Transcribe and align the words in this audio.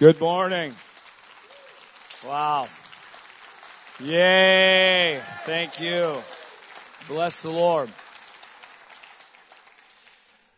Good. 0.00 0.18
Morning. 0.20 0.74
Wow. 2.26 2.64
Yay. 4.00 5.20
Thank 5.44 5.80
you. 5.80 6.16
Bless 7.06 7.42
the 7.42 7.50
Lord. 7.50 7.90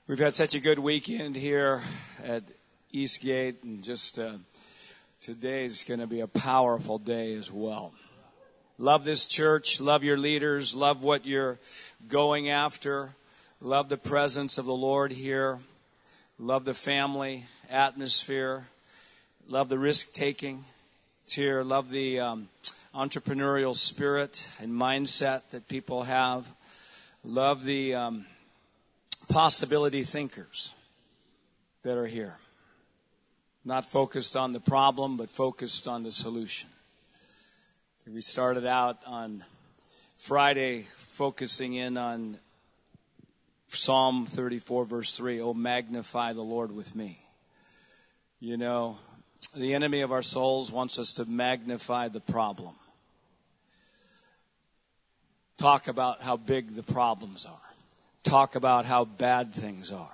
We've 0.08 0.18
had 0.18 0.32
such 0.32 0.54
a 0.54 0.60
good 0.60 0.78
weekend 0.78 1.36
here 1.36 1.82
at 2.24 2.44
Eastgate 2.92 3.62
and 3.62 3.84
just 3.84 4.18
uh, 4.18 4.32
today's 5.20 5.84
going 5.84 6.00
to 6.00 6.06
be 6.06 6.20
a 6.20 6.28
powerful 6.28 6.98
day 6.98 7.34
as 7.34 7.52
well. 7.52 7.92
Love 8.78 9.04
this 9.04 9.26
church, 9.26 9.82
love 9.82 10.02
your 10.02 10.16
leaders, 10.16 10.74
love 10.74 11.02
what 11.02 11.26
you're 11.26 11.58
going 12.08 12.48
after, 12.48 13.10
love 13.60 13.90
the 13.90 13.98
presence 13.98 14.56
of 14.56 14.64
the 14.64 14.74
Lord 14.74 15.12
here, 15.12 15.58
love 16.38 16.64
the 16.64 16.74
family 16.74 17.44
atmosphere, 17.70 18.66
love 19.48 19.68
the 19.68 19.78
risk 19.78 20.12
taking 20.12 20.64
here, 21.28 21.62
love 21.62 21.90
the 21.90 22.20
um, 22.20 22.48
entrepreneurial 22.94 23.74
spirit 23.74 24.48
and 24.60 24.72
mindset 24.72 25.42
that 25.50 25.68
people 25.68 26.02
have, 26.02 26.48
love 27.24 27.64
the 27.64 27.94
um, 27.94 28.26
possibility 29.28 30.02
thinkers 30.02 30.74
that 31.82 31.96
are 31.96 32.06
here. 32.06 32.36
Not 33.64 33.84
focused 33.84 34.36
on 34.36 34.52
the 34.52 34.60
problem, 34.60 35.16
but 35.16 35.30
focused 35.30 35.88
on 35.88 36.02
the 36.02 36.10
solution. 36.10 36.68
We 38.06 38.20
started 38.20 38.64
out 38.64 38.98
on 39.06 39.42
Friday 40.16 40.82
focusing 40.82 41.74
in 41.74 41.98
on 41.98 42.38
Psalm 43.68 44.26
34 44.26 44.84
verse 44.84 45.12
3, 45.12 45.40
Oh 45.40 45.54
magnify 45.54 46.32
the 46.32 46.42
Lord 46.42 46.70
with 46.70 46.94
me. 46.94 47.25
You 48.40 48.56
know, 48.58 48.96
the 49.56 49.74
enemy 49.74 50.00
of 50.00 50.12
our 50.12 50.22
souls 50.22 50.70
wants 50.70 50.98
us 50.98 51.14
to 51.14 51.24
magnify 51.24 52.08
the 52.08 52.20
problem. 52.20 52.74
Talk 55.56 55.88
about 55.88 56.20
how 56.20 56.36
big 56.36 56.74
the 56.74 56.82
problems 56.82 57.46
are. 57.46 57.52
Talk 58.24 58.56
about 58.56 58.84
how 58.84 59.04
bad 59.06 59.54
things 59.54 59.90
are. 59.90 60.10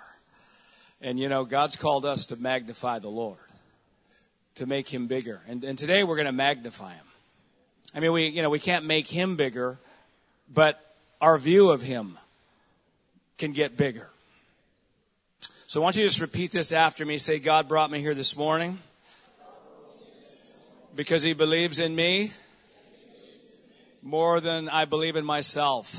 And 1.01 1.19
you 1.19 1.29
know, 1.29 1.45
God's 1.45 1.75
called 1.75 2.07
us 2.07 2.27
to 2.27 2.37
magnify 2.37 3.01
the 3.01 3.09
Lord, 3.09 3.39
to 4.57 4.67
make 4.67 4.89
him 4.89 5.09
bigger. 5.09 5.41
And, 5.49 5.65
and 5.65 5.77
today 5.77 6.05
we're 6.05 6.15
going 6.15 6.27
to 6.27 6.33
magnify 6.33 6.93
him. 6.93 7.05
I 7.93 8.01
mean, 8.01 8.13
we, 8.13 8.29
you 8.29 8.43
know, 8.43 8.51
we 8.51 8.61
can't 8.61 8.85
make 8.85 9.09
him 9.09 9.37
bigger, 9.37 9.79
but 10.53 10.81
our 11.21 11.37
view 11.39 11.71
of 11.71 11.83
him 11.83 12.17
can 13.37 13.53
get 13.53 13.77
bigger. 13.77 14.09
So 15.73 15.81
I 15.81 15.85
want 15.85 15.97
you 15.97 16.05
just 16.05 16.21
repeat 16.21 16.51
this 16.51 16.71
after 16.73 17.07
me. 17.07 17.17
Say, 17.17 17.39
God 17.39 17.67
brought 17.67 17.91
me 17.91 17.99
here 17.99 18.13
this 18.13 18.37
morning 18.37 18.79
because 20.95 21.23
he 21.23 21.33
believes 21.33 21.81
in 21.81 21.97
me 21.97 22.31
more 24.03 24.39
than 24.41 24.69
I 24.69 24.85
believe 24.85 25.17
in 25.17 25.25
myself. 25.25 25.99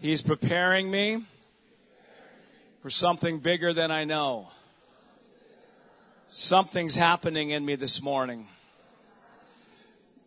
He's 0.00 0.20
preparing 0.20 0.90
me 0.90 1.22
for 2.80 2.90
something 2.90 3.38
bigger 3.38 3.72
than 3.72 3.92
I 3.92 4.02
know. 4.02 4.48
Something's 6.26 6.96
happening 6.96 7.50
in 7.50 7.64
me 7.64 7.76
this 7.76 8.02
morning. 8.02 8.48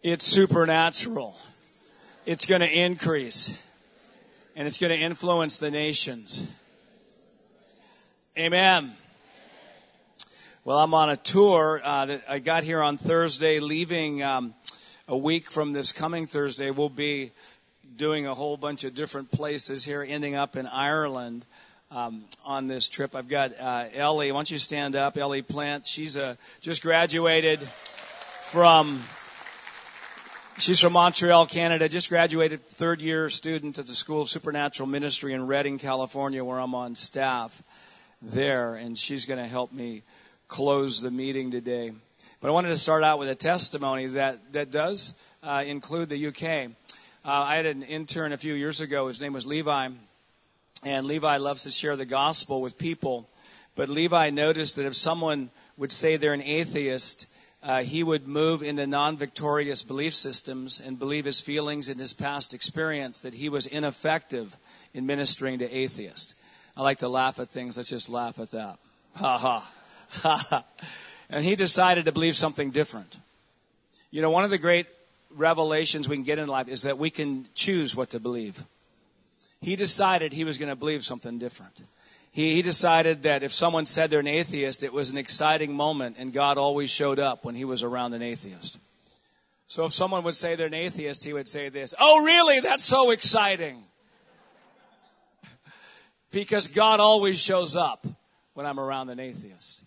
It's 0.02 0.24
supernatural. 0.24 1.36
It's 2.26 2.46
going 2.46 2.62
to 2.62 2.74
increase 2.74 3.62
and 4.56 4.66
it's 4.66 4.78
going 4.78 4.98
to 4.98 5.06
influence 5.06 5.58
the 5.58 5.72
nations. 5.72 6.50
Amen. 8.38 8.92
Well, 10.66 10.78
I'm 10.80 10.94
on 10.94 11.10
a 11.10 11.16
tour. 11.16 11.80
Uh, 11.82 12.18
I 12.28 12.40
got 12.40 12.66
here 12.66 12.82
on 12.82 12.98
Thursday, 12.98 13.62
leaving 13.62 14.24
um, 14.24 14.54
a 15.08 15.16
week 15.16 15.50
from 15.50 15.72
this 15.72 15.94
coming 15.94 16.26
Thursday. 16.26 16.70
We'll 16.70 16.90
be 16.90 17.32
doing 17.96 18.28
a 18.28 18.34
whole 18.34 18.58
bunch 18.58 18.84
of 18.84 18.94
different 18.94 19.32
places 19.32 19.86
here, 19.86 20.06
ending 20.06 20.36
up 20.36 20.58
in 20.58 20.68
Ireland 20.68 21.46
um, 21.92 22.26
on 22.46 22.68
this 22.68 22.90
trip. 22.90 23.16
I've 23.16 23.30
got 23.30 23.54
uh, 23.58 23.86
Ellie. 23.94 24.34
Why 24.34 24.40
don't 24.40 24.52
you 24.52 24.58
stand 24.58 24.98
up, 24.98 25.16
Ellie 25.16 25.42
Plant? 25.42 25.86
She's 25.86 26.18
a 26.18 26.38
just 26.60 26.82
graduated 26.82 27.62
from. 27.62 29.02
She's 30.58 30.82
from 30.82 30.92
Montreal, 30.92 31.46
Canada. 31.46 31.88
Just 31.88 32.10
graduated, 32.10 32.62
third 32.62 33.00
year 33.00 33.30
student 33.30 33.80
at 33.80 33.88
the 33.88 33.96
School 33.96 34.24
of 34.24 34.28
Supernatural 34.28 34.88
Ministry 34.90 35.32
in 35.32 35.48
Redding, 35.48 35.78
California, 35.78 36.44
where 36.44 36.60
I'm 36.60 36.76
on 36.76 36.96
staff 36.96 37.64
there, 38.22 38.76
and 38.76 38.98
she's 38.98 39.26
going 39.26 39.40
to 39.40 39.48
help 39.48 39.72
me 39.72 40.04
close 40.48 41.02
the 41.02 41.12
meeting 41.12 41.52
today. 41.52 41.92
But 42.40 42.50
I 42.50 42.52
wanted 42.52 42.70
to 42.70 42.78
start 42.78 43.04
out 43.04 43.20
with 43.20 43.30
a 43.30 43.36
testimony 43.36 44.08
that 44.08 44.54
that 44.54 44.72
does 44.72 45.18
uh, 45.44 45.64
include 45.66 46.10
the 46.10 46.28
UK. 46.28 46.72
Uh, 47.24 47.30
I 47.30 47.56
had 47.56 47.66
an 47.66 47.82
intern 47.84 48.34
a 48.34 48.38
few 48.38 48.54
years 48.54 48.82
ago. 48.82 49.08
His 49.08 49.20
name 49.20 49.34
was 49.34 49.48
Levi, 49.48 49.90
and 50.84 51.08
Levi 51.08 51.38
loves 51.38 51.64
to 51.64 51.72
share 51.72 51.96
the 51.96 52.06
gospel 52.06 52.62
with 52.62 52.78
people. 52.78 53.28
But 53.76 53.90
Levi 53.90 54.30
noticed 54.30 54.76
that 54.78 54.86
if 54.86 54.96
someone 54.96 55.50
would 55.78 55.92
say 55.92 56.18
they're 56.18 56.34
an 56.34 56.42
atheist, 56.42 57.28
uh, 57.64 57.82
he 57.82 58.04
would 58.04 58.28
move 58.28 58.62
into 58.62 58.86
non-victorious 58.86 59.82
belief 59.82 60.14
systems 60.14 60.80
and 60.80 61.00
believe 61.00 61.26
his 61.26 61.42
feelings 61.42 61.90
and 61.90 62.00
his 62.00 62.14
past 62.14 62.54
experience 62.54 63.22
that 63.22 63.34
he 63.34 63.50
was 63.50 63.66
ineffective 63.66 64.56
in 64.94 65.08
ministering 65.08 65.60
to 65.60 65.76
atheists. 65.76 66.36
I 66.78 66.82
like 66.84 67.00
to 67.00 67.08
laugh 67.08 67.40
at 67.40 67.50
things. 67.50 67.78
Let's 67.78 67.90
just 67.90 68.10
laugh 68.10 68.40
at 68.40 68.52
that. 68.52 68.78
Ha 69.16 69.38
ha. 69.38 69.72
Ha 70.22 70.38
ha. 70.50 70.64
And 71.32 71.44
he 71.44 71.56
decided 71.56 72.06
to 72.06 72.12
believe 72.12 72.36
something 72.36 72.70
different. 72.70 73.20
You 74.12 74.22
know, 74.22 74.30
one 74.30 74.44
of 74.44 74.52
the 74.52 74.60
great 74.60 74.86
revelations 75.32 76.08
we 76.08 76.16
can 76.16 76.24
get 76.24 76.38
in 76.38 76.48
life 76.48 76.68
is 76.68 76.84
that 76.84 77.00
we 77.00 77.10
can 77.10 77.48
choose 77.56 77.96
what 77.96 78.12
to 78.12 78.20
believe. 78.20 78.64
He 79.62 79.76
decided 79.76 80.32
he 80.32 80.44
was 80.44 80.60
going 80.60 80.70
to 80.70 80.76
believe 80.76 81.04
something 81.04 81.40
different. 81.40 81.74
He, 82.32 82.54
he 82.54 82.62
decided 82.62 83.24
that 83.24 83.42
if 83.42 83.52
someone 83.52 83.88
said 83.88 84.12
they're 84.12 84.20
an 84.20 84.28
atheist, 84.28 84.84
it 84.84 84.94
was 84.94 85.10
an 85.10 85.18
exciting 85.18 85.74
moment, 85.74 86.18
and 86.20 86.32
God 86.32 86.60
always 86.60 86.92
showed 86.92 87.18
up 87.18 87.44
when 87.44 87.56
he 87.56 87.66
was 87.66 87.82
around 87.82 88.14
an 88.14 88.22
atheist. 88.22 88.78
So 89.68 89.86
if 89.86 89.94
someone 89.94 90.24
would 90.24 90.36
say 90.36 90.56
they're 90.56 90.68
an 90.68 90.74
atheist, 90.76 91.26
he 91.26 91.34
would 91.34 91.50
say 91.50 91.70
this, 91.70 91.96
Oh, 92.00 92.24
really? 92.24 92.60
That's 92.60 92.84
so 92.84 93.10
exciting 93.10 93.84
because 96.36 96.68
God 96.68 97.00
always 97.00 97.40
shows 97.40 97.78
up 97.78 98.06
when 98.56 98.66
I'm 98.66 98.78
around 98.78 99.10
an 99.10 99.22
atheist. 99.22 99.82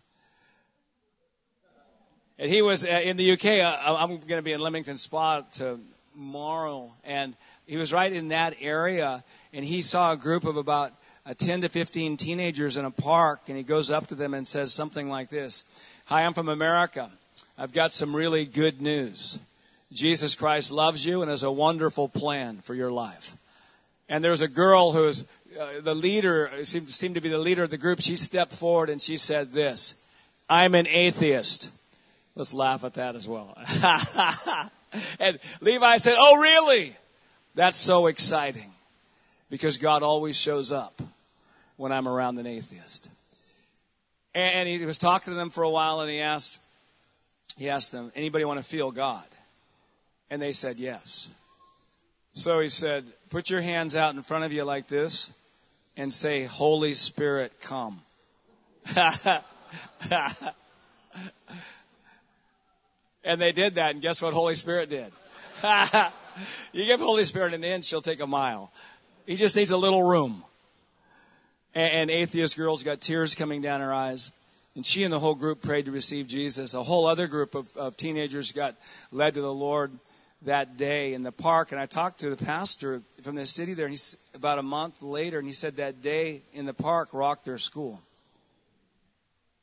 And 2.38 2.50
he 2.50 2.62
was 2.62 2.86
uh, 2.86 2.88
in 2.88 3.18
the 3.18 3.32
UK. 3.32 3.44
Uh, 3.44 3.96
I'm 3.98 4.08
going 4.08 4.38
to 4.38 4.42
be 4.42 4.52
in 4.52 4.60
Leamington 4.60 4.96
Spa 4.96 5.42
tomorrow, 5.52 6.90
and 7.04 7.34
he 7.66 7.76
was 7.76 7.92
right 7.92 8.10
in 8.10 8.28
that 8.28 8.54
area, 8.62 9.22
and 9.52 9.62
he 9.62 9.82
saw 9.82 10.12
a 10.12 10.16
group 10.16 10.46
of 10.46 10.56
about 10.56 10.92
uh, 11.26 11.34
10 11.34 11.62
to 11.62 11.68
15 11.68 12.16
teenagers 12.16 12.78
in 12.78 12.86
a 12.86 12.90
park, 12.90 13.40
and 13.48 13.56
he 13.58 13.62
goes 13.62 13.90
up 13.90 14.06
to 14.06 14.14
them 14.14 14.32
and 14.32 14.48
says 14.48 14.72
something 14.72 15.06
like 15.06 15.28
this: 15.28 15.64
"Hi, 16.06 16.24
I'm 16.24 16.32
from 16.32 16.48
America. 16.48 17.10
I've 17.58 17.72
got 17.72 17.92
some 17.92 18.16
really 18.16 18.46
good 18.46 18.80
news. 18.80 19.38
Jesus 19.92 20.34
Christ 20.34 20.72
loves 20.72 21.04
you 21.04 21.20
and 21.20 21.30
has 21.30 21.42
a 21.42 21.52
wonderful 21.52 22.08
plan 22.08 22.56
for 22.62 22.74
your 22.74 22.90
life." 22.90 23.36
And 24.08 24.24
there 24.24 24.30
was 24.30 24.42
a 24.42 24.48
girl 24.48 24.92
who 24.92 25.02
was 25.02 25.24
uh, 25.58 25.80
the 25.82 25.94
leader, 25.94 26.50
seemed, 26.64 26.90
seemed 26.90 27.14
to 27.14 27.20
be 27.20 27.28
the 27.28 27.38
leader 27.38 27.62
of 27.62 27.70
the 27.70 27.78
group. 27.78 28.00
She 28.00 28.16
stepped 28.16 28.52
forward 28.52 28.90
and 28.90 29.00
she 29.00 29.16
said 29.16 29.52
this, 29.52 29.94
I'm 30.48 30.74
an 30.74 30.86
atheist. 30.86 31.70
Let's 32.34 32.54
laugh 32.54 32.84
at 32.84 32.94
that 32.94 33.16
as 33.16 33.26
well. 33.26 33.56
and 35.20 35.38
Levi 35.60 35.96
said, 35.96 36.14
Oh, 36.16 36.36
really? 36.36 36.92
That's 37.54 37.78
so 37.78 38.06
exciting 38.06 38.70
because 39.50 39.78
God 39.78 40.02
always 40.02 40.36
shows 40.36 40.70
up 40.70 41.00
when 41.76 41.92
I'm 41.92 42.06
around 42.06 42.38
an 42.38 42.46
atheist. 42.46 43.08
And 44.34 44.68
he 44.68 44.84
was 44.84 44.98
talking 44.98 45.32
to 45.32 45.36
them 45.36 45.50
for 45.50 45.64
a 45.64 45.70
while 45.70 46.00
and 46.00 46.10
he 46.10 46.20
asked, 46.20 46.60
he 47.56 47.70
asked 47.70 47.90
them, 47.90 48.12
anybody 48.14 48.44
want 48.44 48.60
to 48.60 48.64
feel 48.64 48.92
God? 48.92 49.26
And 50.30 50.40
they 50.40 50.52
said 50.52 50.76
yes. 50.76 51.30
So 52.38 52.60
he 52.60 52.68
said, 52.68 53.04
put 53.30 53.50
your 53.50 53.60
hands 53.60 53.96
out 53.96 54.14
in 54.14 54.22
front 54.22 54.44
of 54.44 54.52
you 54.52 54.62
like 54.62 54.86
this 54.86 55.32
and 55.96 56.14
say, 56.14 56.44
Holy 56.44 56.94
Spirit, 56.94 57.52
come. 57.60 58.00
and 63.24 63.40
they 63.40 63.50
did 63.50 63.74
that, 63.74 63.90
and 63.90 64.00
guess 64.00 64.22
what 64.22 64.34
Holy 64.34 64.54
Spirit 64.54 64.88
did? 64.88 65.10
you 66.72 66.86
give 66.86 67.00
Holy 67.00 67.24
Spirit 67.24 67.54
an 67.54 67.64
inch, 67.64 67.86
she'll 67.86 68.00
take 68.02 68.20
a 68.20 68.26
mile. 68.26 68.70
He 69.26 69.34
just 69.34 69.56
needs 69.56 69.72
a 69.72 69.76
little 69.76 70.04
room. 70.04 70.44
And, 71.74 71.92
and 71.92 72.10
atheist 72.10 72.56
girl's 72.56 72.84
got 72.84 73.00
tears 73.00 73.34
coming 73.34 73.62
down 73.62 73.80
her 73.80 73.92
eyes. 73.92 74.30
And 74.76 74.86
she 74.86 75.02
and 75.02 75.12
the 75.12 75.18
whole 75.18 75.34
group 75.34 75.60
prayed 75.60 75.86
to 75.86 75.90
receive 75.90 76.28
Jesus. 76.28 76.74
A 76.74 76.84
whole 76.84 77.08
other 77.08 77.26
group 77.26 77.56
of, 77.56 77.76
of 77.76 77.96
teenagers 77.96 78.52
got 78.52 78.76
led 79.10 79.34
to 79.34 79.40
the 79.40 79.52
Lord 79.52 79.90
that 80.42 80.76
day 80.76 81.14
in 81.14 81.22
the 81.22 81.32
park, 81.32 81.72
and 81.72 81.80
I 81.80 81.86
talked 81.86 82.20
to 82.20 82.30
the 82.30 82.44
pastor 82.44 83.02
from 83.22 83.34
the 83.34 83.46
city 83.46 83.74
there, 83.74 83.86
and 83.86 83.92
he's 83.92 84.16
about 84.34 84.58
a 84.58 84.62
month 84.62 85.02
later, 85.02 85.38
and 85.38 85.46
he 85.46 85.52
said 85.52 85.76
that 85.76 86.00
day 86.00 86.42
in 86.52 86.64
the 86.64 86.74
park 86.74 87.08
rocked 87.12 87.44
their 87.44 87.58
school. 87.58 88.00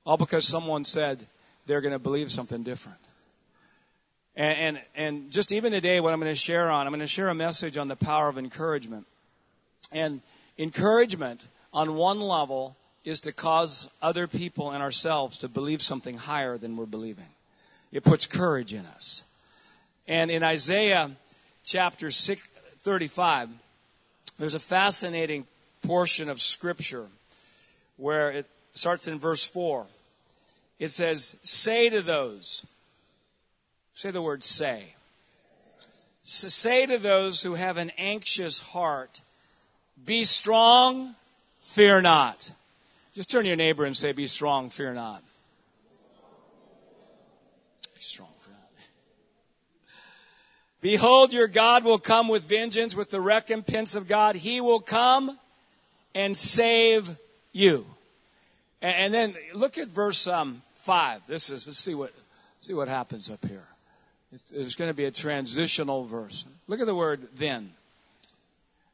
All 0.06 0.18
because 0.18 0.48
someone 0.48 0.84
said 0.84 1.26
they're 1.66 1.82
going 1.82 1.94
to 1.94 2.00
believe 2.00 2.30
something 2.32 2.64
different. 2.64 3.00
And, 4.36 4.58
and, 4.78 4.86
and 4.96 5.32
just 5.32 5.52
even 5.54 5.72
today, 5.72 6.00
what 6.00 6.14
I'm 6.14 6.20
going 6.20 6.32
to 6.32 6.40
share 6.40 6.70
on, 6.70 6.86
I'm 6.86 6.92
going 6.92 7.00
to 7.00 7.08
share 7.08 7.30
a 7.30 7.36
message 7.36 7.78
on 7.78 7.88
the 7.88 7.96
power 7.96 8.28
of 8.28 8.38
encouragement. 8.38 9.08
And 9.92 10.22
encouragement, 10.58 11.46
on 11.74 11.96
one 11.96 12.20
level, 12.20 12.76
is 13.06 13.22
to 13.22 13.32
cause 13.32 13.90
other 14.02 14.28
people 14.28 14.72
and 14.72 14.84
ourselves 14.84 15.40
to 15.40 15.48
believe 15.48 15.82
something 15.82 16.18
higher 16.18 16.58
than 16.58 16.76
we're 16.76 16.86
believing. 16.86 17.28
It 17.92 18.04
puts 18.04 18.26
courage 18.26 18.74
in 18.74 18.86
us. 18.88 19.24
And 20.08 20.30
in 20.30 20.44
Isaiah 20.44 21.10
chapter 21.64 22.12
6, 22.12 22.42
35, 22.82 23.50
there's 24.38 24.56
a 24.56 24.60
fascinating 24.60 25.48
portion 25.88 26.30
of 26.30 26.40
scripture 26.40 27.08
where 27.98 28.30
it 28.30 28.46
starts 28.74 29.08
in 29.08 29.20
verse 29.20 29.46
4. 29.46 29.86
It 30.80 30.90
says, 30.90 31.40
Say 31.44 31.90
to 31.90 32.02
those, 32.02 32.66
say 33.94 34.12
the 34.12 34.22
word 34.22 34.44
say. 34.44 34.84
Say 36.24 36.86
to 36.88 36.98
those 36.98 37.42
who 37.42 37.54
have 37.54 37.78
an 37.78 37.92
anxious 37.98 38.60
heart, 38.60 39.22
Be 40.06 40.24
strong, 40.24 41.14
fear 41.62 42.02
not. 42.02 42.52
Just 43.14 43.30
turn 43.30 43.44
to 43.44 43.48
your 43.48 43.56
neighbor 43.56 43.86
and 43.86 43.96
say, 43.96 44.12
Be 44.12 44.28
strong, 44.28 44.70
fear 44.70 44.94
not. 44.94 45.22
Be 47.96 48.02
strong. 48.02 48.35
Behold, 50.86 51.34
your 51.34 51.48
God 51.48 51.84
will 51.84 51.98
come 51.98 52.28
with 52.28 52.48
vengeance, 52.48 52.96
with 52.96 53.10
the 53.10 53.20
recompense 53.20 53.96
of 53.96 54.08
God. 54.08 54.36
He 54.36 54.62
will 54.62 54.80
come 54.80 55.36
and 56.14 56.38
save 56.38 57.10
you. 57.54 57.88
And, 58.84 59.12
then 59.12 59.34
look 59.56 59.80
at 59.80 59.88
verse 59.88 60.28
um, 60.28 60.62
five. 60.76 61.26
This 61.26 61.50
is 61.50 61.66
let's 61.66 61.80
see 61.80 61.96
what 61.96 62.14
see 62.60 62.76
what 62.76 62.88
happens 62.88 63.32
up 63.32 63.44
here. 63.48 63.64
It's, 64.32 64.52
it's 64.52 64.76
going 64.76 64.92
to 64.92 64.94
be 64.94 65.06
a 65.06 65.12
transitional 65.12 66.06
verse. 66.06 66.46
Look 66.68 66.80
at 66.80 66.86
the 66.86 66.94
word 66.94 67.30
then. 67.36 67.72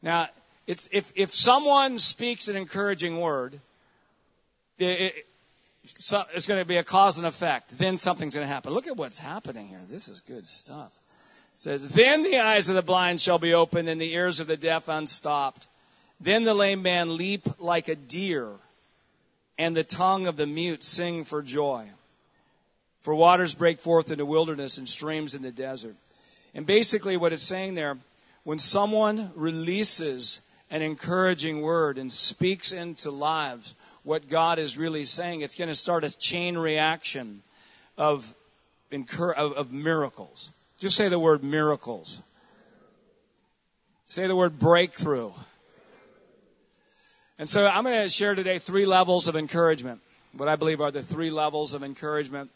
Now, 0.02 0.30
it's, 0.68 0.88
if 0.94 1.12
if 1.18 1.36
someone 1.36 2.00
speaks 2.00 2.48
an 2.48 2.56
encouraging 2.56 3.20
word, 3.20 3.60
it, 4.80 5.14
so 5.84 6.24
it's 6.36 6.48
going 6.48 6.62
to 6.62 6.66
be 6.66 6.78
a 6.78 6.86
cause 6.86 7.18
and 7.18 7.28
effect. 7.28 7.78
Then 7.78 7.98
something's 7.98 8.34
going 8.34 8.48
to 8.48 8.54
happen. 8.54 8.72
Look 8.72 8.88
at 8.88 8.96
what's 8.96 9.20
happening 9.20 9.68
here. 9.68 9.82
This 9.90 10.08
is 10.08 10.22
good 10.22 10.48
stuff. 10.48 10.98
Says, 11.54 11.90
Then 11.92 12.24
the 12.24 12.40
eyes 12.40 12.70
of 12.70 12.76
the 12.76 12.82
blind 12.82 13.20
shall 13.22 13.40
be 13.40 13.54
opened 13.54 13.90
and 13.90 14.00
the 14.00 14.14
ears 14.14 14.40
of 14.40 14.48
the 14.48 14.58
deaf 14.58 14.88
unstopped. 14.88 15.68
Then 16.20 16.44
the 16.44 16.54
lame 16.54 16.82
man 16.82 17.18
leap 17.18 17.48
like 17.60 17.88
a 17.88 17.96
deer 17.96 18.50
and 19.58 19.76
the 19.76 19.84
tongue 19.84 20.28
of 20.28 20.38
the 20.38 20.48
mute 20.48 20.84
sing 20.84 21.24
for 21.24 21.42
joy. 21.42 21.88
For 23.02 23.16
waters 23.16 23.54
break 23.54 23.80
forth 23.80 24.12
in 24.12 24.18
the 24.18 24.26
wilderness 24.26 24.78
and 24.78 24.88
streams 24.88 25.36
in 25.36 25.42
the 25.42 25.52
desert. 25.52 25.96
And 26.54 26.66
basically 26.66 27.18
what 27.18 27.34
it's 27.34 27.44
saying 27.44 27.74
there, 27.74 27.98
when 28.44 28.60
someone 28.60 29.32
releases 29.36 30.42
an 30.70 30.82
encouraging 30.82 31.62
word 31.62 31.98
and 31.98 32.12
speaks 32.12 32.72
into 32.72 33.12
lives 33.12 33.76
what 34.04 34.30
God 34.30 34.58
is 34.58 34.78
really 34.78 35.04
saying, 35.04 35.42
it's 35.42 35.56
going 35.56 35.68
to 35.68 35.76
start 35.76 36.04
a 36.04 36.18
chain 36.18 36.58
reaction 36.58 37.42
of, 37.98 38.34
of, 38.92 39.54
of 39.54 39.72
miracles. 39.72 40.52
Just 40.82 40.98
say 40.98 41.10
the 41.10 41.20
word 41.20 41.44
miracles. 41.44 42.20
Say 44.08 44.26
the 44.26 44.36
word 44.36 44.58
breakthrough. 44.58 45.32
And 47.38 47.48
so 47.48 47.68
I'm 47.68 47.84
going 47.84 48.02
to 48.02 48.10
share 48.10 48.34
today 48.34 48.58
three 48.58 48.88
levels 48.88 49.28
of 49.28 49.36
encouragement. 49.36 50.02
What 50.36 50.50
I 50.50 50.56
believe 50.56 50.82
are 50.82 50.90
the 50.90 51.04
three 51.04 51.30
levels 51.30 51.76
of 51.76 51.84
encouragement. 51.84 52.50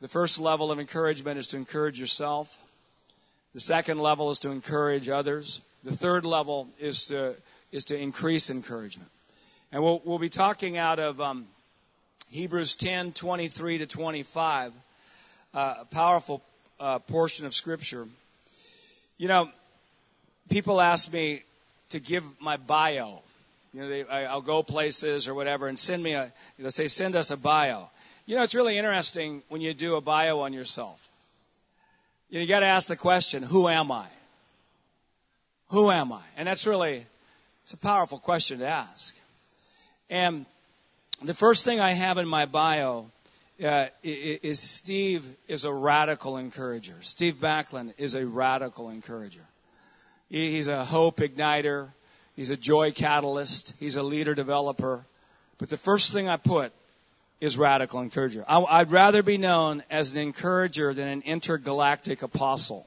The 0.00 0.08
first 0.08 0.40
level 0.40 0.72
of 0.72 0.80
encouragement 0.80 1.36
is 1.36 1.48
to 1.48 1.58
encourage 1.58 2.00
yourself. 2.00 2.58
The 3.52 3.60
second 3.60 3.98
level 3.98 4.30
is 4.30 4.38
to 4.38 4.50
encourage 4.52 5.10
others. 5.10 5.60
The 5.84 5.94
third 5.94 6.24
level 6.24 6.68
is 6.80 7.08
to 7.08 7.36
is 7.72 7.84
to 7.86 8.00
increase 8.00 8.48
encouragement. 8.48 9.10
And 9.70 9.82
we'll, 9.82 10.00
we'll 10.02 10.18
be 10.18 10.30
talking 10.30 10.78
out 10.78 10.98
of 10.98 11.20
um, 11.20 11.46
Hebrews 12.30 12.76
10, 12.76 13.12
23 13.12 13.78
to 13.78 13.86
25, 13.86 14.72
uh, 15.52 15.74
a 15.80 15.84
powerful 15.84 16.42
uh, 16.78 16.98
portion 17.00 17.46
of 17.46 17.54
Scripture. 17.54 18.06
You 19.18 19.28
know, 19.28 19.48
people 20.48 20.80
ask 20.80 21.12
me 21.12 21.42
to 21.90 22.00
give 22.00 22.24
my 22.40 22.56
bio. 22.56 23.22
You 23.72 23.80
know, 23.82 23.88
they, 23.88 24.04
I, 24.04 24.34
will 24.34 24.42
go 24.42 24.62
places 24.62 25.28
or 25.28 25.34
whatever 25.34 25.68
and 25.68 25.78
send 25.78 26.02
me 26.02 26.12
a, 26.12 26.32
you 26.56 26.64
know, 26.64 26.70
say, 26.70 26.88
send 26.88 27.16
us 27.16 27.30
a 27.30 27.36
bio. 27.36 27.88
You 28.26 28.36
know, 28.36 28.42
it's 28.42 28.54
really 28.54 28.76
interesting 28.76 29.42
when 29.48 29.60
you 29.60 29.74
do 29.74 29.96
a 29.96 30.00
bio 30.00 30.40
on 30.40 30.52
yourself. 30.52 31.10
You, 32.30 32.38
know, 32.38 32.42
you 32.42 32.48
got 32.48 32.60
to 32.60 32.66
ask 32.66 32.88
the 32.88 32.96
question, 32.96 33.42
who 33.42 33.68
am 33.68 33.92
I? 33.92 34.06
Who 35.68 35.90
am 35.90 36.12
I? 36.12 36.22
And 36.36 36.48
that's 36.48 36.66
really, 36.66 37.06
it's 37.64 37.74
a 37.74 37.78
powerful 37.78 38.18
question 38.18 38.58
to 38.60 38.66
ask. 38.66 39.16
And 40.10 40.46
the 41.22 41.34
first 41.34 41.64
thing 41.64 41.80
I 41.80 41.92
have 41.92 42.18
in 42.18 42.28
my 42.28 42.46
bio 42.46 43.10
uh, 43.62 43.86
is 44.02 44.60
Steve 44.60 45.26
is 45.48 45.64
a 45.64 45.72
radical 45.72 46.36
encourager. 46.36 46.94
Steve 47.00 47.36
Backlund 47.36 47.94
is 47.98 48.14
a 48.14 48.26
radical 48.26 48.90
encourager. 48.90 49.46
He's 50.28 50.68
a 50.68 50.84
hope 50.84 51.18
igniter. 51.18 51.88
He's 52.34 52.50
a 52.50 52.56
joy 52.56 52.92
catalyst. 52.92 53.74
He's 53.78 53.96
a 53.96 54.02
leader 54.02 54.34
developer. 54.34 55.04
But 55.58 55.70
the 55.70 55.76
first 55.76 56.12
thing 56.12 56.28
I 56.28 56.36
put 56.36 56.72
is 57.40 57.56
radical 57.56 58.00
encourager. 58.00 58.44
I'd 58.48 58.90
rather 58.90 59.22
be 59.22 59.38
known 59.38 59.82
as 59.90 60.14
an 60.14 60.20
encourager 60.20 60.92
than 60.92 61.08
an 61.08 61.22
intergalactic 61.22 62.22
apostle. 62.22 62.86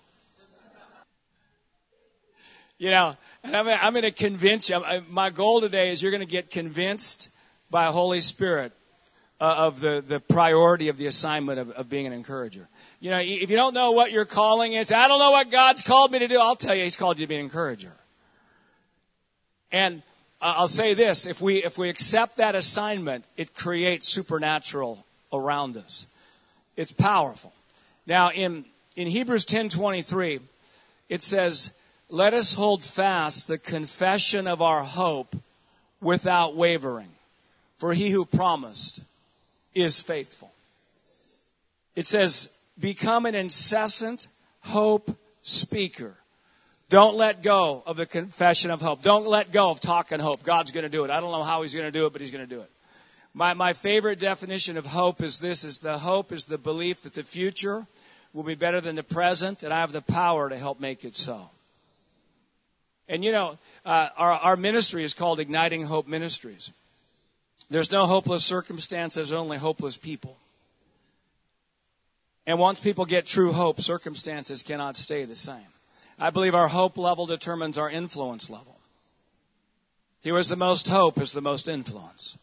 You 2.77 2.92
know, 2.92 3.18
and 3.44 3.57
I'm, 3.57 3.68
I'm 3.68 3.94
going 3.94 4.04
to 4.04 4.12
convince 4.12 4.69
you. 4.69 4.81
My 5.10 5.31
goal 5.31 5.62
today 5.62 5.89
is 5.89 6.01
you're 6.01 6.12
going 6.12 6.25
to 6.25 6.31
get 6.31 6.50
convinced 6.50 7.30
by 7.69 7.86
Holy 7.86 8.22
Spirit 8.22 8.72
of 9.39 9.80
the, 9.80 10.03
the 10.06 10.19
priority 10.19 10.89
of 10.89 10.97
the 10.97 11.07
assignment 11.07 11.59
of, 11.59 11.69
of 11.71 11.89
being 11.89 12.06
an 12.06 12.13
encourager. 12.13 12.68
You 13.00 13.12
know, 13.12 13.19
if 13.19 13.50
you 13.50 13.56
don't 13.56 13.74
know 13.74 13.91
what 13.91 14.12
your 14.12 14.25
calling 14.25 14.74
is, 14.74 14.91
I 14.91 15.07
don't 15.07 15.19
know 15.19 15.31
what 15.31 15.50
God's 15.50 15.81
called 15.81 16.12
me 16.12 16.19
to 16.19 16.27
do. 16.27 16.39
I'll 16.39 16.56
tell 16.56 16.75
you, 16.75 16.83
He's 16.83 16.97
called 16.97 17.19
you 17.19 17.25
to 17.25 17.30
be 17.30 17.36
an 17.36 17.41
encourager. 17.41 17.95
And 19.71 20.01
uh, 20.41 20.56
I'll 20.57 20.68
say 20.68 20.94
this, 20.94 21.25
if 21.25 21.41
we, 21.41 21.63
if 21.63 21.77
we 21.77 21.89
accept 21.89 22.38
that 22.38 22.56
assignment, 22.56 23.25
it 23.38 23.53
creates 23.53 24.09
supernatural 24.09 25.03
around 25.31 25.77
us. 25.77 26.07
It's 26.75 26.91
powerful. 26.91 27.53
Now 28.08 28.31
in, 28.31 28.65
in 28.96 29.08
Hebrews 29.08 29.46
10:23, 29.46 30.41
it 31.10 31.22
says, 31.22 31.77
"Let 32.10 32.34
us 32.34 32.53
hold 32.53 32.84
fast 32.84 33.48
the 33.48 33.58
confession 33.58 34.48
of 34.48 34.62
our 34.62 34.84
hope 34.84 35.36
without 36.01 36.55
wavering, 36.55 37.10
for 37.77 37.93
he 37.93 38.10
who 38.10 38.25
promised 38.25 39.01
is 39.74 40.02
faithful." 40.02 40.52
It 41.96 42.06
says, 42.06 42.58
"Become 42.80 43.26
an 43.26 43.36
incessant 43.36 44.28
hope 44.62 45.16
speaker." 45.42 46.16
Don't 46.90 47.18
let 47.18 47.44
go 47.44 47.84
of 47.86 47.98
the 47.98 48.08
confession 48.08 48.72
of 48.72 48.82
hope. 48.82 49.04
Don't 49.04 49.28
let 49.28 49.52
go 49.52 49.70
of 49.70 49.80
talking 49.80 50.20
hope. 50.20 50.44
God's 50.44 50.72
going 50.72 50.84
to 50.84 50.90
do 50.90 51.06
it. 51.06 51.12
I 51.12 51.20
don't 51.20 51.32
know 51.32 51.44
how 51.44 51.62
He's 51.62 51.76
going 51.76 51.86
to 51.86 51.92
do 51.92 52.08
it, 52.08 52.14
but 52.14 52.22
He's 52.22 52.32
going 52.32 52.48
to 52.48 52.56
do 52.56 52.62
it. 52.62 52.72
My, 53.34 53.54
my 53.54 53.74
favorite 53.74 54.20
definition 54.20 54.76
of 54.78 54.88
hope 54.88 55.22
is 55.22 55.40
this, 55.40 55.64
is 55.64 55.80
the 55.80 56.00
hope 56.00 56.32
is 56.32 56.46
the 56.46 56.58
belief 56.58 57.04
that 57.04 57.14
the 57.14 57.24
future 57.24 57.86
will 58.34 58.44
be 58.44 58.56
better 58.56 58.82
than 58.82 58.96
the 58.96 59.04
present, 59.04 59.62
and 59.62 59.72
I 59.72 59.82
have 59.82 59.92
the 59.92 60.02
power 60.02 60.50
to 60.50 60.58
help 60.58 60.80
make 60.80 61.06
it 61.06 61.16
so. 61.16 61.50
And 63.08 63.24
you 63.24 63.32
know, 63.32 63.58
uh, 63.86 64.10
our, 64.18 64.32
our 64.32 64.58
ministry 64.58 65.04
is 65.04 65.14
called 65.14 65.40
Igniting 65.40 65.84
Hope 65.84 66.08
Ministries. 66.08 66.74
There's 67.70 67.92
no 67.92 68.06
hopeless 68.06 68.44
circumstances, 68.44 69.32
only 69.32 69.58
hopeless 69.58 69.98
people. 69.98 70.36
And 72.48 72.58
once 72.58 72.80
people 72.80 73.06
get 73.06 73.28
true 73.28 73.52
hope, 73.52 73.80
circumstances 73.80 74.64
cannot 74.64 74.98
stay 74.98 75.26
the 75.26 75.36
same. 75.36 75.68
I 76.18 76.32
believe 76.32 76.56
our 76.56 76.68
hope 76.68 76.98
level 76.98 77.28
determines 77.28 77.78
our 77.78 77.90
influence 77.90 78.50
level. 78.50 78.76
He 80.22 80.32
was 80.32 80.50
the 80.50 80.56
most 80.56 80.88
hope 80.88 81.22
is 81.22 81.32
the 81.32 81.42
most 81.42 81.68
influence. 81.68 82.38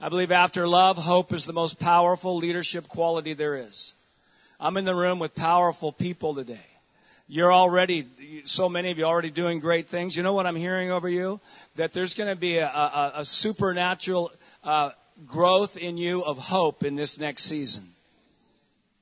I 0.00 0.08
believe 0.10 0.30
after 0.30 0.68
love, 0.68 0.96
hope 0.96 1.32
is 1.32 1.44
the 1.44 1.52
most 1.52 1.80
powerful 1.80 2.36
leadership 2.36 2.86
quality 2.88 3.32
there 3.32 3.56
is. 3.56 3.94
I'm 4.60 4.76
in 4.76 4.84
the 4.84 4.94
room 4.94 5.18
with 5.18 5.34
powerful 5.34 5.90
people 5.90 6.34
today. 6.34 6.69
You're 7.32 7.52
already, 7.52 8.06
so 8.44 8.68
many 8.68 8.90
of 8.90 8.98
you 8.98 9.04
already 9.04 9.30
doing 9.30 9.60
great 9.60 9.86
things. 9.86 10.16
You 10.16 10.22
know 10.22 10.34
what 10.34 10.46
I'm 10.46 10.56
hearing 10.56 10.90
over 10.90 11.08
you? 11.08 11.40
That 11.76 11.92
there's 11.92 12.14
going 12.14 12.28
to 12.28 12.36
be 12.36 12.56
a, 12.58 12.66
a, 12.66 13.12
a 13.16 13.24
supernatural 13.24 14.32
uh, 14.64 14.90
growth 15.26 15.76
in 15.76 15.96
you 15.96 16.24
of 16.24 16.38
hope 16.38 16.82
in 16.82 16.96
this 16.96 17.20
next 17.20 17.44
season 17.44 17.84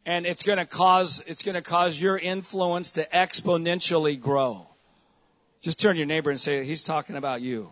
and 0.08 0.24
it's 0.24 0.42
going 0.42 0.58
to 0.58 0.64
cause 0.64 1.22
it's 1.26 1.42
going 1.42 1.54
to 1.54 1.60
cause 1.60 2.00
your 2.00 2.16
influence 2.16 2.92
to 2.92 3.06
exponentially 3.14 4.18
grow. 4.18 4.66
Just 5.60 5.78
turn 5.78 5.96
your 5.96 6.06
neighbor 6.06 6.30
and 6.30 6.40
say, 6.40 6.64
"He's 6.64 6.82
talking 6.82 7.16
about 7.16 7.42
you." 7.42 7.70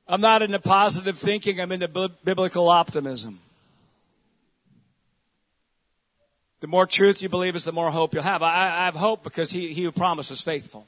I'm 0.08 0.22
not 0.22 0.42
into 0.42 0.60
positive 0.60 1.18
thinking. 1.18 1.60
I'm 1.62 1.72
into 1.72 2.10
biblical 2.24 2.70
optimism. 2.70 3.40
The 6.62 6.68
more 6.68 6.86
truth 6.86 7.24
you 7.24 7.30
believe 7.30 7.56
is 7.56 7.64
the 7.64 7.72
more 7.72 7.90
hope 7.90 8.14
you'll 8.14 8.24
have. 8.24 8.44
I, 8.44 8.54
I 8.54 8.86
have 8.86 8.96
hope 8.96 9.24
because 9.24 9.52
he, 9.52 9.74
he 9.74 9.84
who 9.84 9.92
promises 9.92 10.42
faithful. 10.42 10.86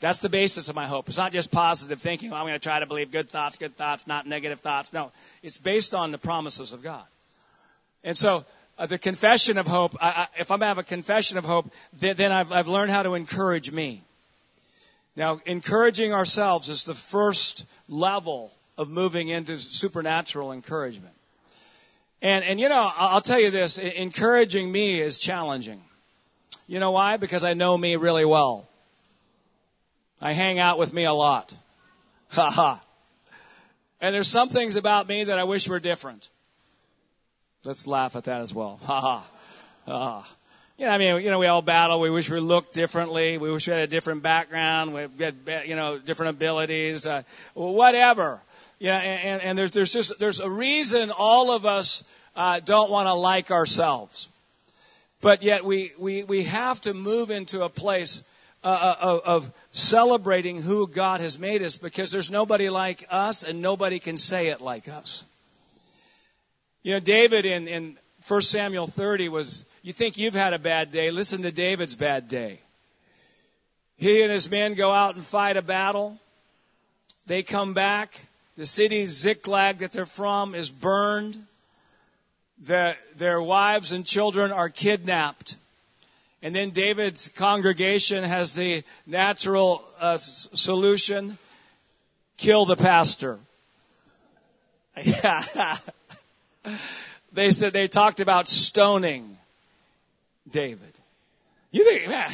That's 0.00 0.18
the 0.18 0.28
basis 0.28 0.68
of 0.68 0.76
my 0.76 0.86
hope. 0.86 1.08
It's 1.08 1.16
not 1.16 1.32
just 1.32 1.50
positive 1.50 1.98
thinking. 1.98 2.30
Well, 2.30 2.40
I'm 2.40 2.44
going 2.44 2.58
to 2.58 2.62
try 2.62 2.80
to 2.80 2.86
believe 2.86 3.10
good 3.10 3.30
thoughts, 3.30 3.56
good 3.56 3.74
thoughts, 3.74 4.06
not 4.06 4.26
negative 4.26 4.60
thoughts. 4.60 4.92
No, 4.92 5.12
it's 5.42 5.56
based 5.56 5.94
on 5.94 6.12
the 6.12 6.18
promises 6.18 6.74
of 6.74 6.82
God. 6.82 7.04
And 8.04 8.16
so, 8.16 8.44
uh, 8.78 8.84
the 8.84 8.98
confession 8.98 9.56
of 9.56 9.66
hope, 9.66 9.96
I, 10.02 10.08
I, 10.08 10.40
if 10.40 10.50
I'm 10.50 10.58
going 10.58 10.66
to 10.66 10.66
have 10.66 10.78
a 10.78 10.82
confession 10.82 11.38
of 11.38 11.44
hope, 11.44 11.72
then, 11.98 12.16
then 12.16 12.32
I've, 12.32 12.52
I've 12.52 12.68
learned 12.68 12.90
how 12.90 13.02
to 13.02 13.14
encourage 13.14 13.70
me. 13.70 14.02
Now, 15.16 15.40
encouraging 15.46 16.12
ourselves 16.12 16.68
is 16.68 16.84
the 16.84 16.94
first 16.94 17.66
level 17.88 18.52
of 18.76 18.90
moving 18.90 19.28
into 19.28 19.58
supernatural 19.58 20.52
encouragement. 20.52 21.14
And, 22.20 22.44
and 22.44 22.58
you 22.58 22.68
know, 22.68 22.90
I'll 22.96 23.20
tell 23.20 23.38
you 23.38 23.50
this, 23.50 23.78
encouraging 23.78 24.70
me 24.70 25.00
is 25.00 25.18
challenging. 25.18 25.80
You 26.66 26.80
know 26.80 26.90
why? 26.90 27.16
Because 27.18 27.44
I 27.44 27.54
know 27.54 27.76
me 27.76 27.96
really 27.96 28.24
well. 28.24 28.68
I 30.20 30.32
hang 30.32 30.58
out 30.58 30.78
with 30.78 30.92
me 30.92 31.04
a 31.04 31.12
lot. 31.12 31.54
Ha 32.30 32.50
ha. 32.50 32.82
And 34.00 34.12
there's 34.12 34.26
some 34.26 34.48
things 34.48 34.74
about 34.74 35.06
me 35.06 35.24
that 35.24 35.38
I 35.38 35.44
wish 35.44 35.68
were 35.68 35.78
different. 35.78 36.28
Let's 37.62 37.86
laugh 37.86 38.16
at 38.16 38.24
that 38.24 38.40
as 38.40 38.52
well. 38.52 38.80
Ha 38.86 39.00
ha. 39.00 39.30
Ha. 39.86 40.36
You 40.76 40.86
know, 40.86 40.92
I 40.92 40.98
mean, 40.98 41.22
you 41.22 41.30
know, 41.30 41.38
we 41.38 41.46
all 41.46 41.62
battle. 41.62 42.00
We 42.00 42.10
wish 42.10 42.28
we 42.28 42.40
looked 42.40 42.74
differently. 42.74 43.38
We 43.38 43.52
wish 43.52 43.68
we 43.68 43.72
had 43.72 43.82
a 43.82 43.86
different 43.86 44.24
background. 44.24 44.92
We 44.92 45.02
had, 45.24 45.36
you 45.66 45.76
know, 45.76 45.98
different 45.98 46.30
abilities. 46.30 47.06
Uh, 47.06 47.22
whatever. 47.54 48.42
Yeah, 48.80 48.98
and, 48.98 49.40
and 49.40 49.58
there's 49.58 49.70
there's 49.70 49.92
just 49.92 50.18
there's 50.18 50.40
a 50.40 50.50
reason 50.50 51.12
all 51.16 51.54
of 51.54 51.64
us 51.64 52.02
uh, 52.34 52.58
don't 52.58 52.90
want 52.90 53.06
to 53.06 53.14
like 53.14 53.52
ourselves, 53.52 54.28
but 55.20 55.44
yet 55.44 55.64
we 55.64 55.92
we 55.96 56.24
we 56.24 56.42
have 56.42 56.80
to 56.80 56.92
move 56.92 57.30
into 57.30 57.62
a 57.62 57.68
place 57.68 58.24
uh, 58.64 58.66
uh, 58.66 58.96
of, 59.00 59.20
of 59.20 59.52
celebrating 59.70 60.60
who 60.60 60.88
God 60.88 61.20
has 61.20 61.38
made 61.38 61.62
us 61.62 61.76
because 61.76 62.10
there's 62.10 62.32
nobody 62.32 62.68
like 62.68 63.06
us 63.10 63.44
and 63.44 63.62
nobody 63.62 64.00
can 64.00 64.16
say 64.16 64.48
it 64.48 64.60
like 64.60 64.88
us. 64.88 65.24
You 66.82 66.94
know, 66.94 67.00
David 67.00 67.44
in 67.44 67.68
in 67.68 67.96
1 68.26 68.42
Samuel 68.42 68.88
30 68.88 69.28
was. 69.28 69.64
You 69.84 69.92
think 69.92 70.16
you've 70.16 70.34
had 70.34 70.54
a 70.54 70.58
bad 70.58 70.90
day? 70.92 71.10
Listen 71.10 71.42
to 71.42 71.52
David's 71.52 71.94
bad 71.94 72.26
day. 72.26 72.58
He 73.98 74.22
and 74.22 74.32
his 74.32 74.50
men 74.50 74.72
go 74.72 74.90
out 74.90 75.14
and 75.14 75.22
fight 75.22 75.58
a 75.58 75.62
battle. 75.62 76.18
They 77.26 77.42
come 77.42 77.74
back. 77.74 78.18
The 78.56 78.64
city 78.64 79.04
Ziklag 79.04 79.80
that 79.80 79.92
they're 79.92 80.06
from 80.06 80.54
is 80.54 80.70
burned. 80.70 81.36
The, 82.62 82.96
their 83.18 83.42
wives 83.42 83.92
and 83.92 84.06
children 84.06 84.52
are 84.52 84.70
kidnapped. 84.70 85.56
And 86.40 86.56
then 86.56 86.70
David's 86.70 87.28
congregation 87.28 88.24
has 88.24 88.54
the 88.54 88.84
natural 89.06 89.84
uh, 90.00 90.16
solution 90.16 91.36
kill 92.38 92.64
the 92.64 92.76
pastor. 92.76 93.38
they 97.34 97.50
said 97.50 97.74
they 97.74 97.88
talked 97.88 98.20
about 98.20 98.48
stoning 98.48 99.36
David. 100.50 100.92
You 101.70 101.84
think, 101.84 102.08
man, 102.08 102.30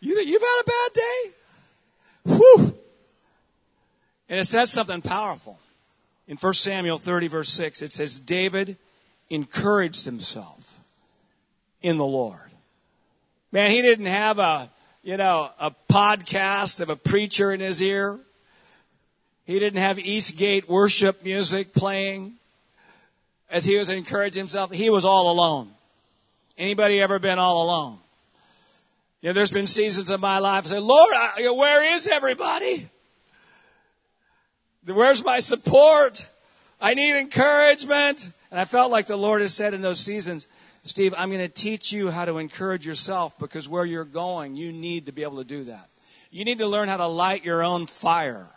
you 0.00 0.14
think 0.14 0.28
you've 0.28 0.42
had 0.42 0.60
a 0.60 0.64
bad 0.64 0.92
day? 0.92 1.30
Whew. 2.36 2.78
And 4.28 4.40
it 4.40 4.44
says 4.44 4.70
something 4.70 5.02
powerful. 5.02 5.58
In 6.28 6.36
1 6.36 6.54
Samuel 6.54 6.98
30 6.98 7.28
verse 7.28 7.48
6, 7.50 7.82
it 7.82 7.92
says, 7.92 8.20
David 8.20 8.76
encouraged 9.28 10.04
himself 10.04 10.80
in 11.82 11.98
the 11.98 12.04
Lord. 12.04 12.38
Man, 13.50 13.70
he 13.70 13.82
didn't 13.82 14.06
have 14.06 14.38
a, 14.38 14.70
you 15.02 15.16
know, 15.16 15.50
a 15.58 15.72
podcast 15.90 16.80
of 16.80 16.90
a 16.90 16.96
preacher 16.96 17.52
in 17.52 17.60
his 17.60 17.82
ear. 17.82 18.18
He 19.44 19.58
didn't 19.58 19.80
have 19.80 19.98
Eastgate 19.98 20.68
worship 20.68 21.24
music 21.24 21.74
playing 21.74 22.34
as 23.50 23.64
he 23.64 23.76
was 23.76 23.90
encouraging 23.90 24.40
himself. 24.40 24.70
He 24.70 24.88
was 24.88 25.04
all 25.04 25.32
alone. 25.32 25.68
Anybody 26.62 27.00
ever 27.00 27.18
been 27.18 27.40
all 27.40 27.64
alone? 27.64 27.98
You 29.20 29.30
know, 29.30 29.32
there's 29.32 29.50
been 29.50 29.66
seasons 29.66 30.10
of 30.10 30.20
my 30.20 30.38
life 30.38 30.64
I 30.66 30.68
say, 30.68 30.78
Lord, 30.78 31.12
I, 31.12 31.52
where 31.56 31.96
is 31.96 32.06
everybody? 32.06 32.88
Where's 34.86 35.24
my 35.24 35.40
support? 35.40 36.30
I 36.80 36.94
need 36.94 37.18
encouragement. 37.18 38.30
And 38.52 38.60
I 38.60 38.64
felt 38.64 38.92
like 38.92 39.06
the 39.06 39.16
Lord 39.16 39.40
has 39.40 39.52
said 39.52 39.74
in 39.74 39.80
those 39.80 39.98
seasons, 39.98 40.46
Steve, 40.84 41.14
I'm 41.18 41.30
going 41.30 41.44
to 41.44 41.52
teach 41.52 41.92
you 41.92 42.12
how 42.12 42.26
to 42.26 42.38
encourage 42.38 42.86
yourself 42.86 43.36
because 43.40 43.68
where 43.68 43.84
you're 43.84 44.04
going, 44.04 44.54
you 44.54 44.70
need 44.70 45.06
to 45.06 45.12
be 45.12 45.24
able 45.24 45.38
to 45.38 45.44
do 45.44 45.64
that. 45.64 45.88
You 46.30 46.44
need 46.44 46.58
to 46.58 46.68
learn 46.68 46.88
how 46.88 46.98
to 46.98 47.08
light 47.08 47.44
your 47.44 47.64
own 47.64 47.86
fire. 47.86 48.48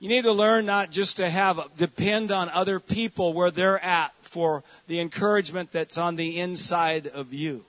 You 0.00 0.08
need 0.08 0.24
to 0.24 0.32
learn 0.32 0.64
not 0.64 0.90
just 0.90 1.18
to 1.18 1.28
have, 1.28 1.60
depend 1.76 2.32
on 2.32 2.48
other 2.48 2.80
people 2.80 3.34
where 3.34 3.50
they're 3.50 3.78
at 3.78 4.12
for 4.22 4.64
the 4.86 4.98
encouragement 4.98 5.72
that's 5.72 5.98
on 5.98 6.16
the 6.16 6.40
inside 6.40 7.06
of 7.06 7.34
you. 7.34 7.62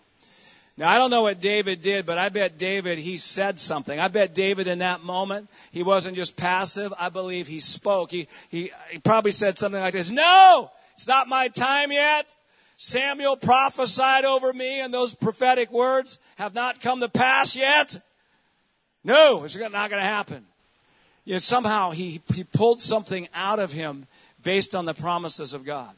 Now, 0.78 0.90
I 0.90 0.98
don't 0.98 1.12
know 1.12 1.24
what 1.24 1.42
David 1.42 1.82
did, 1.82 2.06
but 2.06 2.18
I 2.18 2.30
bet 2.30 2.58
David, 2.58 3.00
he 3.00 3.18
said 3.18 3.60
something. 3.60 4.00
I 4.00 4.08
bet 4.08 4.34
David 4.34 4.68
in 4.68 4.80
that 4.80 5.04
moment, 5.04 5.50
he 5.72 5.84
wasn't 5.84 6.16
just 6.16 6.38
passive. 6.38 6.94
I 6.98 7.10
believe 7.10 7.48
he 7.48 7.60
spoke. 7.60 8.10
He, 8.10 8.30
he, 8.50 8.72
he 8.92 9.00
probably 9.00 9.32
said 9.32 9.58
something 9.58 9.82
like 9.82 9.94
this, 9.94 10.10
No! 10.10 10.72
It's 10.96 11.08
not 11.08 11.28
my 11.28 11.50
time 11.50 11.92
yet. 11.92 12.34
Samuel 12.78 13.36
prophesied 13.36 14.24
over 14.24 14.54
me 14.54 14.80
and 14.80 14.94
those 14.94 15.14
prophetic 15.14 15.70
words 15.70 16.18
have 16.38 16.56
not 16.56 16.82
come 16.82 17.02
to 17.02 17.10
pass 17.10 17.58
yet. 17.58 18.00
No, 19.04 19.44
it's 19.44 19.58
not 19.58 19.72
going 19.72 19.92
to 19.92 20.00
happen. 20.02 20.46
Yet 21.24 21.42
somehow 21.42 21.92
he, 21.92 22.22
he 22.34 22.44
pulled 22.44 22.80
something 22.80 23.28
out 23.34 23.60
of 23.60 23.72
him 23.72 24.08
based 24.44 24.74
on 24.76 24.86
the 24.86 24.94
promises 24.94 25.54
of 25.54 25.66
God. 25.66 25.92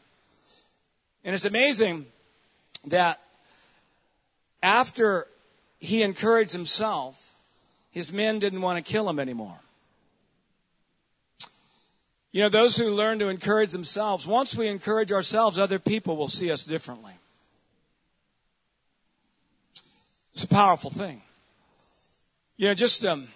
And 1.23 1.33
it's 1.33 1.45
amazing 1.45 2.05
that 2.87 3.19
after 4.61 5.27
he 5.79 6.03
encouraged 6.03 6.51
himself, 6.51 7.33
his 7.91 8.11
men 8.11 8.39
didn't 8.39 8.61
want 8.61 8.83
to 8.83 8.91
kill 8.91 9.07
him 9.07 9.19
anymore. 9.19 9.57
You 12.31 12.41
know, 12.41 12.49
those 12.49 12.75
who 12.75 12.89
learn 12.89 13.19
to 13.19 13.29
encourage 13.29 13.71
themselves, 13.71 14.25
once 14.25 14.55
we 14.55 14.67
encourage 14.67 15.11
ourselves, 15.11 15.59
other 15.59 15.77
people 15.77 16.17
will 16.17 16.27
see 16.27 16.51
us 16.51 16.65
differently. 16.65 17.13
It's 20.33 20.43
a 20.43 20.47
powerful 20.47 20.89
thing. 20.89 21.21
You 22.57 22.69
know, 22.69 22.73
just 22.73 23.05
um, 23.05 23.27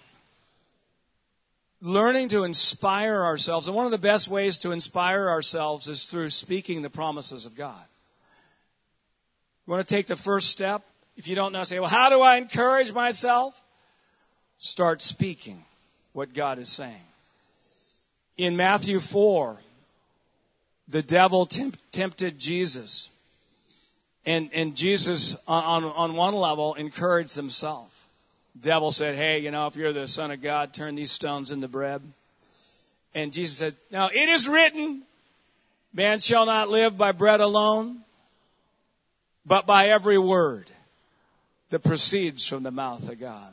learning 1.80 2.28
to 2.28 2.44
inspire 2.44 3.24
ourselves. 3.24 3.66
And 3.66 3.76
one 3.76 3.86
of 3.86 3.92
the 3.92 3.98
best 3.98 4.28
ways 4.28 4.58
to 4.58 4.72
inspire 4.72 5.28
ourselves 5.28 5.88
is 5.88 6.04
through 6.04 6.30
speaking 6.30 6.82
the 6.82 6.90
promises 6.90 7.46
of 7.46 7.56
God. 7.56 7.84
You 9.66 9.72
want 9.72 9.86
to 9.86 9.94
take 9.94 10.06
the 10.06 10.16
first 10.16 10.48
step? 10.48 10.82
If 11.16 11.28
you 11.28 11.34
don't 11.34 11.52
know, 11.52 11.62
say, 11.64 11.78
well, 11.78 11.88
how 11.88 12.10
do 12.10 12.20
I 12.20 12.36
encourage 12.36 12.92
myself? 12.92 13.60
Start 14.58 15.02
speaking 15.02 15.62
what 16.12 16.34
God 16.34 16.58
is 16.58 16.68
saying. 16.68 16.94
In 18.36 18.56
Matthew 18.56 18.98
4, 18.98 19.58
the 20.88 21.02
devil 21.02 21.46
temp- 21.46 21.76
tempted 21.92 22.38
Jesus. 22.38 23.10
And, 24.24 24.50
and 24.54 24.76
Jesus, 24.76 25.36
on, 25.46 25.84
on 25.84 26.14
one 26.14 26.34
level, 26.34 26.74
encouraged 26.74 27.36
himself. 27.36 27.97
Devil 28.60 28.92
said, 28.92 29.14
Hey, 29.14 29.40
you 29.40 29.50
know, 29.50 29.66
if 29.66 29.76
you're 29.76 29.92
the 29.92 30.08
Son 30.08 30.30
of 30.30 30.42
God, 30.42 30.72
turn 30.72 30.94
these 30.94 31.12
stones 31.12 31.50
into 31.50 31.68
bread. 31.68 32.02
And 33.14 33.32
Jesus 33.32 33.56
said, 33.56 33.74
Now 33.90 34.08
it 34.12 34.28
is 34.28 34.48
written, 34.48 35.02
man 35.92 36.20
shall 36.20 36.46
not 36.46 36.68
live 36.68 36.96
by 36.96 37.12
bread 37.12 37.40
alone, 37.40 37.98
but 39.46 39.66
by 39.66 39.88
every 39.88 40.18
word 40.18 40.70
that 41.70 41.80
proceeds 41.80 42.46
from 42.46 42.62
the 42.62 42.70
mouth 42.70 43.08
of 43.08 43.20
God. 43.20 43.52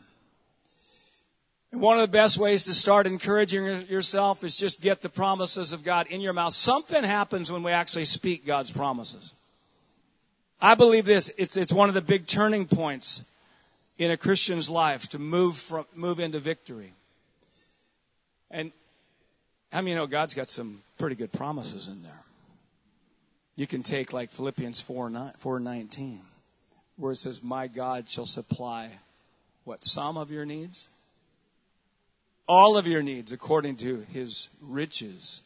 And 1.71 1.81
one 1.81 1.97
of 1.97 2.01
the 2.01 2.17
best 2.17 2.37
ways 2.37 2.65
to 2.65 2.73
start 2.73 3.05
encouraging 3.05 3.65
yourself 3.89 4.43
is 4.43 4.57
just 4.57 4.81
get 4.81 5.01
the 5.01 5.09
promises 5.09 5.73
of 5.73 5.83
God 5.83 6.07
in 6.07 6.21
your 6.21 6.33
mouth. 6.33 6.53
Something 6.53 7.03
happens 7.03 7.51
when 7.51 7.63
we 7.63 7.71
actually 7.71 8.05
speak 8.05 8.45
God's 8.45 8.71
promises. 8.71 9.33
I 10.61 10.75
believe 10.75 11.05
this, 11.05 11.31
it's, 11.37 11.57
it's 11.57 11.73
one 11.73 11.89
of 11.89 11.95
the 11.95 12.01
big 12.01 12.27
turning 12.27 12.65
points 12.65 13.23
in 13.97 14.11
a 14.11 14.17
Christian's 14.17 14.69
life 14.69 15.09
to 15.09 15.19
move 15.19 15.57
from, 15.57 15.85
move 15.95 16.19
into 16.19 16.39
victory. 16.39 16.91
And 18.51 18.71
I 19.71 19.81
mean, 19.81 19.89
you 19.89 19.95
know, 19.95 20.07
God's 20.07 20.33
got 20.33 20.49
some 20.49 20.81
pretty 20.97 21.15
good 21.15 21.31
promises 21.31 21.87
in 21.87 22.03
there. 22.03 22.21
You 23.55 23.67
can 23.67 23.83
take 23.83 24.13
like 24.13 24.31
Philippians 24.31 24.81
4, 24.81 25.09
9, 25.09 25.33
4 25.39 25.59
19 25.59 26.21
where 26.97 27.11
it 27.11 27.17
says, 27.17 27.43
My 27.43 27.67
God 27.67 28.07
shall 28.09 28.25
supply 28.25 28.89
what? 29.65 29.83
Some 29.83 30.17
of 30.17 30.31
your 30.31 30.45
needs? 30.45 30.89
all 32.47 32.77
of 32.77 32.87
your 32.87 33.01
needs 33.01 33.31
according 33.31 33.77
to 33.77 34.05
his 34.11 34.49
riches 34.61 35.41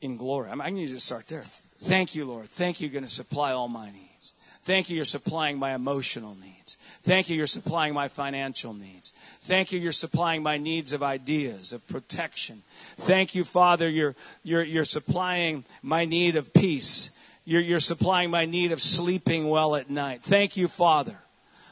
in 0.00 0.16
glory. 0.16 0.50
I, 0.50 0.54
mean, 0.54 0.84
I 0.84 0.86
to 0.86 1.00
start 1.00 1.26
there. 1.28 1.42
Thank 1.42 2.14
you, 2.14 2.26
Lord. 2.26 2.48
Thank 2.48 2.80
you, 2.80 2.88
you're 2.88 2.92
going 2.92 3.04
to 3.04 3.10
supply 3.10 3.52
all 3.52 3.68
my 3.68 3.86
needs. 3.86 4.34
Thank 4.66 4.90
you, 4.90 4.96
you're 4.96 5.04
supplying 5.04 5.60
my 5.60 5.76
emotional 5.76 6.34
needs. 6.34 6.74
Thank 7.04 7.30
you, 7.30 7.36
you're 7.36 7.46
supplying 7.46 7.94
my 7.94 8.08
financial 8.08 8.74
needs. 8.74 9.10
Thank 9.42 9.70
you, 9.70 9.78
you're 9.78 9.92
supplying 9.92 10.42
my 10.42 10.58
needs 10.58 10.92
of 10.92 11.04
ideas, 11.04 11.72
of 11.72 11.86
protection. 11.86 12.60
Thank 12.96 13.36
you, 13.36 13.44
Father, 13.44 13.88
you're, 13.88 14.16
you're, 14.42 14.64
you're 14.64 14.84
supplying 14.84 15.64
my 15.82 16.04
need 16.04 16.34
of 16.34 16.52
peace. 16.52 17.16
You're, 17.44 17.60
you're 17.60 17.78
supplying 17.78 18.32
my 18.32 18.44
need 18.44 18.72
of 18.72 18.80
sleeping 18.80 19.48
well 19.48 19.76
at 19.76 19.88
night. 19.88 20.24
Thank 20.24 20.56
you, 20.56 20.66
Father. 20.66 21.16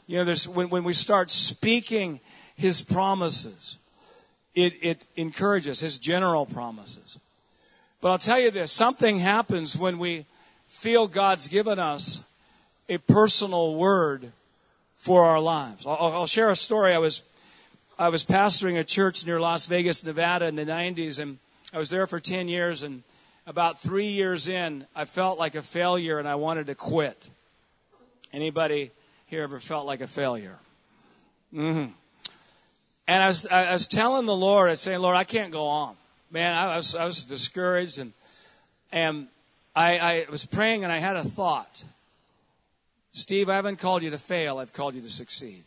You 0.07 0.19
know, 0.19 0.23
there's, 0.23 0.47
when, 0.47 0.69
when 0.69 0.85
we 0.85 0.93
start 0.93 1.29
speaking 1.29 2.21
His 2.55 2.81
promises, 2.81 3.77
it, 4.53 4.71
it 4.81 5.05
encourages 5.17 5.81
His 5.81 5.97
general 5.97 6.45
promises. 6.45 7.19
But 7.99 8.11
I'll 8.11 8.19
tell 8.19 8.39
you 8.39 8.51
this, 8.51 8.71
something 8.71 9.17
happens 9.17 9.75
when 9.75 9.97
we 9.97 10.25
feel 10.69 11.07
God's 11.07 11.49
given 11.49 11.77
us 11.77 12.23
a 12.89 12.97
personal 12.97 13.75
word 13.75 14.31
for 14.95 15.25
our 15.25 15.39
lives. 15.39 15.85
I'll, 15.85 15.95
I'll 15.95 16.27
share 16.27 16.49
a 16.49 16.55
story. 16.55 16.93
I 16.93 16.99
was, 16.99 17.23
I 17.97 18.09
was 18.09 18.25
pastoring 18.25 18.77
a 18.79 18.83
church 18.83 19.25
near 19.25 19.39
Las 19.39 19.67
Vegas, 19.67 20.05
Nevada 20.05 20.47
in 20.47 20.55
the 20.55 20.65
90s, 20.65 21.19
and 21.19 21.37
I 21.73 21.77
was 21.77 21.89
there 21.89 22.07
for 22.07 22.19
10 22.19 22.47
years, 22.47 22.83
and 22.83 23.03
about 23.47 23.79
three 23.79 24.07
years 24.07 24.47
in, 24.47 24.85
I 24.95 25.05
felt 25.05 25.37
like 25.37 25.55
a 25.55 25.61
failure 25.61 26.17
and 26.19 26.27
I 26.27 26.35
wanted 26.35 26.67
to 26.67 26.75
quit. 26.75 27.29
Anybody 28.33 28.91
here 29.27 29.43
ever 29.43 29.59
felt 29.59 29.85
like 29.85 30.01
a 30.01 30.07
failure? 30.07 30.57
Mm-hmm. 31.53 31.91
And 33.07 33.23
I 33.23 33.27
was, 33.27 33.45
I 33.45 33.71
was 33.71 33.87
telling 33.87 34.25
the 34.25 34.35
Lord, 34.35 34.69
I 34.69 34.71
was 34.71 34.81
saying, 34.81 34.99
Lord, 34.99 35.15
I 35.15 35.23
can't 35.23 35.51
go 35.51 35.65
on. 35.65 35.95
Man, 36.31 36.55
I 36.55 36.75
was, 36.75 36.95
I 36.95 37.05
was 37.05 37.25
discouraged 37.25 37.99
and, 37.99 38.13
and 38.91 39.27
I, 39.75 39.99
I 39.99 40.25
was 40.31 40.43
praying 40.45 40.83
and 40.83 40.91
I 40.91 40.97
had 40.97 41.15
a 41.15 41.23
thought. 41.23 41.83
Steve, 43.15 43.47
I 43.47 43.55
haven't 43.55 43.79
called 43.79 44.03
you 44.03 44.09
to 44.09 44.17
fail. 44.17 44.57
I've 44.57 44.73
called 44.73 44.93
you 44.93 45.01
to 45.01 45.09
succeed. 45.09 45.63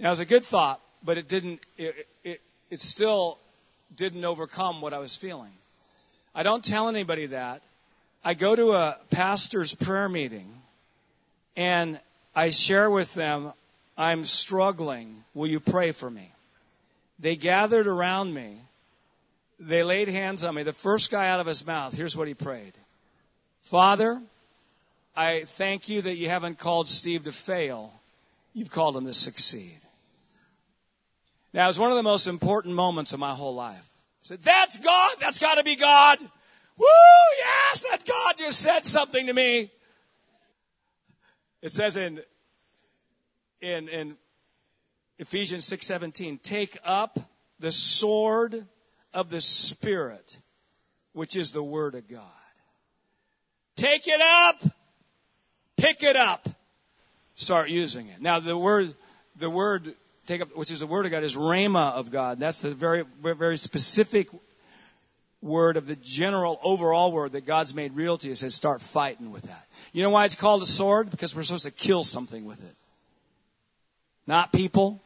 Now, 0.00 0.08
it 0.08 0.10
was 0.12 0.20
a 0.20 0.24
good 0.24 0.42
thought, 0.42 0.80
but 1.04 1.18
it 1.18 1.28
didn't, 1.28 1.60
it, 1.76 2.08
it, 2.24 2.40
it 2.70 2.80
still 2.80 3.38
didn't 3.94 4.24
overcome 4.24 4.80
what 4.80 4.94
I 4.94 4.98
was 4.98 5.14
feeling. 5.14 5.52
I 6.34 6.42
don't 6.42 6.64
tell 6.64 6.88
anybody 6.88 7.26
that. 7.26 7.60
I 8.24 8.32
go 8.32 8.56
to 8.56 8.72
a 8.72 8.96
pastor's 9.10 9.74
prayer 9.74 10.08
meeting 10.08 10.48
and 11.54 12.00
I 12.34 12.48
share 12.48 12.88
with 12.88 13.12
them, 13.12 13.52
I'm 13.98 14.24
struggling. 14.24 15.22
Will 15.34 15.48
you 15.48 15.60
pray 15.60 15.92
for 15.92 16.10
me? 16.10 16.32
They 17.18 17.36
gathered 17.36 17.86
around 17.86 18.32
me. 18.32 18.56
They 19.60 19.82
laid 19.82 20.08
hands 20.08 20.44
on 20.44 20.54
me. 20.54 20.62
The 20.62 20.72
first 20.72 21.10
guy 21.10 21.28
out 21.28 21.40
of 21.40 21.46
his 21.46 21.66
mouth, 21.66 21.94
here's 21.94 22.16
what 22.16 22.26
he 22.26 22.32
prayed. 22.32 22.72
Father, 23.60 24.18
I 25.14 25.42
thank 25.44 25.88
you 25.88 26.02
that 26.02 26.16
you 26.16 26.28
haven't 26.28 26.58
called 26.58 26.88
Steve 26.88 27.24
to 27.24 27.32
fail. 27.32 27.92
You've 28.54 28.70
called 28.70 28.96
him 28.96 29.06
to 29.06 29.14
succeed. 29.14 29.78
Now, 31.52 31.64
it 31.64 31.68
was 31.68 31.78
one 31.78 31.90
of 31.90 31.96
the 31.96 32.02
most 32.02 32.26
important 32.26 32.74
moments 32.74 33.12
of 33.12 33.20
my 33.20 33.34
whole 33.34 33.54
life. 33.54 33.76
I 33.76 34.24
said, 34.24 34.40
that's 34.40 34.78
God. 34.78 35.16
That's 35.20 35.38
got 35.38 35.56
to 35.56 35.64
be 35.64 35.76
God. 35.76 36.18
Woo, 36.78 36.86
yes, 37.38 37.84
that 37.90 38.06
God 38.06 38.34
just 38.38 38.60
said 38.60 38.84
something 38.84 39.26
to 39.26 39.32
me. 39.32 39.70
It 41.60 41.72
says 41.72 41.96
in, 41.96 42.20
in, 43.60 43.88
in 43.88 44.16
Ephesians 45.18 45.68
6:17, 45.68 46.42
take 46.42 46.78
up 46.84 47.18
the 47.60 47.70
sword 47.70 48.66
of 49.12 49.30
the 49.30 49.40
Spirit, 49.40 50.38
which 51.12 51.36
is 51.36 51.52
the 51.52 51.62
Word 51.62 51.94
of 51.94 52.08
God. 52.08 52.22
Take 53.76 54.06
it 54.06 54.20
up. 54.20 54.72
Pick 55.82 56.04
it 56.04 56.14
up. 56.14 56.48
Start 57.34 57.68
using 57.68 58.06
it. 58.06 58.22
Now 58.22 58.38
the 58.38 58.56
word, 58.56 58.94
the 59.36 59.50
word 59.50 59.96
take 60.26 60.40
up, 60.40 60.56
which 60.56 60.70
is 60.70 60.78
the 60.78 60.86
word 60.86 61.06
of 61.06 61.10
God, 61.10 61.24
is 61.24 61.34
rhema 61.34 61.94
of 61.94 62.12
God. 62.12 62.38
That's 62.38 62.62
the 62.62 62.70
very, 62.70 63.02
very 63.20 63.56
specific 63.56 64.28
word 65.40 65.76
of 65.76 65.88
the 65.88 65.96
general 65.96 66.60
overall 66.62 67.10
word 67.10 67.32
that 67.32 67.46
God's 67.46 67.74
made 67.74 67.96
real 67.96 68.16
to 68.16 68.28
you. 68.28 68.36
Says 68.36 68.54
start 68.54 68.80
fighting 68.80 69.32
with 69.32 69.42
that. 69.42 69.66
You 69.92 70.04
know 70.04 70.10
why 70.10 70.24
it's 70.24 70.36
called 70.36 70.62
a 70.62 70.66
sword? 70.66 71.10
Because 71.10 71.34
we're 71.34 71.42
supposed 71.42 71.64
to 71.64 71.72
kill 71.72 72.04
something 72.04 72.44
with 72.44 72.62
it. 72.62 72.76
Not 74.24 74.52
people, 74.52 75.02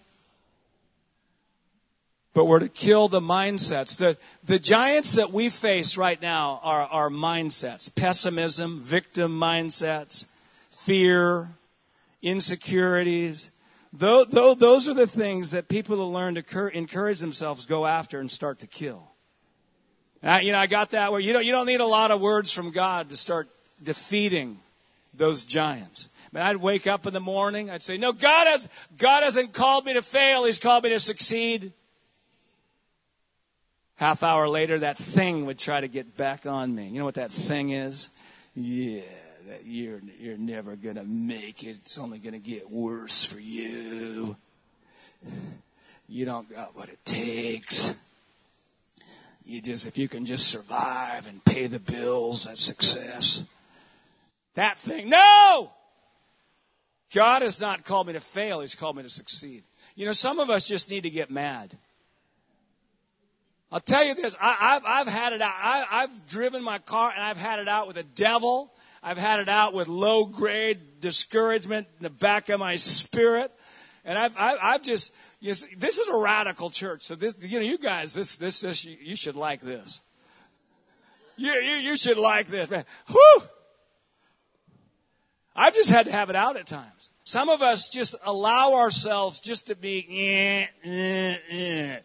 but 2.35 2.45
we're 2.45 2.59
to 2.59 2.69
kill 2.69 3.09
the 3.09 3.21
mindsets. 3.21 3.97
The, 3.97 4.19
the 4.45 4.59
giants 4.59 5.12
that 5.12 5.33
we 5.33 5.49
face 5.49 5.97
right 5.97 6.21
now 6.21 6.61
are 6.62 6.83
our 6.83 7.09
mindsets. 7.09 7.89
Pessimism, 7.97 8.79
victim 8.79 9.41
mindsets, 9.41 10.27
fear, 10.87 11.51
insecurities. 12.22 13.51
Though, 13.92 14.25
though 14.25 14.55
those 14.55 14.88
are 14.88 14.94
the 14.94 15.07
things 15.07 15.51
that 15.51 15.68
people 15.68 15.96
who 15.96 16.05
learn 16.05 16.37
to 16.37 16.68
encourage 16.68 17.18
themselves 17.18 17.66
go 17.66 17.85
after 17.85 18.20
and 18.20 18.31
start 18.31 18.61
to 18.61 18.66
kill. 18.66 19.03
You 20.22 20.53
know, 20.53 20.59
I 20.59 20.66
got 20.66 20.90
that 20.90 21.12
where 21.12 21.20
you 21.20 21.33
don't, 21.33 21.44
you 21.44 21.53
don't 21.53 21.66
need 21.66 21.81
a 21.81 21.87
lot 21.87 22.11
of 22.11 22.20
words 22.20 22.53
from 22.53 22.70
God 22.70 23.11
to 23.11 23.16
start 23.16 23.49
defeating 23.83 24.59
those 25.14 25.46
giants. 25.46 26.09
Mean, 26.33 26.42
I'd 26.42 26.57
wake 26.57 26.87
up 26.87 27.07
in 27.07 27.12
the 27.12 27.20
morning, 27.20 27.70
I'd 27.70 27.83
say, 27.83 27.96
no, 27.96 28.12
God 28.12 28.46
has, 28.46 28.68
God 28.99 29.22
hasn't 29.22 29.53
called 29.53 29.87
me 29.87 29.94
to 29.94 30.03
fail, 30.03 30.44
He's 30.44 30.59
called 30.59 30.85
me 30.85 30.90
to 30.90 30.99
succeed. 30.99 31.72
Half 33.94 34.22
hour 34.22 34.49
later, 34.49 34.81
that 34.81 34.99
thing 34.99 35.46
would 35.46 35.59
try 35.59 35.81
to 35.81 35.88
get 35.88 36.16
back 36.16 36.44
on 36.44 36.75
me. 36.75 36.88
You 36.88 36.99
know 36.99 37.07
what 37.07 37.14
that 37.14 37.31
thing 37.31 37.70
is? 37.70 38.11
Yeah, 38.55 39.01
you're 39.65 40.01
you're 40.19 40.39
never 40.39 40.77
gonna 40.77 41.05
make 41.05 41.63
it. 41.63 41.77
It's 41.77 41.99
only 41.99 42.19
gonna 42.19 42.39
get 42.39 42.71
worse 42.71 43.25
for 43.25 43.39
you. 43.39 44.37
You 46.09 46.25
don't 46.25 46.51
got 46.51 46.77
what 46.77 46.89
it 46.89 47.05
takes. 47.05 47.95
You 49.45 49.61
just 49.61 49.87
if 49.87 49.99
you 49.99 50.09
can 50.09 50.25
just 50.25 50.49
survive 50.49 51.27
and 51.27 51.45
pay 51.45 51.67
the 51.67 51.79
bills, 51.79 52.45
that's 52.45 52.65
success. 52.65 53.45
That 54.55 54.79
thing. 54.79 55.11
No! 55.11 55.71
God 57.15 57.43
has 57.43 57.61
not 57.61 57.85
called 57.85 58.09
me 58.09 58.15
to 58.15 58.21
fail, 58.21 58.61
He's 58.61 58.75
called 58.75 58.97
me 58.97 59.03
to 59.03 59.09
succeed. 59.09 59.63
You 59.95 60.07
know, 60.07 60.13
some 60.13 60.41
of 60.41 60.51
us 60.51 60.67
just 60.67 60.91
need 60.91 61.05
to 61.05 61.11
get 61.11 61.31
mad. 61.31 61.77
I'll 63.71 63.81
tell 63.81 64.05
you 64.05 64.15
this, 64.15 64.37
I, 64.41 64.53
have 64.75 64.85
I've 64.87 65.09
had 65.09 65.33
it 65.33 65.43
out. 65.43 65.53
I, 65.53 65.87
I've 65.91 66.27
driven 66.29 66.63
my 66.63 66.79
car 66.79 67.13
and 67.15 67.23
I've 67.23 67.37
had 67.37 67.59
it 67.59 67.69
out 67.69 67.89
with 67.89 67.97
the 67.97 68.05
devil 68.05 68.73
I've 69.07 69.19
had 69.19 69.38
it 69.38 69.49
out 69.49 69.73
with 69.73 69.87
low 69.87 70.27
grade 70.27 70.99
discouragement 70.99 71.87
in 71.99 72.03
the 72.03 72.11
back 72.11 72.49
of 72.49 72.59
my 72.59 72.75
spirit. 72.75 73.53
And 74.05 74.19
I've, 74.19 74.37
I've, 74.37 74.59
I've 74.61 74.83
just, 74.83 75.14
you 75.38 75.51
know, 75.51 75.55
this 75.79 75.99
is 75.99 76.09
a 76.09 76.16
radical 76.16 76.71
church. 76.71 77.03
So 77.03 77.14
this, 77.14 77.37
you 77.38 77.61
know, 77.61 77.64
you 77.64 77.79
guys, 77.79 78.14
this, 78.14 78.35
this, 78.35 78.62
this, 78.62 78.85
you, 78.85 78.97
you 79.01 79.14
should 79.14 79.37
like 79.37 79.61
this. 79.61 80.01
You, 81.37 81.53
you, 81.53 81.77
you 81.77 81.97
should 81.97 82.19
like 82.19 82.49
this, 82.49 82.69
man. 82.69 82.85
Whew! 83.07 83.42
I've 85.55 85.75
just 85.75 85.90
had 85.90 86.07
to 86.07 86.12
have 86.12 86.29
it 86.29 86.37
out 86.37 86.57
at 86.57 86.66
times. 86.66 87.11
Some 87.23 87.49
of 87.49 87.62
us 87.62 87.88
just 87.90 88.16
allow 88.25 88.75
ourselves 88.75 89.38
just 89.38 89.69
to 89.69 89.77
be, 89.77 90.05
eh, 90.11 90.66
eh, 90.85 92.01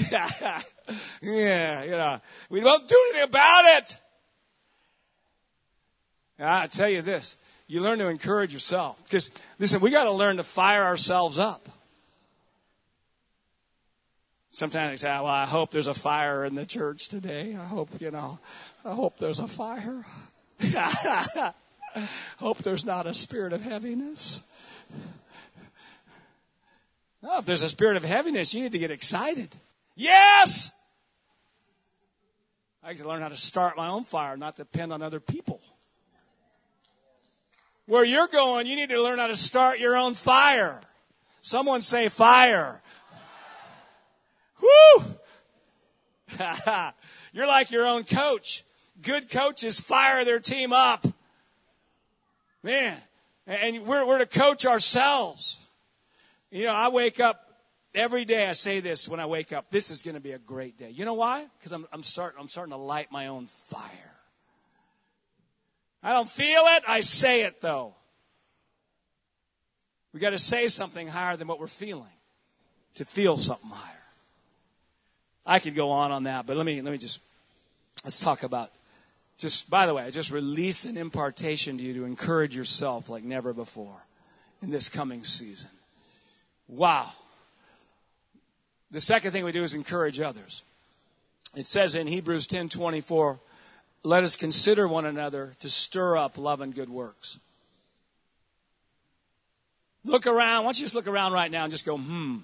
eh. 0.00 0.60
yeah, 1.22 1.84
you 1.84 1.90
know, 1.90 2.20
we 2.50 2.62
won't 2.62 2.88
do 2.88 2.96
anything 3.10 3.28
about 3.28 3.64
it. 3.78 3.98
And 6.38 6.48
I 6.48 6.66
tell 6.66 6.88
you 6.88 7.02
this, 7.02 7.36
you 7.66 7.80
learn 7.80 7.98
to 7.98 8.08
encourage 8.08 8.52
yourself. 8.52 9.02
Because, 9.04 9.30
listen, 9.58 9.80
we 9.80 9.90
got 9.90 10.04
to 10.04 10.12
learn 10.12 10.36
to 10.36 10.44
fire 10.44 10.84
ourselves 10.84 11.38
up. 11.38 11.68
Sometimes 14.50 14.90
they 14.90 14.96
say, 15.08 15.08
well, 15.08 15.26
I 15.26 15.46
hope 15.46 15.70
there's 15.72 15.88
a 15.88 15.94
fire 15.94 16.44
in 16.44 16.54
the 16.54 16.64
church 16.64 17.08
today. 17.08 17.56
I 17.58 17.64
hope, 17.64 18.00
you 18.00 18.10
know, 18.12 18.38
I 18.84 18.94
hope 18.94 19.16
there's 19.16 19.40
a 19.40 19.48
fire. 19.48 20.04
hope 22.38 22.58
there's 22.58 22.84
not 22.84 23.06
a 23.06 23.14
spirit 23.14 23.52
of 23.52 23.62
heaviness. 23.62 24.40
No, 27.22 27.38
if 27.38 27.46
there's 27.46 27.62
a 27.62 27.68
spirit 27.68 27.96
of 27.96 28.04
heaviness, 28.04 28.54
you 28.54 28.62
need 28.62 28.72
to 28.72 28.78
get 28.78 28.90
excited. 28.90 29.48
Yes! 29.96 30.72
I 32.82 32.88
have 32.88 32.98
to 32.98 33.08
learn 33.08 33.22
how 33.22 33.28
to 33.28 33.36
start 33.36 33.76
my 33.76 33.88
own 33.88 34.04
fire, 34.04 34.36
not 34.36 34.56
depend 34.56 34.92
on 34.92 35.00
other 35.00 35.20
people. 35.20 35.60
Where 37.86 38.04
you're 38.04 38.28
going, 38.28 38.66
you 38.66 38.76
need 38.76 38.90
to 38.90 39.02
learn 39.02 39.18
how 39.18 39.28
to 39.28 39.36
start 39.36 39.78
your 39.78 39.96
own 39.96 40.14
fire. 40.14 40.80
Someone 41.42 41.82
say 41.82 42.08
fire. 42.08 42.82
Whoo! 44.62 45.04
you're 47.32 47.46
like 47.46 47.70
your 47.70 47.86
own 47.86 48.04
coach. 48.04 48.64
Good 49.02 49.30
coaches 49.30 49.80
fire 49.80 50.24
their 50.24 50.40
team 50.40 50.72
up. 50.72 51.06
Man. 52.62 52.96
And 53.46 53.84
we're, 53.86 54.06
we're 54.06 54.18
to 54.18 54.26
coach 54.26 54.64
ourselves. 54.64 55.58
You 56.50 56.64
know, 56.64 56.74
I 56.74 56.88
wake 56.88 57.20
up 57.20 57.44
every 57.94 58.24
day. 58.24 58.46
I 58.46 58.52
say 58.52 58.80
this 58.80 59.08
when 59.08 59.20
I 59.20 59.26
wake 59.26 59.52
up. 59.52 59.70
This 59.70 59.90
is 59.90 60.02
going 60.02 60.14
to 60.14 60.20
be 60.20 60.32
a 60.32 60.38
great 60.38 60.78
day. 60.78 60.90
You 60.90 61.04
know 61.04 61.14
why? 61.14 61.46
Because 61.58 61.72
I'm, 61.72 61.86
I'm 61.92 62.02
starting. 62.02 62.40
I'm 62.40 62.48
starting 62.48 62.72
to 62.72 62.78
light 62.78 63.10
my 63.10 63.28
own 63.28 63.46
fire. 63.46 64.16
I 66.02 66.12
don't 66.12 66.28
feel 66.28 66.62
it. 66.64 66.84
I 66.86 67.00
say 67.00 67.42
it 67.42 67.60
though. 67.60 67.94
We 70.12 70.20
got 70.20 70.30
to 70.30 70.38
say 70.38 70.68
something 70.68 71.08
higher 71.08 71.36
than 71.36 71.48
what 71.48 71.58
we're 71.58 71.66
feeling 71.66 72.12
to 72.96 73.04
feel 73.04 73.36
something 73.36 73.70
higher. 73.70 73.94
I 75.46 75.58
could 75.58 75.74
go 75.74 75.90
on 75.90 76.12
on 76.12 76.24
that, 76.24 76.46
but 76.46 76.56
let 76.56 76.64
me 76.64 76.80
let 76.80 76.92
me 76.92 76.98
just 76.98 77.20
let's 78.04 78.20
talk 78.20 78.44
about 78.44 78.70
just 79.38 79.68
by 79.68 79.86
the 79.86 79.94
way, 79.94 80.04
I 80.04 80.10
just 80.10 80.30
release 80.30 80.84
an 80.84 80.96
impartation 80.96 81.78
to 81.78 81.84
you 81.84 81.94
to 81.94 82.04
encourage 82.04 82.56
yourself 82.56 83.08
like 83.08 83.24
never 83.24 83.52
before 83.52 84.02
in 84.62 84.70
this 84.70 84.88
coming 84.88 85.24
season. 85.24 85.70
Wow. 86.68 87.10
The 88.94 89.00
second 89.00 89.32
thing 89.32 89.44
we 89.44 89.50
do 89.50 89.64
is 89.64 89.74
encourage 89.74 90.20
others. 90.20 90.62
It 91.56 91.66
says 91.66 91.96
in 91.96 92.06
Hebrews 92.06 92.46
10:24, 92.46 93.40
"Let 94.04 94.22
us 94.22 94.36
consider 94.36 94.86
one 94.86 95.04
another 95.04 95.56
to 95.60 95.68
stir 95.68 96.16
up 96.16 96.38
love 96.38 96.60
and 96.60 96.72
good 96.72 96.88
works." 96.88 97.40
Look 100.04 100.28
around. 100.28 100.62
Why 100.62 100.68
don't 100.68 100.78
you 100.78 100.84
just 100.84 100.94
look 100.94 101.08
around 101.08 101.32
right 101.32 101.50
now 101.50 101.64
and 101.64 101.72
just 101.72 101.84
go, 101.84 101.96
hmm, 101.96 102.38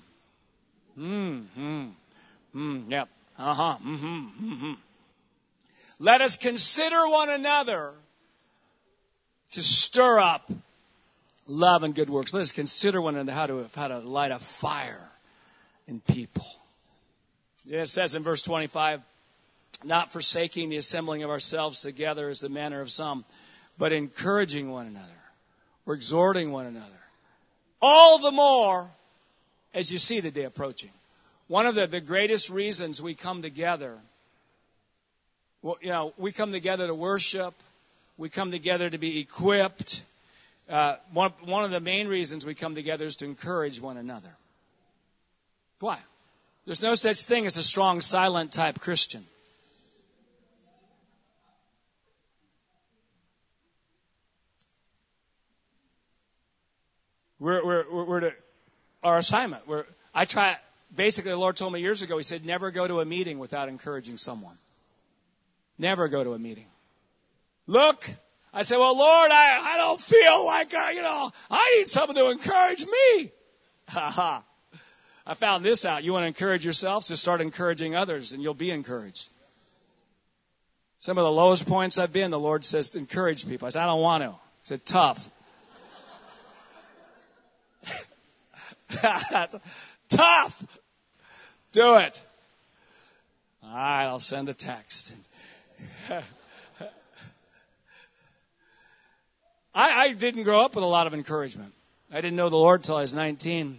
hmm, 0.97 1.39
hmm, 1.55 1.89
hmm, 2.53 2.91
yep, 2.91 3.09
uh 3.39 3.55
huh, 3.55 3.77
mm-hmm, 3.85 4.53
mm-hmm. 4.53 4.73
Let 6.01 6.21
us 6.21 6.35
consider 6.35 7.09
one 7.09 7.29
another 7.29 7.95
to 9.53 9.63
stir 9.63 10.19
up 10.19 10.51
love 11.47 11.85
and 11.85 11.95
good 11.95 12.11
works. 12.11 12.35
Let 12.35 12.41
us 12.41 12.51
consider 12.51 13.01
one 13.01 13.15
another 13.15 13.33
how 13.33 13.47
to, 13.47 13.71
how 13.77 13.87
to 13.87 14.01
light 14.01 14.33
a 14.33 14.41
fire 14.41 15.13
in 15.91 16.01
people. 16.01 16.47
It 17.69 17.87
says 17.89 18.15
in 18.15 18.23
verse 18.23 18.41
25, 18.43 19.03
not 19.85 20.11
forsaking 20.11 20.71
the 20.71 20.79
assembling 20.79 21.23
of 21.23 21.31
ourselves 21.31 21.83
together 21.83 22.31
as 22.31 22.41
the 22.41 22.49
manner 22.49 22.81
of 22.81 22.91
some, 22.91 23.25
but 23.77 23.93
encouraging 23.93 24.71
one 24.71 24.87
another 24.87 25.07
or 25.85 25.95
exhorting 25.95 26.53
one 26.53 26.65
another. 26.65 26.87
All 27.83 28.19
the 28.19 28.31
more 28.31 28.89
as 29.75 29.93
you 29.93 29.99
see 29.99 30.21
the 30.21 30.31
day 30.31 30.45
approaching. 30.45 30.91
One 31.49 31.67
of 31.67 31.75
the, 31.75 31.87
the 31.87 32.01
greatest 32.01 32.49
reasons 32.49 33.03
we 33.03 33.15
come 33.15 33.43
together 33.43 33.99
well, 35.63 35.77
you 35.83 35.91
know, 35.91 36.15
we 36.17 36.33
come 36.33 36.53
together 36.53 36.87
to 36.87 36.95
worship. 36.95 37.55
We 38.17 38.31
come 38.31 38.51
together 38.51 38.89
to 38.89 38.97
be 38.97 39.21
equipped. 39.21 40.03
Uh, 40.69 40.97
one, 41.13 41.33
one 41.45 41.65
of 41.65 41.71
the 41.71 41.81
main 41.81 42.09
reasons 42.09 42.47
we 42.47 42.55
come 42.55 42.75
together 42.75 43.05
is 43.05 43.17
to 43.17 43.27
encourage 43.27 43.79
one 43.81 43.99
another. 43.99 44.35
Why? 45.81 45.99
There's 46.67 46.83
no 46.83 46.95
such 46.95 47.25
thing 47.25 47.47
as 47.47 47.57
a 47.57 47.63
strong, 47.63 48.01
silent 48.01 48.53
type 48.53 48.81
Christian. 48.81 49.25
We're, 57.39 57.65
we're, 57.65 58.05
we're 58.05 58.21
to, 58.21 58.35
our 59.03 59.17
assignment. 59.17 59.67
We're, 59.67 59.87
I 60.15 60.27
try, 60.27 60.57
basically, 60.95 61.31
the 61.31 61.39
Lord 61.39 61.57
told 61.57 61.73
me 61.73 61.81
years 61.81 62.03
ago, 62.03 62.19
He 62.19 62.23
said, 62.23 62.45
never 62.45 62.71
go 62.71 62.87
to 62.87 63.01
a 63.01 63.05
meeting 63.07 63.39
without 63.39 63.71
encouraging 63.71 64.19
someone. 64.19 64.57
Never 65.79 66.09
go 66.09 66.23
to 66.23 66.35
a 66.35 66.39
meeting. 66.39 66.67
Look, 67.67 68.07
I 68.53 68.61
say, 68.63 68.77
well, 68.77 68.97
Lord, 68.99 69.31
I, 69.31 69.75
I 69.75 69.77
don't 69.79 70.01
feel 70.01 70.45
like, 70.45 70.75
I, 70.75 70.91
you 70.93 71.03
know, 71.03 71.31
I 71.51 71.77
need 71.79 71.89
someone 71.89 72.17
to 72.17 72.31
encourage 72.31 72.85
me. 72.85 73.33
Ha 73.89 74.11
ha. 74.11 74.45
I 75.31 75.35
found 75.35 75.65
this 75.65 75.85
out. 75.85 76.03
You 76.03 76.13
want 76.13 76.25
to 76.25 76.27
encourage 76.27 76.65
yourself? 76.65 77.07
Just 77.07 77.23
start 77.23 77.41
encouraging 77.41 77.95
others 77.95 78.33
and 78.33 78.43
you'll 78.43 78.53
be 78.53 78.73
encouraged. 78.73 79.29
Some 80.99 81.19
of 81.19 81.25
the 81.25 81.31
lowest 81.31 81.69
points 81.69 81.99
I've 81.99 82.13
been, 82.13 82.33
the 82.33 82.39
Lord 82.39 82.65
says, 82.65 82.97
encourage 82.97 83.47
people. 83.49 83.67
I 83.67 83.71
said, 83.71 83.85
I 83.85 83.87
don't 83.87 84.01
want 84.01 84.25
to. 84.25 84.31
He 84.31 84.37
said, 84.65 84.85
tough. 84.85 85.31
tough. 90.09 90.79
Do 91.71 91.99
it. 91.99 92.25
All 93.63 93.73
right, 93.73 94.07
I'll 94.07 94.19
send 94.19 94.49
a 94.49 94.55
text. 94.55 95.15
I, 96.11 96.23
I 99.75 100.13
didn't 100.15 100.43
grow 100.43 100.65
up 100.65 100.75
with 100.75 100.83
a 100.83 100.89
lot 100.89 101.07
of 101.07 101.15
encouragement. 101.15 101.73
I 102.13 102.17
didn't 102.17 102.35
know 102.35 102.49
the 102.49 102.57
Lord 102.57 102.83
till 102.83 102.97
I 102.97 103.03
was 103.03 103.15
19. 103.15 103.79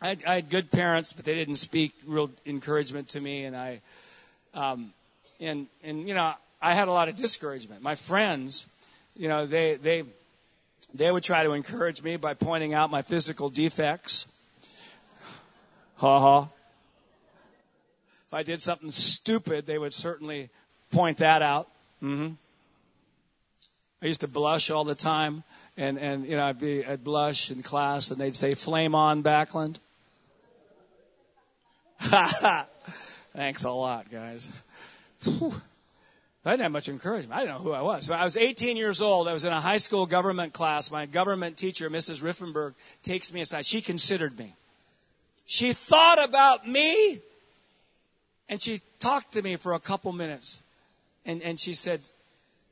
I 0.00 0.08
had, 0.08 0.24
I 0.24 0.34
had 0.36 0.50
good 0.50 0.70
parents, 0.70 1.12
but 1.12 1.24
they 1.24 1.34
didn't 1.34 1.56
speak 1.56 1.92
real 2.06 2.30
encouragement 2.46 3.10
to 3.10 3.20
me, 3.20 3.44
and 3.44 3.56
I, 3.56 3.80
um, 4.54 4.92
and 5.40 5.66
and 5.82 6.06
you 6.06 6.14
know, 6.14 6.32
I 6.62 6.74
had 6.74 6.88
a 6.88 6.92
lot 6.92 7.08
of 7.08 7.16
discouragement. 7.16 7.82
My 7.82 7.96
friends, 7.96 8.68
you 9.16 9.28
know, 9.28 9.46
they 9.46 9.74
they 9.74 10.04
they 10.94 11.10
would 11.10 11.24
try 11.24 11.42
to 11.42 11.52
encourage 11.52 12.02
me 12.02 12.16
by 12.16 12.34
pointing 12.34 12.74
out 12.74 12.90
my 12.90 13.02
physical 13.02 13.48
defects. 13.48 14.32
Ha 15.96 16.20
ha. 16.20 16.48
If 18.28 18.34
I 18.34 18.44
did 18.44 18.62
something 18.62 18.92
stupid, 18.92 19.66
they 19.66 19.78
would 19.78 19.94
certainly 19.94 20.50
point 20.92 21.18
that 21.18 21.42
out. 21.42 21.66
Mm-hmm. 22.02 22.34
I 24.00 24.06
used 24.06 24.20
to 24.20 24.28
blush 24.28 24.70
all 24.70 24.84
the 24.84 24.94
time, 24.94 25.42
and 25.76 25.98
and 25.98 26.24
you 26.24 26.36
know 26.36 26.46
I'd 26.46 26.60
be 26.60 26.84
I'd 26.84 27.02
blush 27.02 27.50
in 27.50 27.64
class, 27.64 28.12
and 28.12 28.20
they'd 28.20 28.36
say 28.36 28.54
"Flame 28.54 28.94
on, 28.94 29.24
Backlund." 29.24 29.78
Thanks 33.34 33.64
a 33.64 33.70
lot, 33.70 34.10
guys. 34.10 34.50
Whew. 35.24 35.52
I 36.44 36.52
didn't 36.52 36.62
have 36.62 36.72
much 36.72 36.88
encouragement. 36.88 37.34
I 37.34 37.44
didn't 37.44 37.56
know 37.56 37.62
who 37.62 37.72
I 37.72 37.82
was. 37.82 38.06
So 38.06 38.14
I 38.14 38.24
was 38.24 38.36
18 38.36 38.76
years 38.76 39.02
old. 39.02 39.28
I 39.28 39.32
was 39.32 39.44
in 39.44 39.52
a 39.52 39.60
high 39.60 39.76
school 39.76 40.06
government 40.06 40.52
class. 40.52 40.90
My 40.90 41.06
government 41.06 41.56
teacher, 41.56 41.90
Mrs. 41.90 42.22
Riffenberg, 42.22 42.74
takes 43.02 43.34
me 43.34 43.42
aside. 43.42 43.66
She 43.66 43.82
considered 43.82 44.38
me. 44.38 44.54
She 45.46 45.72
thought 45.72 46.24
about 46.24 46.66
me, 46.66 47.20
and 48.48 48.60
she 48.60 48.80
talked 48.98 49.32
to 49.32 49.42
me 49.42 49.56
for 49.56 49.74
a 49.74 49.80
couple 49.80 50.12
minutes. 50.12 50.62
And, 51.26 51.42
and 51.42 51.60
she 51.60 51.74
said, 51.74 52.00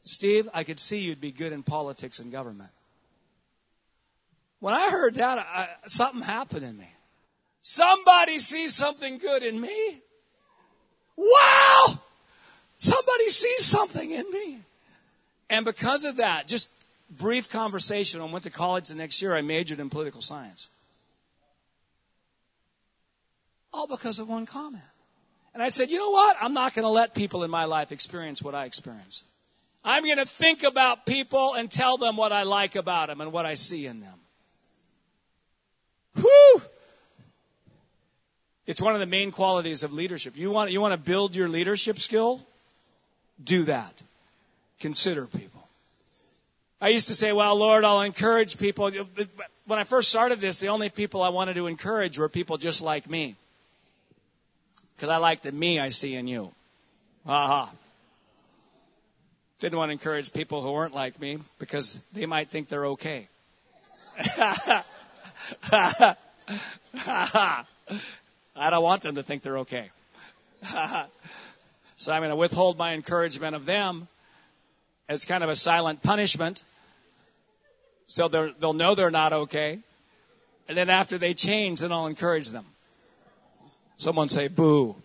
Steve, 0.05 0.49
I 0.55 0.63
could 0.63 0.79
see 0.79 1.01
you'd 1.01 1.21
be 1.21 1.33
good 1.33 1.53
in 1.53 1.63
politics 1.63 2.19
and 2.21 2.31
government. 2.31 2.71
When 4.61 4.73
I 4.73 4.91
heard 4.91 5.17
that, 5.17 5.39
I, 5.39 5.69
something 5.87 6.23
happened 6.23 6.65
in 6.65 6.79
me. 6.79 6.89
Somebody 7.69 8.39
sees 8.39 8.77
something 8.77 9.19
good 9.19 9.43
in 9.43 9.61
me. 9.61 10.01
Wow! 11.17 11.87
Somebody 12.77 13.29
sees 13.29 13.65
something 13.65 14.09
in 14.09 14.31
me. 14.31 14.61
And 15.51 15.65
because 15.65 16.05
of 16.05 16.19
that, 16.19 16.47
just 16.47 16.71
brief 17.11 17.51
conversation. 17.51 18.21
I 18.21 18.27
went 18.27 18.45
to 18.45 18.51
college 18.51 18.91
the 18.91 18.95
next 18.95 19.21
year. 19.21 19.35
I 19.35 19.43
majored 19.43 19.81
in 19.81 19.91
political 19.91 20.21
science. 20.21 20.71
All 23.75 23.89
because 23.89 24.21
of 24.21 24.29
one 24.29 24.47
comment. 24.47 24.85
And 25.53 25.61
I 25.61 25.71
said, 25.71 25.91
you 25.91 25.99
know 25.99 26.11
what? 26.11 26.37
I'm 26.41 26.55
not 26.55 26.73
going 26.73 26.85
to 26.85 26.91
let 26.91 27.17
people 27.17 27.43
in 27.43 27.51
my 27.51 27.65
life 27.65 27.91
experience 27.91 28.41
what 28.41 28.55
I 28.55 28.67
experience. 28.67 29.25
I'm 29.83 30.05
going 30.05 30.19
to 30.19 30.25
think 30.25 30.63
about 30.63 31.05
people 31.05 31.55
and 31.55 31.69
tell 31.69 31.97
them 31.97 32.17
what 32.17 32.31
I 32.31 32.45
like 32.45 32.77
about 32.77 33.09
them 33.09 33.21
and 33.21 33.33
what 33.33 33.45
I 33.45 33.55
see 33.55 33.87
in 33.87 34.01
them. 34.01 34.19
Whew! 36.15 36.63
It's 38.67 38.81
one 38.81 38.95
of 38.95 39.01
the 39.01 39.07
main 39.07 39.31
qualities 39.31 39.85
of 39.85 39.93
leadership. 39.93 40.37
You 40.37 40.51
want, 40.51 40.73
you 40.73 40.81
want 40.81 40.93
to 40.93 40.99
build 40.99 41.37
your 41.37 41.49
leadership 41.49 41.99
skill? 41.99 42.45
Do 43.43 43.65
that. 43.65 44.03
Consider 44.81 45.27
people. 45.27 45.63
I 46.81 46.89
used 46.89 47.09
to 47.09 47.15
say, 47.15 47.33
well, 47.33 47.59
Lord, 47.59 47.85
I'll 47.85 48.03
encourage 48.03 48.59
people. 48.59 48.91
When 49.67 49.79
I 49.79 49.85
first 49.85 50.11
started 50.11 50.41
this, 50.41 50.61
the 50.61 50.69
only 50.69 50.91
people 50.91 51.23
I 51.23 51.31
wanted 51.31 51.55
to 51.55 51.69
encourage 51.69 52.19
were 52.19 52.29
people 52.29 52.59
just 52.59 52.83
like 52.83 53.09
me. 53.09 53.37
Because 54.97 55.09
I 55.09 55.19
like 55.19 55.43
the 55.43 55.53
me 55.53 55.81
I 55.81 55.91
see 55.91 56.15
in 56.15 56.27
you. 56.27 56.53
Aha. 57.27 57.71
Didn't 59.59 59.79
want 59.79 59.89
to 59.89 59.93
encourage 59.93 60.33
people 60.33 60.61
who 60.61 60.73
weren't 60.73 60.95
like 60.95 61.21
me 61.21 61.39
because 61.59 62.05
they 62.13 62.27
might 62.27 62.51
think 62.51 62.69
they're 62.69 62.87
okay. 62.87 63.29
I 68.57 68.71
don't 68.71 68.83
want 68.83 69.03
them 69.03 69.17
to 69.17 69.23
think 69.23 69.43
they're 69.43 69.59
okay. 69.59 69.91
so 71.97 72.13
I'm 72.13 72.21
going 72.21 72.31
to 72.31 72.37
withhold 72.37 72.79
my 72.79 72.95
encouragement 72.95 73.55
of 73.55 73.67
them 73.67 74.09
as 75.09 75.25
kind 75.25 75.45
of 75.45 75.51
a 75.51 75.55
silent 75.55 76.03
punishment. 76.03 76.63
So 78.07 78.29
they'll 78.29 78.73
know 78.73 78.95
they're 78.95 79.11
not 79.11 79.33
okay. 79.33 79.81
And 80.69 80.77
then 80.77 80.91
after 80.91 81.19
they 81.19 81.35
change, 81.35 81.81
then 81.81 81.93
I'll 81.93 82.07
encourage 82.07 82.51
them. 82.51 82.65
Someone 83.99 84.29
say 84.29 84.49
boo. 84.49 84.97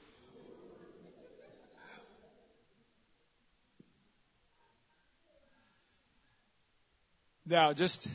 Now, 7.45 7.73
just 7.73 8.09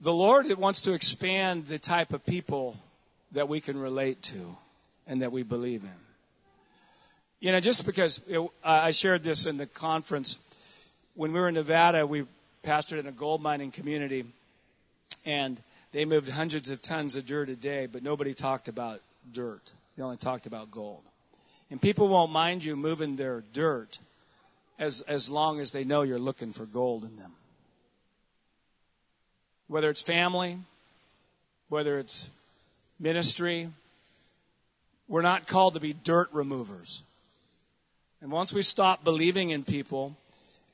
the 0.00 0.12
Lord 0.12 0.46
wants 0.56 0.82
to 0.82 0.92
expand 0.92 1.66
the 1.66 1.78
type 1.78 2.12
of 2.12 2.24
people 2.24 2.76
that 3.32 3.48
we 3.48 3.60
can 3.60 3.78
relate 3.78 4.22
to 4.22 4.56
and 5.06 5.22
that 5.22 5.32
we 5.32 5.42
believe 5.42 5.82
in. 5.82 5.90
You 7.40 7.52
know, 7.52 7.60
just 7.60 7.86
because 7.86 8.20
it, 8.28 8.40
I 8.64 8.92
shared 8.92 9.24
this 9.24 9.46
in 9.46 9.56
the 9.56 9.66
conference, 9.66 10.38
when 11.14 11.32
we 11.32 11.40
were 11.40 11.48
in 11.48 11.54
Nevada, 11.54 12.06
we 12.06 12.24
pastored 12.62 13.00
in 13.00 13.06
a 13.06 13.12
gold 13.12 13.42
mining 13.42 13.72
community, 13.72 14.24
and 15.26 15.58
they 15.92 16.04
moved 16.04 16.28
hundreds 16.28 16.70
of 16.70 16.80
tons 16.80 17.16
of 17.16 17.26
dirt 17.26 17.48
a 17.48 17.56
day, 17.56 17.86
but 17.86 18.02
nobody 18.02 18.32
talked 18.32 18.68
about 18.68 19.00
dirt. 19.32 19.72
They 19.96 20.02
only 20.02 20.16
talked 20.16 20.46
about 20.46 20.70
gold. 20.70 21.02
And 21.70 21.80
people 21.80 22.08
won't 22.08 22.32
mind 22.32 22.62
you 22.62 22.76
moving 22.76 23.16
their 23.16 23.42
dirt 23.52 23.98
as, 24.78 25.00
as 25.02 25.28
long 25.28 25.60
as 25.60 25.72
they 25.72 25.84
know 25.84 26.02
you're 26.02 26.18
looking 26.18 26.52
for 26.52 26.64
gold 26.64 27.04
in 27.04 27.16
them. 27.16 27.32
Whether 29.68 29.90
it's 29.90 30.02
family, 30.02 30.58
whether 31.68 31.98
it's 31.98 32.30
ministry, 33.02 33.68
we're 35.08 35.22
not 35.22 35.46
called 35.46 35.74
to 35.74 35.80
be 35.80 35.92
dirt 35.92 36.28
removers. 36.32 37.02
And 38.22 38.30
once 38.30 38.52
we 38.52 38.62
stop 38.62 39.02
believing 39.02 39.50
in 39.50 39.64
people 39.64 40.16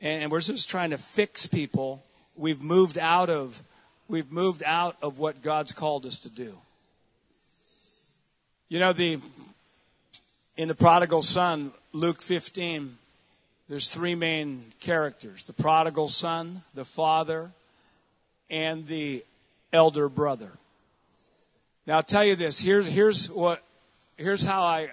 and 0.01 0.31
we're 0.31 0.41
just 0.41 0.69
trying 0.69 0.91
to 0.91 0.99
fix 0.99 1.47
people, 1.47 2.03
we've 2.37 2.61
moved 2.61 2.99
out 2.99 3.31
of 3.31 3.61
we've 4.07 4.31
moved 4.31 4.63
out 4.65 4.97
of 5.03 5.19
what 5.19 5.43
God's 5.43 5.73
called 5.73 6.07
us 6.07 6.21
to 6.21 6.29
do. 6.29 6.57
You 8.69 8.79
know 8.79 8.93
the 8.93 9.19
in 10.57 10.69
the 10.69 10.75
prodigal 10.75 11.23
son, 11.23 11.73
Luke 11.93 12.21
15, 12.21 12.97
there's 13.69 13.91
three 13.91 14.15
main 14.15 14.65
characters. 14.81 15.47
The 15.47 15.53
prodigal 15.53 16.09
son, 16.09 16.63
the 16.75 16.85
father, 16.85 17.51
and 18.51 18.87
the 18.87 19.25
elder 19.73 20.09
brother. 20.09 20.51
Now 21.89 21.97
I'll 21.97 22.03
tell 22.03 22.23
you 22.23 22.37
this, 22.37 22.61
here's 22.61 22.87
here's 22.87 23.31
what 23.31 23.63
here's 24.19 24.45
how 24.45 24.63
I 24.63 24.91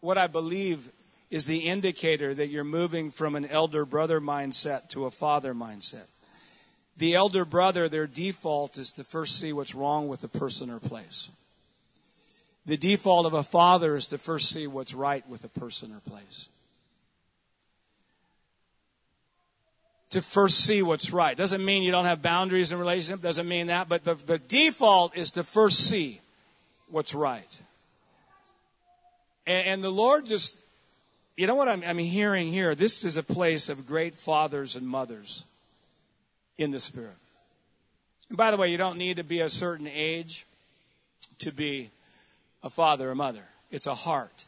what 0.00 0.16
I 0.16 0.28
believe 0.28 0.90
is 1.30 1.44
the 1.44 1.68
indicator 1.68 2.32
that 2.32 2.48
you're 2.48 2.64
moving 2.64 3.10
from 3.10 3.36
an 3.36 3.44
elder 3.44 3.84
brother 3.84 4.18
mindset 4.18 4.88
to 4.90 5.04
a 5.04 5.10
father 5.10 5.52
mindset. 5.52 6.06
The 6.96 7.16
elder 7.16 7.44
brother, 7.44 7.90
their 7.90 8.06
default 8.06 8.78
is 8.78 8.94
to 8.94 9.04
first 9.04 9.38
see 9.38 9.52
what's 9.52 9.74
wrong 9.74 10.08
with 10.08 10.22
the 10.22 10.28
person 10.28 10.70
or 10.70 10.80
place. 10.80 11.30
The 12.64 12.78
default 12.78 13.26
of 13.26 13.34
a 13.34 13.42
father 13.42 13.94
is 13.94 14.08
to 14.08 14.18
first 14.18 14.48
see 14.48 14.66
what's 14.66 14.94
right 14.94 15.28
with 15.28 15.44
a 15.44 15.60
person 15.60 15.92
or 15.92 16.00
place. 16.00 16.48
To 20.10 20.22
first 20.22 20.60
see 20.60 20.82
what's 20.82 21.12
right. 21.12 21.36
Doesn't 21.36 21.64
mean 21.64 21.82
you 21.82 21.90
don't 21.90 22.04
have 22.04 22.22
boundaries 22.22 22.70
in 22.70 22.78
relationship, 22.78 23.22
doesn't 23.22 23.48
mean 23.48 23.68
that, 23.68 23.88
but 23.88 24.04
the, 24.04 24.14
the 24.14 24.38
default 24.38 25.16
is 25.16 25.32
to 25.32 25.42
first 25.42 25.78
see 25.88 26.20
what's 26.90 27.12
right. 27.12 27.60
And, 29.46 29.66
and 29.66 29.84
the 29.84 29.90
Lord 29.90 30.26
just 30.26 30.62
you 31.36 31.46
know 31.46 31.54
what 31.54 31.68
I'm, 31.68 31.82
I'm 31.86 31.98
hearing 31.98 32.50
here? 32.50 32.74
This 32.74 33.04
is 33.04 33.18
a 33.18 33.22
place 33.22 33.68
of 33.68 33.86
great 33.86 34.14
fathers 34.14 34.76
and 34.76 34.86
mothers 34.88 35.44
in 36.56 36.70
the 36.70 36.80
Spirit. 36.80 37.16
And 38.30 38.38
by 38.38 38.50
the 38.50 38.56
way, 38.56 38.68
you 38.68 38.78
don't 38.78 38.96
need 38.96 39.18
to 39.18 39.24
be 39.24 39.40
a 39.40 39.50
certain 39.50 39.86
age 39.86 40.46
to 41.40 41.52
be 41.52 41.90
a 42.62 42.70
father 42.70 43.10
or 43.10 43.14
mother. 43.14 43.42
It's 43.70 43.86
a 43.86 43.94
heart. 43.94 44.46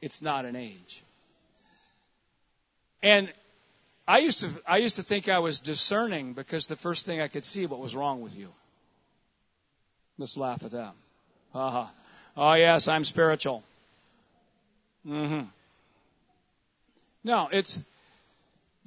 It's 0.00 0.22
not 0.22 0.46
an 0.46 0.56
age. 0.56 1.02
And 3.02 3.30
I 4.06 4.18
used 4.18 4.40
to 4.40 4.50
I 4.66 4.78
used 4.78 4.96
to 4.96 5.02
think 5.02 5.28
I 5.28 5.38
was 5.38 5.60
discerning 5.60 6.32
because 6.32 6.66
the 6.66 6.76
first 6.76 7.06
thing 7.06 7.20
I 7.20 7.28
could 7.28 7.44
see 7.44 7.66
what 7.66 7.80
was 7.80 7.94
wrong 7.94 8.20
with 8.20 8.36
you. 8.36 8.52
Let's 10.18 10.36
laugh 10.36 10.64
at 10.64 10.72
that. 10.72 10.92
Uh-huh. 11.54 11.86
Oh 12.36 12.54
yes, 12.54 12.88
I'm 12.88 13.04
spiritual. 13.04 13.62
Mm-hmm. 15.06 15.42
No, 17.24 17.48
it's 17.52 17.80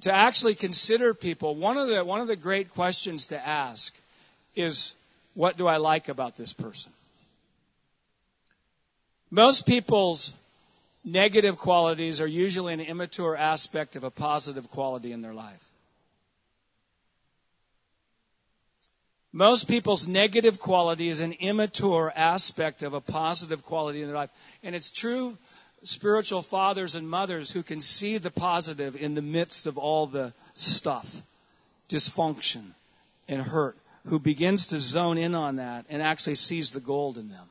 to 0.02 0.12
actually 0.12 0.54
consider 0.54 1.14
people. 1.14 1.54
One 1.54 1.76
of 1.76 1.88
the 1.88 2.04
one 2.04 2.20
of 2.20 2.28
the 2.28 2.36
great 2.36 2.70
questions 2.70 3.28
to 3.28 3.46
ask 3.46 3.94
is 4.54 4.94
what 5.34 5.56
do 5.56 5.66
I 5.66 5.78
like 5.78 6.08
about 6.08 6.36
this 6.36 6.52
person? 6.52 6.92
Most 9.30 9.66
people's 9.66 10.34
negative 11.06 11.56
qualities 11.56 12.20
are 12.20 12.26
usually 12.26 12.74
an 12.74 12.80
immature 12.80 13.36
aspect 13.36 13.96
of 13.96 14.04
a 14.04 14.10
positive 14.10 14.68
quality 14.70 15.12
in 15.12 15.22
their 15.22 15.32
life. 15.32 15.64
Most 19.32 19.68
people's 19.68 20.08
negative 20.08 20.58
quality 20.58 21.08
is 21.08 21.20
an 21.20 21.32
immature 21.32 22.12
aspect 22.14 22.82
of 22.82 22.94
a 22.94 23.00
positive 23.00 23.62
quality 23.62 24.00
in 24.00 24.08
their 24.08 24.16
life. 24.16 24.30
And 24.62 24.74
it's 24.74 24.90
true 24.90 25.38
spiritual 25.82 26.42
fathers 26.42 26.94
and 26.94 27.08
mothers 27.08 27.52
who 27.52 27.62
can 27.62 27.80
see 27.80 28.18
the 28.18 28.30
positive 28.30 28.96
in 28.96 29.14
the 29.14 29.22
midst 29.22 29.66
of 29.66 29.78
all 29.78 30.06
the 30.06 30.32
stuff, 30.54 31.22
dysfunction 31.88 32.64
and 33.28 33.40
hurt, 33.40 33.76
who 34.06 34.18
begins 34.18 34.68
to 34.68 34.80
zone 34.80 35.18
in 35.18 35.34
on 35.34 35.56
that 35.56 35.84
and 35.88 36.02
actually 36.02 36.34
sees 36.34 36.72
the 36.72 36.80
gold 36.80 37.18
in 37.18 37.28
them. 37.28 37.46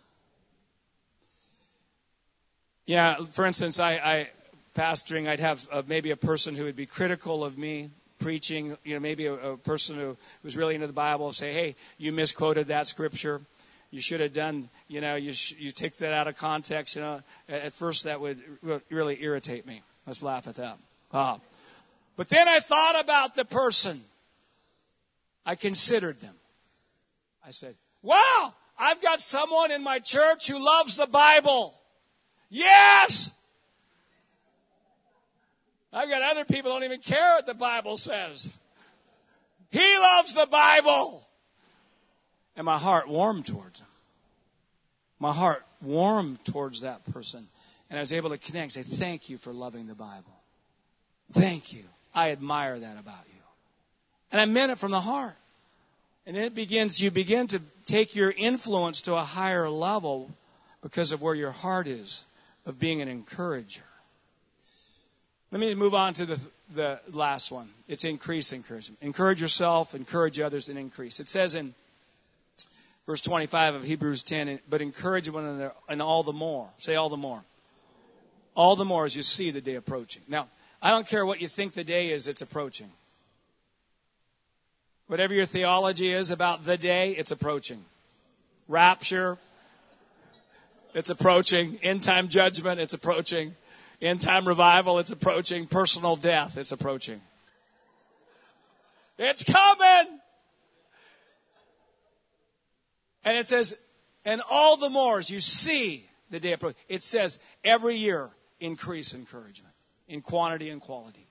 Yeah, 2.86 3.16
for 3.32 3.46
instance, 3.46 3.80
I, 3.80 3.94
I 3.94 4.30
pastoring, 4.76 5.28
I'd 5.28 5.40
have 5.40 5.68
uh, 5.72 5.82
maybe 5.88 6.12
a 6.12 6.18
person 6.18 6.56
who 6.56 6.66
would 6.66 6.76
be 6.76 6.86
critical 6.86 7.44
of 7.44 7.58
me 7.58 7.90
preaching, 8.20 8.78
you 8.84 8.94
know, 8.94 9.00
maybe 9.00 9.26
a, 9.26 9.34
a 9.34 9.58
person 9.58 9.98
who 9.98 10.18
was 10.44 10.56
really 10.56 10.76
into 10.76 10.88
the 10.88 10.94
Bible 10.94 11.32
say, 11.32 11.54
hey, 11.54 11.76
you 11.98 12.12
misquoted 12.12 12.68
that 12.68 12.88
scripture 12.88 13.42
you 13.96 14.02
should 14.02 14.20
have 14.20 14.34
done, 14.34 14.68
you 14.90 15.00
know, 15.00 15.16
you, 15.16 15.32
sh- 15.32 15.56
you 15.58 15.72
take 15.72 15.96
that 15.98 16.12
out 16.12 16.28
of 16.28 16.36
context, 16.36 16.98
you 16.98 17.02
know. 17.02 17.22
At 17.48 17.74
first, 17.74 18.04
that 18.04 18.20
would 18.20 18.42
really 18.90 19.24
irritate 19.24 19.66
me. 19.66 19.82
Let's 20.06 20.22
laugh 20.22 20.50
at 20.50 20.56
that. 20.56 20.78
Uh, 21.14 21.38
but 22.18 22.28
then 22.28 22.46
I 22.46 22.60
thought 22.60 23.00
about 23.02 23.36
the 23.36 23.46
person. 23.46 24.02
I 25.46 25.56
considered 25.56 26.18
them. 26.18 26.36
I 27.48 27.52
said, 27.52 27.76
wow, 28.02 28.54
I've 28.78 29.02
got 29.02 29.22
someone 29.22 29.72
in 29.72 29.82
my 29.82 30.00
church 30.00 30.48
who 30.48 30.64
loves 30.64 30.98
the 30.98 31.08
Bible. 31.08 31.74
Yes! 32.50 33.40
I've 35.92 36.10
got 36.10 36.22
other 36.22 36.46
people 36.46 36.72
don't 36.72 36.84
even 36.84 37.00
care 37.00 37.36
what 37.36 37.46
the 37.46 37.54
Bible 37.54 37.98
says. 37.98 38.50
He 39.72 39.98
loves 39.98 40.34
the 40.34 40.48
Bible. 40.52 41.26
And 42.58 42.66
my 42.66 42.78
heart 42.78 43.08
warmed 43.08 43.46
towards 43.46 43.80
him. 43.80 43.88
My 45.20 45.32
heart 45.32 45.66
warmed 45.82 46.44
towards 46.46 46.82
that 46.82 47.06
person. 47.14 47.48
And 47.90 47.98
I 47.98 48.02
was 48.02 48.14
able 48.14 48.32
to 48.32 48.38
connect, 48.38 48.76
and 48.76 48.86
say, 48.86 48.98
thank 48.98 49.30
you 49.30 49.38
for 49.38 49.54
loving 49.54 49.88
the 49.88 49.96
Bible. 49.96 50.34
Thank 51.32 51.74
you. 51.74 51.84
I 52.14 52.32
admire 52.32 52.80
that 52.80 52.98
about 52.98 53.24
you. 53.28 53.42
And 54.32 54.42
I 54.42 54.46
meant 54.46 54.72
it 54.72 54.80
from 54.80 54.92
the 54.92 55.02
heart. 55.02 55.36
And 56.26 56.36
then 56.36 56.44
it 56.44 56.56
begins, 56.56 57.02
you 57.02 57.12
begin 57.12 57.48
to 57.48 57.62
take 57.86 58.16
your 58.16 58.34
influence 58.36 59.04
to 59.04 59.16
a 59.16 59.22
higher 59.22 59.70
level 59.70 60.30
because 60.82 61.12
of 61.12 61.22
where 61.22 61.36
your 61.36 61.52
heart 61.52 61.88
is 61.88 62.26
of 62.66 62.80
being 62.80 63.02
an 63.02 63.08
encourager. 63.08 63.84
Let 65.52 65.60
me 65.62 65.74
move 65.76 65.94
on 65.94 66.14
to 66.16 66.26
the, 66.26 66.48
the 66.74 67.00
last 67.14 67.52
one. 67.52 67.70
It's 67.88 68.04
increase 68.04 68.52
encouragement. 68.52 69.02
Encourage 69.02 69.42
yourself, 69.42 69.96
encourage 69.96 70.40
others, 70.40 70.70
and 70.70 70.78
increase. 70.78 71.20
It 71.20 71.30
says 71.30 71.56
in 71.56 71.74
verse 73.06 73.22
25 73.22 73.76
of 73.76 73.84
Hebrews 73.84 74.24
10, 74.24 74.60
but 74.70 74.82
encourage 74.82 75.30
one 75.30 75.46
another 75.46 75.72
and 75.88 76.02
all 76.02 76.24
the 76.24 76.34
more. 76.34 76.68
Say 76.78 76.96
all 76.96 77.10
the 77.10 77.18
more. 77.18 77.44
All 78.56 78.76
the 78.76 78.86
more 78.86 79.06
as 79.06 79.16
you 79.16 79.22
see 79.22 79.52
the 79.52 79.62
day 79.62 79.76
approaching. 79.76 80.24
Now, 80.28 80.48
I 80.82 80.92
don't 80.92 81.08
care 81.08 81.26
what 81.26 81.42
you 81.42 81.48
think 81.48 81.74
the 81.74 81.84
day 81.84 82.10
is, 82.10 82.28
it's 82.28 82.42
approaching. 82.42 82.90
Whatever 85.08 85.34
your 85.34 85.46
theology 85.46 86.12
is 86.12 86.32
about 86.32 86.64
the 86.64 86.78
day, 86.78 87.12
it's 87.12 87.32
approaching. 87.32 87.84
Rapture, 88.68 89.38
it's 90.96 91.10
approaching. 91.10 91.78
End 91.84 92.02
time 92.02 92.30
judgment, 92.30 92.80
it's 92.80 92.94
approaching. 92.94 93.54
End 94.02 94.22
time 94.22 94.48
revival, 94.48 94.98
it's 95.00 95.12
approaching. 95.12 95.68
Personal 95.68 96.16
death, 96.16 96.58
it's 96.58 96.72
approaching. 96.72 97.22
It's 99.18 99.44
coming! 99.44 100.20
And 103.26 103.38
it 103.38 103.46
says, 103.46 103.76
and 104.24 104.42
all 104.50 104.78
the 104.78 104.90
more 104.90 105.20
as 105.20 105.30
you 105.30 105.40
see 105.42 106.08
the 106.30 106.40
day 106.40 106.54
approach, 106.54 106.76
it 106.88 107.04
says 107.04 107.40
every 107.64 107.96
year 107.96 108.30
increase 108.60 109.14
encouragement 109.14 109.74
in 110.08 110.22
quantity 110.22 110.70
and 110.70 110.80
quality. 110.80 111.28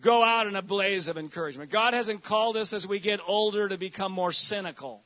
Go 0.00 0.24
out 0.24 0.46
in 0.46 0.56
a 0.56 0.62
blaze 0.62 1.08
of 1.08 1.16
encouragement. 1.16 1.70
God 1.70 1.94
hasn't 1.94 2.24
called 2.24 2.56
us 2.56 2.72
as 2.72 2.88
we 2.88 2.98
get 2.98 3.20
older 3.26 3.68
to 3.68 3.78
become 3.78 4.12
more 4.12 4.32
cynical. 4.32 5.02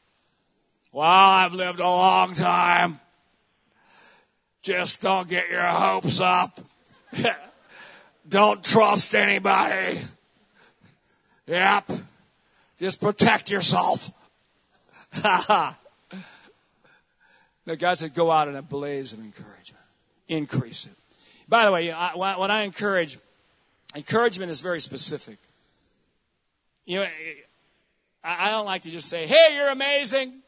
Well, 0.91 1.07
I've 1.07 1.53
lived 1.53 1.81
a 1.81 1.85
long 1.85 2.35
time. 2.35 2.99
Just 4.63 5.03
don't 5.03 5.29
get 5.29 5.49
your 5.51 5.63
hopes 5.63 6.21
up. 6.21 6.61
don't 8.29 8.63
trust 8.63 9.15
anybody. 9.15 9.99
Yep. 11.47 11.91
Just 12.79 13.01
protect 13.01 13.51
yourself. 13.51 14.11
Ha 15.13 15.45
ha. 15.47 15.79
No, 17.67 17.77
God 17.77 17.95
said, 17.99 18.15
go 18.15 18.31
out 18.31 18.49
in 18.49 18.57
a 18.57 18.63
blaze 18.63 19.13
of 19.13 19.21
encouragement. 19.21 19.85
Increase 20.29 20.87
it. 20.87 20.93
By 21.49 21.65
the 21.65 21.73
way, 21.73 21.91
when 21.91 22.51
I 22.51 22.63
encourage, 22.63 23.19
encouragement 23.95 24.51
is 24.51 24.61
very 24.61 24.81
specific. 24.81 25.39
You 26.85 27.01
know, 27.01 27.07
I 28.23 28.51
don't 28.51 28.67
like 28.67 28.83
to 28.83 28.91
just 28.91 29.09
say, 29.09 29.27
hey, 29.27 29.57
you're 29.57 29.71
amazing. 29.71 30.43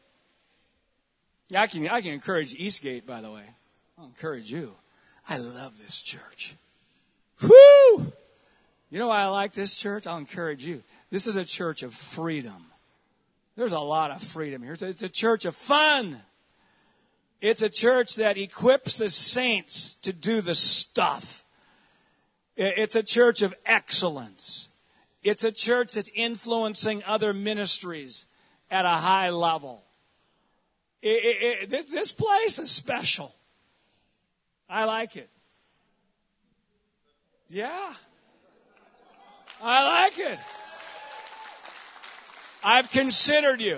I 1.55 1.67
can, 1.67 1.87
I 1.89 2.01
can 2.01 2.13
encourage 2.13 2.53
Eastgate, 2.53 3.05
by 3.05 3.21
the 3.21 3.31
way. 3.31 3.43
I'll 4.03 4.09
encourage 4.09 4.51
you. 4.51 4.75
I 5.29 5.37
love 5.37 5.77
this 5.77 6.01
church. 6.01 6.53
Whoo! 7.41 8.11
You 8.89 8.99
know 8.99 9.07
why 9.07 9.21
I 9.21 9.27
like 9.27 9.53
this 9.53 9.75
church? 9.75 10.05
I'll 10.07 10.17
encourage 10.17 10.65
you. 10.65 10.83
This 11.09 11.25
is 11.25 11.37
a 11.37 11.45
church 11.45 11.83
of 11.83 11.93
freedom. 11.93 12.65
There's 13.55 13.71
a 13.71 13.79
lot 13.79 14.11
of 14.11 14.21
freedom 14.21 14.61
here. 14.61 14.73
It's 14.73 15.03
a 15.03 15.09
church 15.09 15.45
of 15.45 15.55
fun. 15.55 16.17
It's 17.39 17.61
a 17.61 17.69
church 17.69 18.17
that 18.17 18.37
equips 18.37 18.97
the 18.97 19.07
saints 19.07 19.93
to 20.01 20.11
do 20.11 20.41
the 20.41 20.55
stuff. 20.55 21.45
It's 22.57 22.97
a 22.97 23.03
church 23.03 23.41
of 23.41 23.55
excellence. 23.65 24.67
It's 25.23 25.45
a 25.45 25.51
church 25.51 25.93
that's 25.93 26.11
influencing 26.13 27.03
other 27.07 27.33
ministries 27.33 28.25
at 28.69 28.83
a 28.83 28.89
high 28.89 29.29
level. 29.29 29.81
It, 31.01 31.07
it, 31.07 31.73
it, 31.73 31.91
this 31.91 32.11
place 32.11 32.59
is 32.59 32.69
special. 32.69 33.33
I 34.69 34.85
like 34.85 35.15
it. 35.15 35.29
Yeah. 37.49 37.93
I 39.61 40.07
like 40.07 40.19
it. 40.19 40.39
I've 42.63 42.89
considered 42.89 43.61
you. 43.61 43.77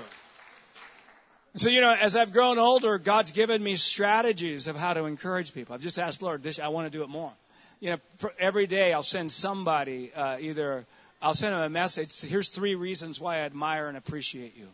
So, 1.56 1.70
you 1.70 1.82
know, 1.82 1.96
as 2.00 2.16
I've 2.16 2.34
grown 2.34 2.60
older, 2.60 2.98
God's 2.98 3.32
given 3.32 3.64
me 3.64 3.76
strategies 3.76 4.68
of 4.68 4.76
how 4.76 4.94
to 4.94 5.06
encourage 5.06 5.54
people. 5.54 5.74
I've 5.74 5.82
just 5.82 5.98
asked, 5.98 6.22
Lord, 6.22 6.44
this, 6.44 6.60
I 6.60 6.68
want 6.68 6.92
to 6.92 6.98
do 6.98 7.04
it 7.04 7.10
more. 7.10 7.32
You 7.80 7.92
know, 7.92 8.30
every 8.40 8.68
day 8.68 8.94
I'll 8.94 9.04
send 9.04 9.32
somebody, 9.32 10.12
uh, 10.14 10.38
either, 10.40 10.86
I'll 11.22 11.34
send 11.34 11.54
them 11.54 11.62
a 11.62 11.70
message. 11.70 12.22
Here's 12.22 12.50
three 12.50 12.76
reasons 12.76 13.20
why 13.20 13.38
I 13.38 13.40
admire 13.40 13.88
and 13.88 13.98
appreciate 13.98 14.58
you. 14.58 14.68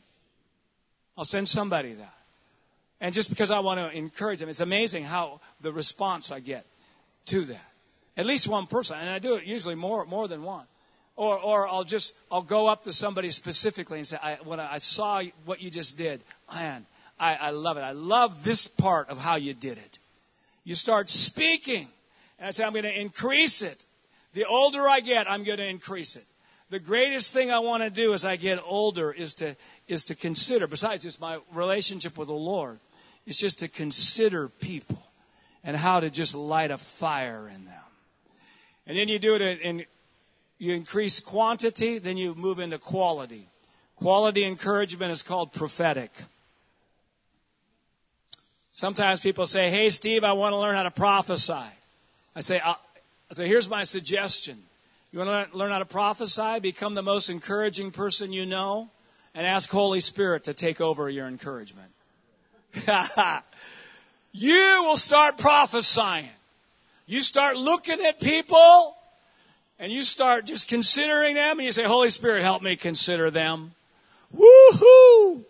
I'll 1.18 1.24
send 1.24 1.48
somebody 1.48 1.94
that. 1.94 2.21
And 3.02 3.16
just 3.16 3.32
because 3.32 3.50
I 3.50 3.60
want 3.60 3.80
to 3.80 3.98
encourage 3.98 4.40
them, 4.40 4.48
it's 4.48 4.62
amazing 4.62 5.04
how 5.04 5.42
the 5.62 5.74
response 5.74 6.32
I 6.32 6.40
get 6.40 6.64
to 7.26 7.42
that. 7.42 7.66
At 8.16 8.28
least 8.28 8.48
one 8.48 8.68
person, 8.68 8.98
and 9.00 9.10
I 9.10 9.18
do 9.18 9.36
it 9.36 9.46
usually 9.46 9.76
more, 9.76 10.06
more 10.06 10.28
than 10.28 10.44
one. 10.44 10.66
Or, 11.16 11.38
or 11.38 11.68
I'll 11.68 11.84
just, 11.84 12.14
I'll 12.32 12.44
go 12.44 12.68
up 12.70 12.84
to 12.84 12.94
somebody 12.94 13.32
specifically 13.32 13.98
and 13.98 14.08
say, 14.08 14.18
I, 14.22 14.38
when 14.44 14.60
I 14.60 14.78
saw 14.78 15.22
what 15.46 15.62
you 15.62 15.72
just 15.72 15.98
did, 15.98 16.22
man, 16.54 16.86
I, 17.20 17.36
I 17.36 17.50
love 17.52 17.78
it. 17.78 17.82
I 17.82 17.92
love 17.92 18.44
this 18.44 18.68
part 18.68 19.10
of 19.10 19.18
how 19.18 19.36
you 19.36 19.54
did 19.54 19.78
it. 19.78 20.00
You 20.64 20.76
start 20.76 21.10
speaking, 21.10 21.88
and 22.38 22.48
I 22.48 22.52
say, 22.52 22.64
I'm 22.64 22.74
going 22.74 22.84
to 22.84 23.02
increase 23.02 23.64
it. 23.64 23.84
The 24.34 24.46
older 24.46 24.88
I 24.88 25.00
get, 25.00 25.30
I'm 25.30 25.44
going 25.44 25.58
to 25.58 25.68
increase 25.68 26.16
it. 26.16 26.26
The 26.70 26.80
greatest 26.80 27.34
thing 27.34 27.52
I 27.52 27.60
want 27.60 27.84
to 27.84 27.90
do 27.90 28.14
as 28.14 28.24
I 28.24 28.38
get 28.38 28.60
older 28.64 29.12
is 29.12 29.36
to, 29.36 29.56
is 29.88 30.06
to 30.06 30.16
consider, 30.16 30.68
besides 30.68 31.04
just 31.04 31.20
my 31.20 31.40
relationship 31.54 32.18
with 32.18 32.30
the 32.30 32.34
Lord, 32.34 32.80
is 33.26 33.38
just 33.38 33.60
to 33.60 33.68
consider 33.68 34.50
people 34.50 35.02
and 35.64 35.76
how 35.78 36.00
to 36.00 36.10
just 36.10 36.36
light 36.36 36.72
a 36.72 36.78
fire 36.78 37.48
in 37.48 37.66
them. 37.66 37.84
And 38.88 38.98
then 38.98 39.08
you 39.08 39.20
do 39.20 39.36
it 39.36 39.60
and 39.64 39.86
you 40.58 40.76
increase 40.76 41.20
quantity, 41.20 42.00
then 42.00 42.18
you 42.18 42.36
move 42.36 42.60
into 42.60 42.78
quality. 42.78 43.48
Quality 43.98 44.46
encouragement 44.46 45.12
is 45.12 45.24
called 45.24 45.54
prophetic. 45.54 46.12
Sometimes 48.72 49.22
people 49.22 49.46
say, 49.46 49.70
Hey, 49.70 49.90
Steve, 49.90 50.24
I 50.24 50.34
want 50.34 50.54
to 50.54 50.58
learn 50.58 50.76
how 50.76 50.84
to 50.84 50.92
prophesy. 50.92 51.54
I 52.36 52.40
say, 52.40 52.60
uh, 52.60 52.74
I 53.30 53.34
say, 53.34 53.48
here's 53.48 53.70
my 53.70 53.84
suggestion. 53.84 54.58
You 55.12 55.20
want 55.20 55.52
to 55.52 55.58
learn 55.58 55.72
how 55.72 55.80
to 55.80 55.86
prophesy? 55.86 56.60
Become 56.62 56.96
the 56.96 57.02
most 57.02 57.30
encouraging 57.30 57.92
person 57.92 58.32
you 58.32 58.46
know 58.46 58.90
and 59.36 59.46
ask 59.46 59.70
Holy 59.70 60.00
Spirit 60.00 60.46
to 60.46 60.54
take 60.54 60.82
over 60.82 61.10
your 61.10 61.28
encouragement. 61.28 61.92
you 64.32 64.86
will 64.88 64.98
start 64.98 65.38
prophesying. 65.38 66.30
You 67.06 67.22
start 67.22 67.58
looking 67.58 68.00
at 68.06 68.22
people 68.22 68.96
and 69.80 69.92
you 69.92 70.04
start 70.04 70.46
just 70.46 70.70
considering 70.70 71.36
them 71.36 71.58
and 71.58 71.66
you 71.66 71.72
say, 71.72 71.84
Holy 71.84 72.10
Spirit, 72.10 72.44
help 72.44 72.62
me 72.62 72.76
consider 72.76 73.32
them. 73.32 73.72
Woohoo! 74.36 75.44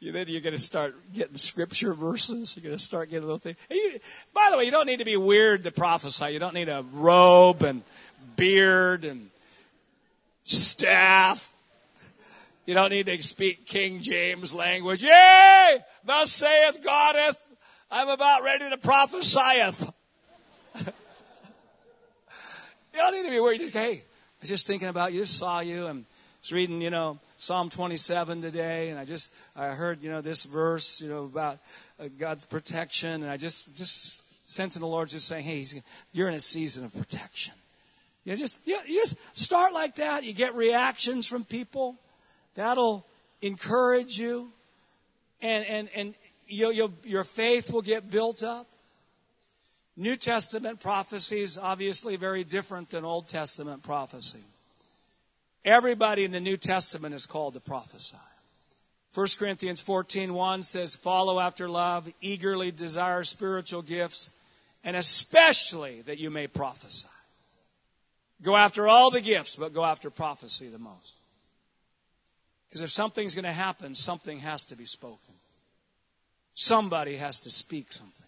You, 0.00 0.10
then 0.10 0.26
you're 0.28 0.40
going 0.40 0.54
to 0.54 0.60
start 0.60 0.96
getting 1.12 1.36
scripture 1.36 1.94
verses. 1.94 2.56
You're 2.56 2.64
going 2.64 2.76
to 2.76 2.82
start 2.82 3.10
getting 3.10 3.24
little 3.24 3.38
things. 3.38 3.56
You, 3.70 4.00
by 4.34 4.48
the 4.50 4.58
way, 4.58 4.64
you 4.64 4.70
don't 4.70 4.86
need 4.86 4.98
to 4.98 5.04
be 5.04 5.16
weird 5.16 5.64
to 5.64 5.70
prophesy. 5.70 6.32
You 6.32 6.38
don't 6.38 6.54
need 6.54 6.68
a 6.68 6.84
robe 6.92 7.62
and 7.62 7.82
beard 8.34 9.04
and 9.04 9.30
staff. 10.44 11.51
You 12.64 12.74
don't 12.74 12.90
need 12.90 13.06
to 13.06 13.22
speak 13.22 13.66
King 13.66 14.02
James 14.02 14.54
language. 14.54 15.02
Yea! 15.02 15.78
Thus 16.04 16.30
saith 16.30 16.80
Godeth, 16.82 17.36
I'm 17.90 18.08
about 18.08 18.42
ready 18.42 18.70
to 18.70 18.78
prophesieth. 18.78 19.90
You 22.94 22.98
don't 22.98 23.14
need 23.14 23.22
to 23.22 23.30
be 23.30 23.40
worried. 23.40 23.58
Just 23.58 23.72
hey, 23.72 23.92
I 23.92 24.02
was 24.40 24.50
just 24.50 24.66
thinking 24.66 24.88
about 24.88 25.14
you. 25.14 25.20
Just 25.20 25.38
saw 25.38 25.60
you 25.60 25.86
and 25.86 26.04
was 26.42 26.52
reading, 26.52 26.82
you 26.82 26.90
know, 26.90 27.18
Psalm 27.38 27.70
27 27.70 28.42
today, 28.42 28.90
and 28.90 28.98
I 28.98 29.04
just 29.04 29.30
I 29.56 29.68
heard, 29.68 30.02
you 30.02 30.10
know, 30.10 30.20
this 30.20 30.44
verse, 30.44 31.00
you 31.00 31.08
know, 31.08 31.24
about 31.24 31.58
uh, 31.98 32.08
God's 32.18 32.44
protection, 32.44 33.22
and 33.22 33.30
I 33.30 33.38
just 33.38 33.74
just 33.76 34.46
sensing 34.46 34.80
the 34.80 34.86
Lord 34.86 35.08
just 35.08 35.26
saying, 35.26 35.44
hey, 35.44 35.64
you're 36.12 36.28
in 36.28 36.34
a 36.34 36.40
season 36.40 36.84
of 36.84 36.94
protection. 36.94 37.54
You 38.24 38.32
know, 38.32 38.36
just 38.36 38.58
you, 38.66 38.78
you 38.86 39.00
just 39.00 39.16
start 39.36 39.72
like 39.72 39.96
that. 39.96 40.24
You 40.24 40.34
get 40.34 40.54
reactions 40.54 41.26
from 41.26 41.44
people. 41.44 41.96
That'll 42.54 43.06
encourage 43.40 44.18
you, 44.18 44.52
and 45.40 45.64
and 45.64 45.88
and 45.96 46.14
you'll, 46.46 46.72
you'll, 46.72 46.92
your 47.04 47.24
faith 47.24 47.72
will 47.72 47.82
get 47.82 48.10
built 48.10 48.42
up. 48.42 48.66
New 49.96 50.16
Testament 50.16 50.80
prophecy 50.80 51.40
is 51.40 51.58
obviously 51.58 52.16
very 52.16 52.44
different 52.44 52.90
than 52.90 53.04
Old 53.04 53.28
Testament 53.28 53.82
prophecy. 53.82 54.42
Everybody 55.64 56.24
in 56.24 56.32
the 56.32 56.40
New 56.40 56.56
Testament 56.56 57.14
is 57.14 57.26
called 57.26 57.54
to 57.54 57.60
prophesy. 57.60 58.16
1 59.14 59.26
Corinthians 59.38 59.82
14:1 59.82 60.64
says, 60.64 60.96
"Follow 60.96 61.38
after 61.38 61.68
love, 61.68 62.10
eagerly 62.20 62.70
desire 62.70 63.22
spiritual 63.24 63.82
gifts, 63.82 64.30
and 64.84 64.96
especially 64.96 66.00
that 66.02 66.18
you 66.18 66.30
may 66.30 66.46
prophesy." 66.46 67.06
Go 68.40 68.56
after 68.56 68.88
all 68.88 69.10
the 69.10 69.20
gifts, 69.20 69.56
but 69.56 69.74
go 69.74 69.84
after 69.84 70.10
prophecy 70.10 70.68
the 70.68 70.78
most. 70.78 71.14
Because 72.72 72.80
if 72.80 72.90
something's 72.90 73.34
going 73.34 73.44
to 73.44 73.52
happen, 73.52 73.94
something 73.94 74.38
has 74.38 74.64
to 74.66 74.76
be 74.76 74.86
spoken. 74.86 75.34
Somebody 76.54 77.16
has 77.16 77.40
to 77.40 77.50
speak 77.50 77.92
something. 77.92 78.26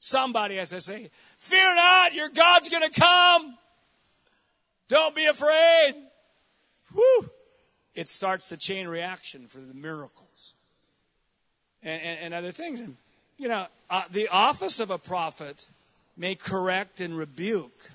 Somebody 0.00 0.56
has 0.56 0.70
to 0.70 0.80
say, 0.80 1.08
Fear 1.38 1.74
not, 1.76 2.12
your 2.12 2.28
God's 2.28 2.68
going 2.68 2.90
to 2.90 3.00
come. 3.00 3.56
Don't 4.88 5.14
be 5.14 5.26
afraid. 5.26 5.94
Whew. 6.94 7.30
It 7.94 8.08
starts 8.08 8.48
the 8.48 8.56
chain 8.56 8.88
reaction 8.88 9.46
for 9.46 9.58
the 9.58 9.72
miracles 9.72 10.54
and, 11.84 12.02
and, 12.02 12.18
and 12.22 12.34
other 12.34 12.50
things. 12.50 12.80
And, 12.80 12.96
you 13.38 13.46
know, 13.46 13.68
uh, 13.88 14.02
the 14.10 14.30
office 14.32 14.80
of 14.80 14.90
a 14.90 14.98
prophet 14.98 15.64
may 16.16 16.34
correct 16.34 17.00
and 17.00 17.16
rebuke 17.16 17.88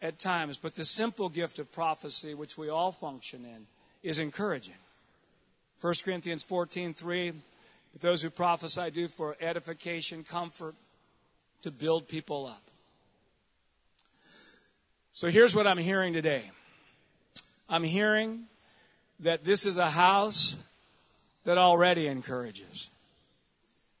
at 0.00 0.18
times, 0.18 0.58
but 0.58 0.74
the 0.74 0.84
simple 0.84 1.28
gift 1.28 1.60
of 1.60 1.70
prophecy, 1.70 2.34
which 2.34 2.58
we 2.58 2.68
all 2.68 2.90
function 2.90 3.44
in, 3.44 3.66
is 4.02 4.18
encouraging. 4.18 4.74
1 5.80 5.94
Corinthians 6.04 6.44
14:3 6.44 7.34
but 7.92 8.00
those 8.00 8.22
who 8.22 8.30
prophesy 8.30 8.90
do 8.90 9.06
for 9.06 9.36
edification, 9.40 10.24
comfort, 10.24 10.74
to 11.62 11.70
build 11.70 12.08
people 12.08 12.46
up. 12.46 12.62
So 15.12 15.28
here's 15.28 15.54
what 15.54 15.66
I'm 15.66 15.78
hearing 15.78 16.14
today. 16.14 16.50
I'm 17.68 17.84
hearing 17.84 18.44
that 19.20 19.44
this 19.44 19.66
is 19.66 19.78
a 19.78 19.90
house 19.90 20.56
that 21.44 21.58
already 21.58 22.06
encourages. 22.06 22.88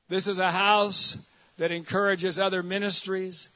This 0.08 0.26
is 0.26 0.38
a 0.38 0.50
house 0.50 1.18
that 1.58 1.70
encourages 1.70 2.38
other 2.38 2.62
ministries, 2.62 3.50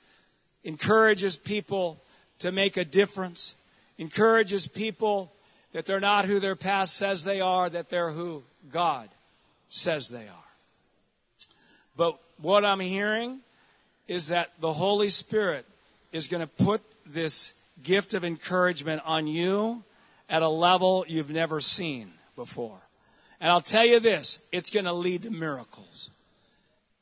encourages 0.64 1.36
people 1.36 1.98
to 2.40 2.52
make 2.52 2.76
a 2.76 2.84
difference, 2.84 3.54
encourages 3.98 4.68
people 4.68 5.32
that 5.72 5.86
they're 5.86 6.00
not 6.00 6.24
who 6.24 6.38
their 6.40 6.56
past 6.56 6.96
says 6.96 7.24
they 7.24 7.40
are, 7.40 7.68
that 7.68 7.88
they're 7.88 8.10
who 8.10 8.42
God 8.70 9.08
says 9.68 10.08
they 10.08 10.26
are. 10.26 10.46
But 11.96 12.18
what 12.40 12.64
I'm 12.64 12.80
hearing 12.80 13.40
is 14.08 14.28
that 14.28 14.50
the 14.60 14.72
Holy 14.72 15.08
Spirit 15.08 15.66
is 16.12 16.28
going 16.28 16.42
to 16.42 16.64
put 16.64 16.82
this 17.06 17.52
gift 17.82 18.14
of 18.14 18.24
encouragement 18.24 19.02
on 19.04 19.26
you 19.26 19.82
at 20.28 20.42
a 20.42 20.48
level 20.48 21.04
you've 21.08 21.30
never 21.30 21.60
seen 21.60 22.10
before. 22.36 22.78
And 23.40 23.50
I'll 23.50 23.60
tell 23.60 23.84
you 23.84 24.00
this, 24.00 24.46
it's 24.52 24.70
going 24.70 24.86
to 24.86 24.92
lead 24.92 25.22
to 25.22 25.30
miracles. 25.30 26.10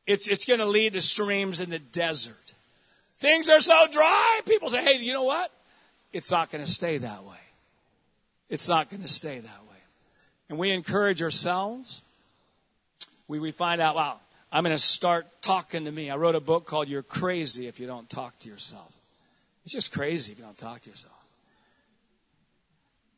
It's, 0.07 0.29
it's 0.29 0.47
going 0.47 0.61
to 0.61 0.67
lead 0.67 0.95
to 0.95 1.01
streams 1.01 1.61
in 1.61 1.71
the 1.71 1.79
desert. 1.79 2.55
Things 3.17 3.49
are 3.49 3.61
so 3.61 3.87
dry. 3.93 4.41
People 4.47 4.69
say, 4.69 4.83
hey, 4.83 5.03
you 5.03 5.13
know 5.13 5.25
what? 5.25 5.51
It's 6.13 6.31
not 6.31 6.51
going 6.51 6.65
to 6.65 6.71
stay 6.71 6.99
that 6.99 7.25
way. 7.25 7.37
It's 8.49 8.69
not 8.69 8.91
going 8.91 9.03
to 9.03 9.09
stay 9.09 9.39
that 9.39 9.45
way. 9.45 9.77
And 10.49 10.59
we 10.59 10.71
encourage 10.73 11.23
ourselves. 11.23 12.03
We, 13.27 13.39
we 13.39 13.51
find 13.51 13.81
out, 13.81 13.95
wow, 13.95 14.19
I'm 14.53 14.63
going 14.63 14.77
to 14.77 14.83
start 14.83 15.27
talking 15.43 15.87
to 15.87 15.91
me. 15.91 16.11
I 16.11 16.17
wrote 16.17 16.35
a 16.35 16.41
book 16.41 16.67
called 16.67 16.89
You're 16.89 17.03
Crazy 17.03 17.67
If 17.67 17.81
You 17.81 17.87
Don't 17.87 18.09
Talk 18.09 18.39
to 18.41 18.49
Yourself. 18.49 18.97
It's 19.65 19.73
just 19.73 19.95
crazy 19.95 20.33
if 20.33 20.39
you 20.39 20.45
don't 20.45 20.59
talk 20.59 20.83
to 20.83 20.91
yourself. 20.91 21.15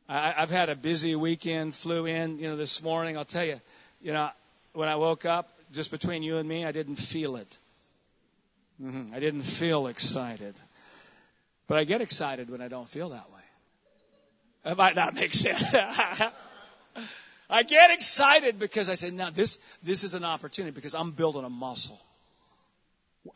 I, 0.09 0.35
I've 0.39 0.51
had 0.51 0.69
a 0.69 0.77
busy 0.77 1.17
weekend, 1.17 1.75
flew 1.75 2.07
in, 2.07 2.39
you 2.39 2.49
know, 2.49 2.57
this 2.57 2.83
morning. 2.83 3.19
I'll 3.19 3.25
tell 3.25 3.45
you, 3.45 3.61
you 4.01 4.13
know, 4.13 4.31
when 4.73 4.89
I 4.89 4.97
woke 4.97 5.25
up, 5.25 5.49
just 5.73 5.91
between 5.91 6.23
you 6.23 6.37
and 6.37 6.49
me, 6.49 6.65
I 6.65 6.71
didn't 6.71 6.97
feel 6.97 7.37
it. 7.37 7.59
Mm-hmm. 8.81 9.15
I 9.15 9.19
didn't 9.19 9.43
feel 9.43 9.89
excited. 9.89 10.61
But 11.67 11.79
I 11.79 11.85
get 11.85 12.01
excited 12.01 12.49
when 12.49 12.61
I 12.61 12.69
don't 12.69 12.89
feel 12.89 13.09
that 13.09 13.31
way. 13.33 13.36
That 14.67 14.77
might 14.77 14.97
not 14.97 15.15
make 15.15 15.33
sense. 15.33 15.63
I 17.49 17.63
get 17.63 17.93
excited 17.93 18.59
because 18.59 18.91
I 18.91 18.95
say, 18.95 19.13
now 19.13 19.31
this, 19.31 19.61
this 19.85 20.03
is 20.03 20.17
an 20.17 20.25
opportunity 20.25 20.75
because 20.75 20.97
I'm 20.97 21.13
building 21.13 21.45
a 21.45 21.49
muscle. 21.49 22.01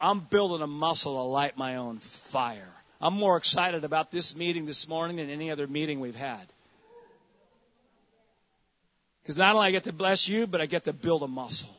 I'm 0.01 0.18
building 0.18 0.61
a 0.61 0.66
muscle 0.66 1.14
to 1.14 1.22
light 1.22 1.57
my 1.57 1.76
own 1.76 1.99
fire. 1.99 2.72
I'm 3.01 3.14
more 3.14 3.37
excited 3.37 3.85
about 3.85 4.11
this 4.11 4.37
meeting 4.37 4.66
this 4.66 4.89
morning 4.89 5.18
than 5.18 5.31
any 5.31 5.53
other 5.53 5.68
meeting 5.68 6.01
we've 6.01 6.16
had. 6.16 6.45
Because 9.22 9.37
not 9.37 9.55
only 9.55 9.68
I 9.68 9.70
get 9.70 9.85
to 9.85 9.93
bless 9.93 10.28
you, 10.28 10.49
but 10.49 10.61
I 10.61 10.66
get 10.66 10.87
to 10.87 10.93
build 10.93 11.22
a 11.22 11.28
muscle. 11.28 11.70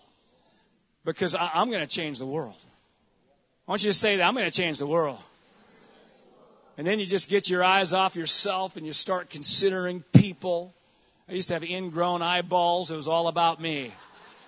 Because 1.04 1.36
I, 1.36 1.52
I'm 1.56 1.70
going 1.70 1.82
to 1.82 1.94
change 1.94 2.20
the 2.20 2.26
world. 2.26 2.56
I 3.68 3.72
want 3.72 3.84
you 3.84 3.90
to 3.90 3.98
say 3.98 4.16
that 4.16 4.24
I'm 4.24 4.34
going 4.34 4.50
to 4.50 4.58
change 4.58 4.80
the 4.80 4.88
world. 4.88 5.20
And 6.82 6.88
then 6.88 6.98
you 6.98 7.06
just 7.06 7.30
get 7.30 7.48
your 7.48 7.64
eyes 7.64 7.94
off 7.94 8.16
yourself 8.16 8.76
and 8.76 8.88
you 8.88 8.92
start 8.92 9.30
considering 9.30 10.04
people. 10.14 10.74
I 11.30 11.34
used 11.34 11.50
to 11.50 11.54
have 11.54 11.64
ingrown 11.64 12.24
eyeballs. 12.24 12.90
It 12.90 12.96
was 12.96 13.08
all 13.08 13.28
about 13.28 13.62
me. 13.62 13.92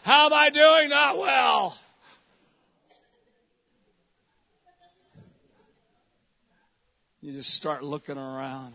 How 0.01 0.25
am 0.25 0.33
I 0.33 0.49
doing? 0.49 0.89
Not 0.89 1.19
well. 1.19 1.77
You 7.21 7.33
just 7.33 7.53
start 7.53 7.83
looking 7.83 8.17
around. 8.17 8.73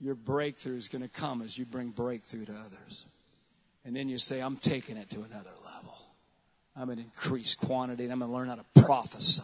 Your 0.00 0.14
breakthrough 0.14 0.76
is 0.76 0.86
going 0.86 1.02
to 1.02 1.08
come 1.08 1.42
as 1.42 1.58
you 1.58 1.64
bring 1.64 1.88
breakthrough 1.88 2.44
to 2.44 2.52
others. 2.52 3.06
And 3.84 3.96
then 3.96 4.08
you 4.08 4.18
say, 4.18 4.38
I'm 4.38 4.56
taking 4.56 4.98
it 4.98 5.10
to 5.10 5.16
another 5.16 5.50
level. 5.64 5.98
I'm 6.76 6.84
going 6.84 6.98
to 6.98 7.02
increase 7.02 7.56
quantity 7.56 8.04
and 8.04 8.12
I'm 8.12 8.20
going 8.20 8.30
to 8.30 8.36
learn 8.36 8.46
how 8.50 8.54
to 8.54 8.84
prophesy. 8.86 9.42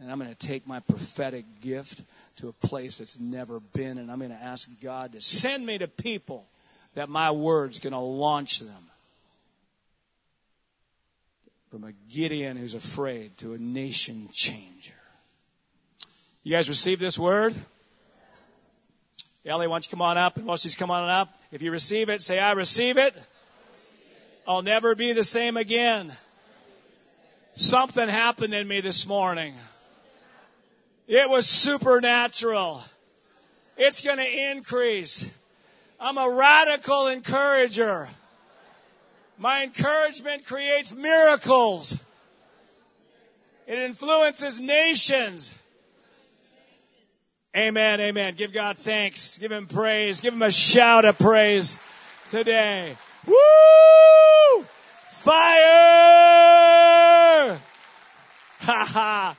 And 0.00 0.12
I'm 0.12 0.18
going 0.18 0.30
to 0.30 0.46
take 0.46 0.66
my 0.66 0.80
prophetic 0.80 1.44
gift 1.60 2.02
to 2.36 2.48
a 2.48 2.52
place 2.52 2.98
that's 2.98 3.18
never 3.18 3.60
been. 3.60 3.98
And 3.98 4.10
I'm 4.10 4.18
going 4.18 4.30
to 4.30 4.42
ask 4.42 4.68
God 4.80 5.12
to 5.12 5.20
send 5.20 5.66
me 5.66 5.78
to 5.78 5.88
people 5.88 6.46
that 6.94 7.08
my 7.08 7.32
word's 7.32 7.80
going 7.80 7.92
to 7.92 7.98
launch 7.98 8.60
them. 8.60 8.90
From 11.70 11.84
a 11.84 11.92
Gideon 12.08 12.56
who's 12.56 12.74
afraid 12.74 13.36
to 13.38 13.52
a 13.52 13.58
nation 13.58 14.28
changer. 14.32 14.94
You 16.42 16.52
guys 16.52 16.68
receive 16.68 16.98
this 16.98 17.18
word? 17.18 17.54
Ellie, 19.44 19.66
why 19.66 19.74
don't 19.74 19.86
you 19.86 19.90
come 19.90 20.02
on 20.02 20.16
up? 20.16 20.36
And 20.36 20.46
while 20.46 20.56
she's 20.56 20.74
coming 20.74 20.94
on 20.94 21.08
up, 21.08 21.34
if 21.52 21.62
you 21.62 21.70
receive 21.70 22.08
it, 22.08 22.22
say, 22.22 22.38
I 22.38 22.52
receive 22.52 22.98
it. 22.98 23.14
I'll 24.46 24.62
never 24.62 24.94
be 24.94 25.12
the 25.12 25.24
same 25.24 25.56
again. 25.56 26.10
Something 27.54 28.08
happened 28.08 28.54
in 28.54 28.66
me 28.66 28.80
this 28.80 29.06
morning. 29.06 29.54
It 31.08 31.28
was 31.30 31.46
supernatural. 31.46 32.82
It's 33.78 34.02
going 34.02 34.18
to 34.18 34.50
increase. 34.52 35.34
I'm 35.98 36.18
a 36.18 36.30
radical 36.30 37.06
encourager. 37.06 38.06
My 39.38 39.62
encouragement 39.62 40.44
creates 40.44 40.94
miracles. 40.94 41.98
It 43.66 43.78
influences 43.78 44.60
nations. 44.60 45.58
Amen, 47.56 48.00
amen. 48.02 48.34
Give 48.34 48.52
God 48.52 48.76
thanks. 48.76 49.38
Give 49.38 49.50
Him 49.50 49.66
praise. 49.66 50.20
Give 50.20 50.34
Him 50.34 50.42
a 50.42 50.52
shout 50.52 51.06
of 51.06 51.18
praise 51.18 51.78
today. 52.28 52.94
Woo! 53.26 54.62
Fire! 55.06 55.58
Ha 58.60 58.84
ha! 58.92 59.36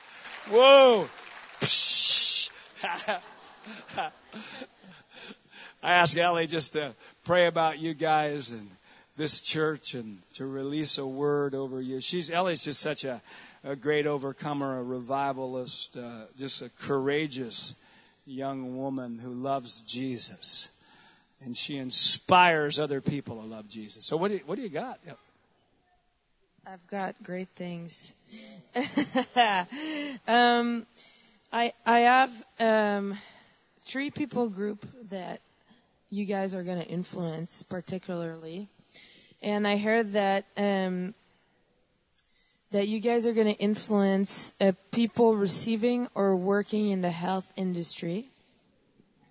Whoa! 0.48 1.08
I 5.82 5.94
asked 5.94 6.16
Ellie 6.16 6.46
just 6.46 6.74
to 6.74 6.94
pray 7.24 7.46
about 7.46 7.78
you 7.78 7.94
guys 7.94 8.50
and 8.50 8.68
this 9.16 9.40
church 9.40 9.94
and 9.94 10.18
to 10.34 10.46
release 10.46 10.98
a 10.98 11.06
word 11.06 11.54
over 11.54 11.80
you. 11.80 12.00
She's 12.00 12.30
Ellie's 12.30 12.64
just 12.64 12.80
such 12.80 13.04
a, 13.04 13.20
a 13.64 13.76
great 13.76 14.06
overcomer, 14.06 14.78
a 14.78 14.82
revivalist, 14.82 15.96
uh, 15.96 16.24
just 16.38 16.62
a 16.62 16.70
courageous 16.80 17.74
young 18.26 18.76
woman 18.76 19.18
who 19.18 19.30
loves 19.30 19.82
Jesus. 19.82 20.70
And 21.42 21.56
she 21.56 21.78
inspires 21.78 22.78
other 22.78 23.00
people 23.00 23.40
to 23.40 23.46
love 23.46 23.68
Jesus. 23.68 24.04
So 24.04 24.16
what 24.16 24.28
do 24.28 24.34
you, 24.34 24.42
what 24.46 24.56
do 24.56 24.62
you 24.62 24.68
got? 24.68 24.98
I've 26.66 26.86
got 26.86 27.14
great 27.22 27.48
things. 27.56 28.12
um, 30.28 30.86
I 31.52 31.72
I 31.84 32.00
have 32.00 32.44
um, 32.60 33.18
three 33.82 34.10
people 34.10 34.48
group 34.48 34.84
that 35.10 35.40
you 36.08 36.24
guys 36.24 36.54
are 36.54 36.62
going 36.62 36.80
to 36.80 36.88
influence 36.88 37.62
particularly, 37.62 38.68
and 39.42 39.66
I 39.66 39.76
heard 39.76 40.12
that 40.12 40.44
um, 40.56 41.14
that 42.70 42.86
you 42.88 43.00
guys 43.00 43.26
are 43.26 43.32
going 43.32 43.52
to 43.52 43.58
influence 43.58 44.54
uh, 44.60 44.72
people 44.92 45.34
receiving 45.34 46.06
or 46.14 46.36
working 46.36 46.90
in 46.90 47.00
the 47.00 47.10
health 47.10 47.52
industry. 47.56 48.28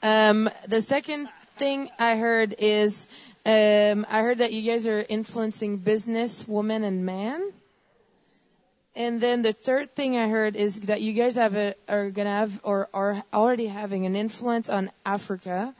um, 0.02 0.48
the 0.68 0.80
second 0.80 1.28
thing 1.56 1.90
I 1.98 2.16
heard 2.16 2.54
is 2.58 3.06
um, 3.44 4.06
I 4.08 4.22
heard 4.22 4.38
that 4.38 4.52
you 4.52 4.70
guys 4.70 4.86
are 4.86 5.04
influencing 5.08 5.78
business, 5.78 6.46
women 6.46 6.84
and 6.84 7.04
man. 7.04 7.52
And 8.96 9.20
then 9.20 9.42
the 9.42 9.52
third 9.52 9.94
thing 9.94 10.16
I 10.16 10.28
heard 10.28 10.56
is 10.56 10.80
that 10.82 11.00
you 11.00 11.12
guys 11.12 11.36
have 11.36 11.56
a, 11.56 11.74
are 11.88 12.10
gonna 12.10 12.30
have 12.30 12.60
or 12.64 12.88
are 12.92 13.22
already 13.32 13.66
having 13.66 14.06
an 14.06 14.16
influence 14.16 14.70
on 14.70 14.90
Africa, 15.06 15.74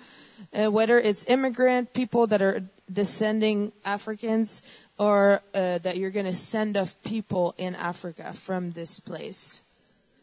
uh, 0.52 0.70
whether 0.70 0.98
it's 0.98 1.26
immigrant 1.26 1.92
people 1.92 2.28
that 2.28 2.42
are 2.42 2.62
descending 2.92 3.72
Africans 3.84 4.62
or 4.98 5.40
uh, 5.54 5.78
that 5.78 5.96
you're 5.96 6.10
going 6.10 6.26
to 6.26 6.32
send 6.32 6.76
off 6.76 7.00
people 7.02 7.54
in 7.58 7.74
Africa 7.74 8.32
from 8.32 8.72
this 8.72 9.00
place. 9.00 9.60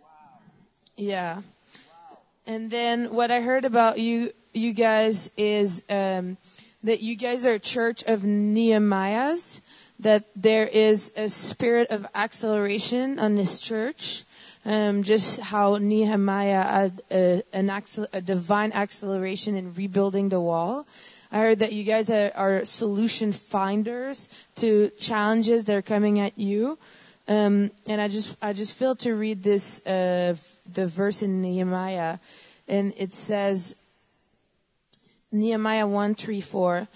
Wow. 0.01 0.07
Yeah. 0.97 1.35
Wow. 1.35 1.41
And 2.47 2.69
then 2.69 3.13
what 3.13 3.31
I 3.31 3.41
heard 3.41 3.65
about 3.65 3.99
you, 3.99 4.31
you 4.53 4.73
guys 4.73 5.31
is 5.37 5.83
um, 5.89 6.37
that 6.83 7.01
you 7.01 7.15
guys 7.15 7.45
are 7.45 7.53
a 7.53 7.59
church 7.59 8.03
of 8.03 8.21
Nehemiahs. 8.21 9.61
That 9.99 10.25
there 10.35 10.67
is 10.67 11.13
a 11.17 11.29
spirit 11.29 11.91
of 11.91 12.05
acceleration 12.13 13.19
on 13.19 13.35
this 13.35 13.59
church. 13.59 14.23
Um, 14.65 15.03
just 15.03 15.39
how 15.39 15.77
Nehemiah 15.77 16.63
had 16.63 17.01
a, 17.11 17.43
a 17.53 18.21
divine 18.21 18.71
acceleration 18.71 19.55
in 19.55 19.75
rebuilding 19.75 20.29
the 20.29 20.41
wall. 20.41 20.87
I 21.31 21.37
heard 21.39 21.59
that 21.59 21.73
you 21.73 21.83
guys 21.83 22.09
are, 22.09 22.31
are 22.35 22.65
solution 22.65 23.31
finders 23.31 24.29
to 24.55 24.89
challenges 24.97 25.65
that 25.65 25.75
are 25.75 25.81
coming 25.81 26.19
at 26.19 26.37
you. 26.39 26.79
Um, 27.27 27.71
and 27.87 27.99
I 27.99 28.07
just, 28.07 28.35
I 28.41 28.53
just 28.53 28.73
feel 28.73 28.95
to 28.97 29.13
read 29.15 29.41
this, 29.41 29.85
uh, 29.85 30.35
the 30.71 30.87
verse 30.87 31.23
in 31.23 31.41
Nehemiah, 31.41 32.19
and 32.67 32.93
it 32.97 33.13
says, 33.13 33.75
Nehemiah 35.31 35.87
1, 35.87 36.15
3, 36.15 36.41
4, 36.41 36.87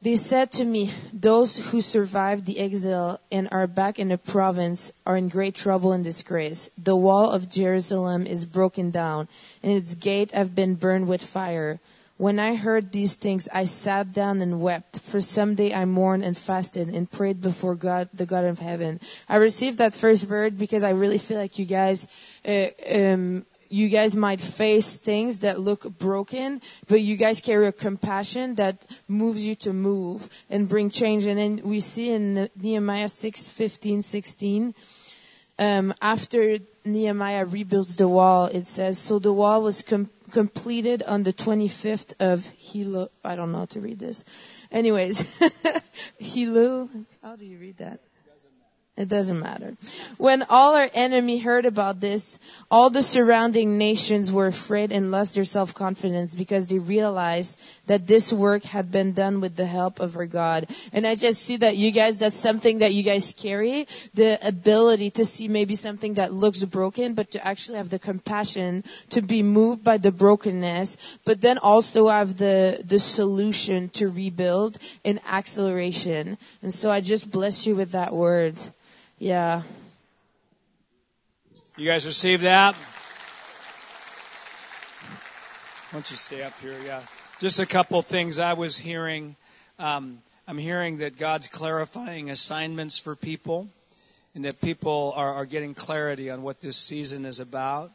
they 0.00 0.16
said 0.16 0.52
to 0.52 0.64
me, 0.64 0.90
those 1.12 1.56
who 1.56 1.80
survived 1.80 2.46
the 2.46 2.58
exile 2.58 3.20
and 3.32 3.48
are 3.50 3.66
back 3.66 3.98
in 3.98 4.08
the 4.08 4.18
province 4.18 4.92
are 5.04 5.16
in 5.16 5.28
great 5.28 5.54
trouble 5.54 5.92
and 5.92 6.04
disgrace. 6.04 6.70
The 6.78 6.96
wall 6.96 7.30
of 7.30 7.48
Jerusalem 7.48 8.26
is 8.26 8.46
broken 8.46 8.90
down 8.90 9.28
and 9.62 9.72
its 9.72 9.96
gate 9.96 10.30
have 10.32 10.54
been 10.54 10.76
burned 10.76 11.08
with 11.08 11.22
fire. 11.22 11.80
When 12.16 12.40
I 12.40 12.56
heard 12.56 12.90
these 12.90 13.14
things, 13.14 13.48
I 13.52 13.64
sat 13.64 14.12
down 14.12 14.42
and 14.42 14.60
wept. 14.60 14.98
For 14.98 15.20
some 15.20 15.54
day 15.54 15.72
I 15.72 15.84
mourned 15.84 16.24
and 16.24 16.36
fasted 16.36 16.88
and 16.88 17.08
prayed 17.08 17.40
before 17.40 17.76
God, 17.76 18.08
the 18.12 18.26
God 18.26 18.44
of 18.44 18.58
heaven. 18.58 19.00
I 19.28 19.36
received 19.36 19.78
that 19.78 19.94
first 19.94 20.28
word 20.28 20.58
because 20.58 20.82
I 20.82 20.90
really 20.90 21.18
feel 21.18 21.38
like 21.38 21.60
you 21.60 21.64
guys, 21.64 22.08
uh, 22.44 22.66
um, 22.92 23.46
you 23.68 23.88
guys 23.88 24.16
might 24.16 24.40
face 24.40 24.96
things 24.96 25.40
that 25.40 25.60
look 25.60 25.82
broken, 25.98 26.60
but 26.88 27.00
you 27.00 27.16
guys 27.16 27.40
carry 27.40 27.66
a 27.66 27.72
compassion 27.72 28.54
that 28.56 28.84
moves 29.06 29.44
you 29.44 29.54
to 29.56 29.72
move 29.72 30.28
and 30.50 30.68
bring 30.68 30.90
change. 30.90 31.26
And 31.26 31.38
then 31.38 31.60
we 31.64 31.80
see 31.80 32.10
in 32.10 32.48
Nehemiah 32.56 33.08
6, 33.08 33.48
15, 33.48 34.02
16, 34.02 34.74
um, 35.58 35.92
after 36.00 36.58
Nehemiah 36.84 37.44
rebuilds 37.44 37.96
the 37.96 38.08
wall, 38.08 38.46
it 38.46 38.66
says, 38.66 38.98
so 38.98 39.18
the 39.18 39.32
wall 39.32 39.62
was 39.62 39.82
com- 39.82 40.10
completed 40.30 41.02
on 41.02 41.24
the 41.24 41.32
25th 41.32 42.14
of 42.20 42.46
Hilo, 42.56 43.10
I 43.24 43.34
don't 43.36 43.52
know 43.52 43.58
how 43.58 43.64
to 43.66 43.80
read 43.80 43.98
this. 43.98 44.24
Anyways, 44.70 45.26
Hilo, 46.18 46.88
how 47.22 47.36
do 47.36 47.44
you 47.44 47.58
read 47.58 47.78
that? 47.78 48.00
It 48.98 49.08
doesn't 49.08 49.38
matter. 49.38 49.74
When 50.16 50.42
all 50.50 50.74
our 50.74 50.90
enemy 50.92 51.38
heard 51.38 51.66
about 51.66 52.00
this, 52.00 52.40
all 52.68 52.90
the 52.90 53.04
surrounding 53.04 53.78
nations 53.78 54.32
were 54.32 54.48
afraid 54.48 54.90
and 54.90 55.12
lost 55.12 55.36
their 55.36 55.44
self-confidence 55.44 56.34
because 56.34 56.66
they 56.66 56.80
realized 56.80 57.60
that 57.86 58.08
this 58.08 58.32
work 58.32 58.64
had 58.64 58.90
been 58.90 59.12
done 59.12 59.40
with 59.40 59.54
the 59.54 59.66
help 59.66 60.00
of 60.00 60.16
our 60.16 60.26
God. 60.26 60.66
And 60.92 61.06
I 61.06 61.14
just 61.14 61.42
see 61.42 61.58
that 61.58 61.76
you 61.76 61.92
guys, 61.92 62.18
that's 62.18 62.34
something 62.34 62.78
that 62.78 62.92
you 62.92 63.04
guys 63.04 63.32
carry, 63.38 63.86
the 64.14 64.36
ability 64.44 65.12
to 65.12 65.24
see 65.24 65.46
maybe 65.46 65.76
something 65.76 66.14
that 66.14 66.34
looks 66.34 66.64
broken, 66.64 67.14
but 67.14 67.30
to 67.32 67.46
actually 67.46 67.76
have 67.76 67.90
the 67.90 68.00
compassion 68.00 68.82
to 69.10 69.22
be 69.22 69.44
moved 69.44 69.84
by 69.84 69.98
the 69.98 70.10
brokenness, 70.10 71.18
but 71.24 71.40
then 71.40 71.58
also 71.58 72.08
have 72.08 72.36
the, 72.36 72.82
the 72.84 72.98
solution 72.98 73.90
to 73.90 74.08
rebuild 74.08 74.76
in 75.04 75.20
acceleration. 75.24 76.36
And 76.62 76.74
so 76.74 76.90
I 76.90 77.00
just 77.00 77.30
bless 77.30 77.64
you 77.64 77.76
with 77.76 77.92
that 77.92 78.12
word. 78.12 78.60
Yeah. 79.18 79.62
You 81.76 81.90
guys 81.90 82.06
receive 82.06 82.42
that? 82.42 82.76
Why 85.90 85.92
don't 85.92 86.08
you 86.08 86.16
stay 86.16 86.42
up 86.42 86.56
here? 86.60 86.76
Yeah. 86.86 87.00
Just 87.40 87.58
a 87.58 87.66
couple 87.66 88.00
things 88.02 88.38
I 88.38 88.52
was 88.52 88.78
hearing. 88.78 89.34
Um, 89.80 90.18
I'm 90.46 90.58
hearing 90.58 90.98
that 90.98 91.18
God's 91.18 91.48
clarifying 91.48 92.30
assignments 92.30 93.00
for 93.00 93.16
people 93.16 93.68
and 94.36 94.44
that 94.44 94.60
people 94.60 95.12
are, 95.16 95.34
are 95.34 95.46
getting 95.46 95.74
clarity 95.74 96.30
on 96.30 96.42
what 96.42 96.60
this 96.60 96.76
season 96.76 97.24
is 97.26 97.40
about. 97.40 97.90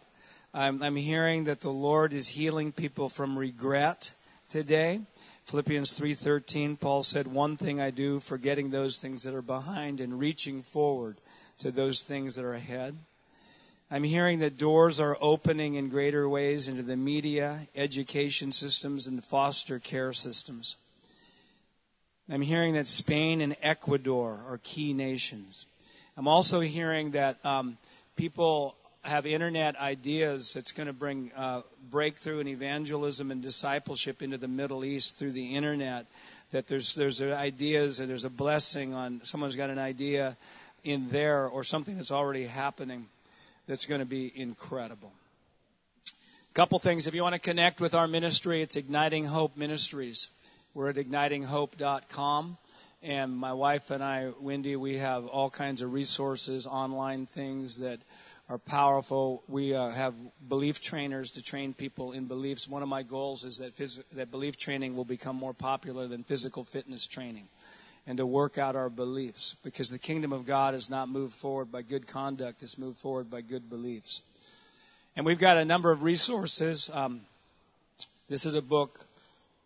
I'm, 0.54 0.84
I'm 0.84 0.98
hearing 0.98 1.46
that 1.46 1.62
the 1.62 1.72
Lord 1.72 2.12
is 2.12 2.28
healing 2.28 2.74
people 2.74 3.08
from 3.08 3.40
regret 3.40 4.12
today. 4.50 5.00
Philippians 5.46 5.94
3:13 6.00 6.80
Paul 6.80 7.04
said 7.04 7.28
one 7.28 7.58
thing 7.58 7.82
I 7.82 7.92
do 7.92 8.20
forgetting 8.20 8.70
those 8.70 9.00
things 9.00 9.24
that 9.24 9.34
are 9.34 9.42
behind 9.42 10.00
and 10.00 10.20
reaching 10.20 10.64
forward 10.64 11.18
to 11.60 11.72
those 11.72 12.04
things 12.04 12.36
that 12.36 12.46
are 12.46 12.54
ahead. 12.54 12.98
I'm 13.92 14.04
hearing 14.04 14.40
that 14.40 14.58
doors 14.58 15.00
are 15.00 15.18
opening 15.22 15.76
in 15.76 15.90
greater 15.90 16.28
ways 16.28 16.68
into 16.68 16.82
the 16.82 16.98
media, 16.98 17.68
education 17.76 18.52
systems 18.52 19.06
and 19.06 19.24
foster 19.24 19.80
care 19.80 20.14
systems. 20.14 20.78
I'm 22.30 22.42
hearing 22.42 22.74
that 22.74 22.88
Spain 22.88 23.42
and 23.42 23.56
Ecuador 23.62 24.44
are 24.48 24.60
key 24.64 24.94
nations. 24.94 25.68
I'm 26.18 26.28
also 26.28 26.62
hearing 26.62 27.12
that 27.12 27.44
um, 27.46 27.78
people 28.16 28.76
have 29.04 29.26
internet 29.26 29.76
ideas 29.76 30.54
that's 30.54 30.72
going 30.72 30.88
to 30.88 30.94
bring 30.94 31.32
uh, 31.36 31.62
breakthrough 31.90 32.40
and 32.40 32.48
evangelism 32.48 33.32
and 33.32 33.42
discipleship 33.42 34.22
into 34.22 34.38
the 34.38 34.48
Middle 34.48 34.86
East 34.86 35.18
through 35.18 35.32
the 35.32 35.56
internet. 35.56 36.06
That 36.52 36.68
there's 36.68 36.96
there's 36.96 37.22
ideas 37.22 38.00
and 38.00 38.10
there's 38.10 38.26
a 38.26 38.30
blessing 38.30 38.94
on 38.94 39.22
someone's 39.24 39.56
got 39.56 39.70
an 39.70 39.80
idea 39.80 40.38
in 40.84 41.10
there 41.10 41.48
or 41.48 41.64
something 41.64 41.96
that's 41.96 42.12
already 42.12 42.46
happening 42.46 43.08
that's 43.68 43.86
going 43.86 44.00
to 44.00 44.06
be 44.06 44.32
incredible. 44.34 45.12
Couple 46.54 46.78
things. 46.78 47.08
If 47.08 47.16
you 47.16 47.24
want 47.24 47.34
to 47.34 47.42
connect 47.42 47.82
with 47.82 47.96
our 47.96 48.08
ministry, 48.08 48.62
it's 48.62 48.76
Igniting 48.76 49.26
Hope 49.26 49.58
Ministries. 49.58 50.28
We're 50.76 50.90
at 50.90 50.98
ignitinghope.com. 50.98 52.58
And 53.02 53.36
my 53.36 53.54
wife 53.54 53.92
and 53.92 54.04
I, 54.04 54.32
Wendy, 54.40 54.76
we 54.76 55.00
have 55.00 55.26
all 55.26 55.50
kinds 55.50 55.82
of 55.82 55.92
resources, 55.92 56.68
online 56.68 57.26
things 57.26 57.80
that 57.80 58.00
are 58.50 58.58
powerful. 58.58 59.44
We 59.48 59.74
uh, 59.74 59.90
have 59.90 60.14
belief 60.48 60.82
trainers 60.82 61.32
to 61.32 61.42
train 61.42 61.74
people 61.74 62.12
in 62.12 62.26
beliefs. 62.26 62.68
One 62.68 62.84
of 62.84 62.90
my 62.90 63.04
goals 63.04 63.46
is 63.46 63.60
that 63.60 63.76
phys- 63.78 64.04
that 64.14 64.32
belief 64.32 64.58
training 64.58 64.96
will 64.96 65.06
become 65.06 65.36
more 65.36 65.54
popular 65.54 66.08
than 66.08 66.24
physical 66.24 66.64
fitness 66.64 67.08
training, 67.08 67.48
and 68.06 68.18
to 68.18 68.26
work 68.26 68.58
out 68.58 68.76
our 68.76 68.90
beliefs 68.90 69.56
because 69.64 69.90
the 69.90 70.00
kingdom 70.00 70.34
of 70.34 70.46
God 70.46 70.76
is 70.76 70.90
not 70.90 71.08
moved 71.10 71.34
forward 71.34 71.72
by 71.72 71.82
good 71.82 72.06
conduct; 72.06 72.64
it's 72.64 72.78
moved 72.78 72.98
forward 72.98 73.30
by 73.30 73.42
good 73.42 73.70
beliefs. 73.70 74.22
And 75.16 75.26
we've 75.26 75.40
got 75.40 75.58
a 75.58 75.66
number 75.66 75.92
of 75.92 76.04
resources. 76.04 76.90
Um, 76.94 77.22
this 78.30 78.46
is 78.46 78.56
a 78.56 78.62
book. 78.62 79.00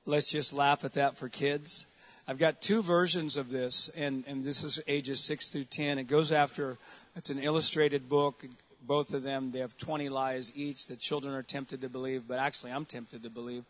Let's 0.05 0.29
just 0.31 0.53
laugh 0.53 0.85
at 0.85 0.93
that 0.93 1.17
for 1.17 1.29
kids. 1.29 1.87
I've 2.27 2.37
got 2.37 2.61
two 2.61 2.81
versions 2.81 3.37
of 3.37 3.49
this, 3.49 3.89
and, 3.95 4.25
and 4.27 4.43
this 4.43 4.65
is 4.65 4.81
ages 4.85 5.23
6 5.23 5.49
through 5.49 5.63
10. 5.63 5.97
It 5.97 6.07
goes 6.09 6.33
after, 6.33 6.77
it's 7.15 7.29
an 7.29 7.39
illustrated 7.39 8.09
book 8.09 8.43
both 8.87 9.13
of 9.13 9.23
them, 9.23 9.51
they 9.51 9.59
have 9.59 9.77
20 9.77 10.09
lies 10.09 10.53
each 10.55 10.87
that 10.87 10.99
children 10.99 11.35
are 11.35 11.43
tempted 11.43 11.81
to 11.81 11.89
believe, 11.89 12.27
but 12.27 12.39
actually 12.39 12.71
I'm 12.71 12.85
tempted 12.85 13.23
to 13.23 13.29
believe. 13.29 13.63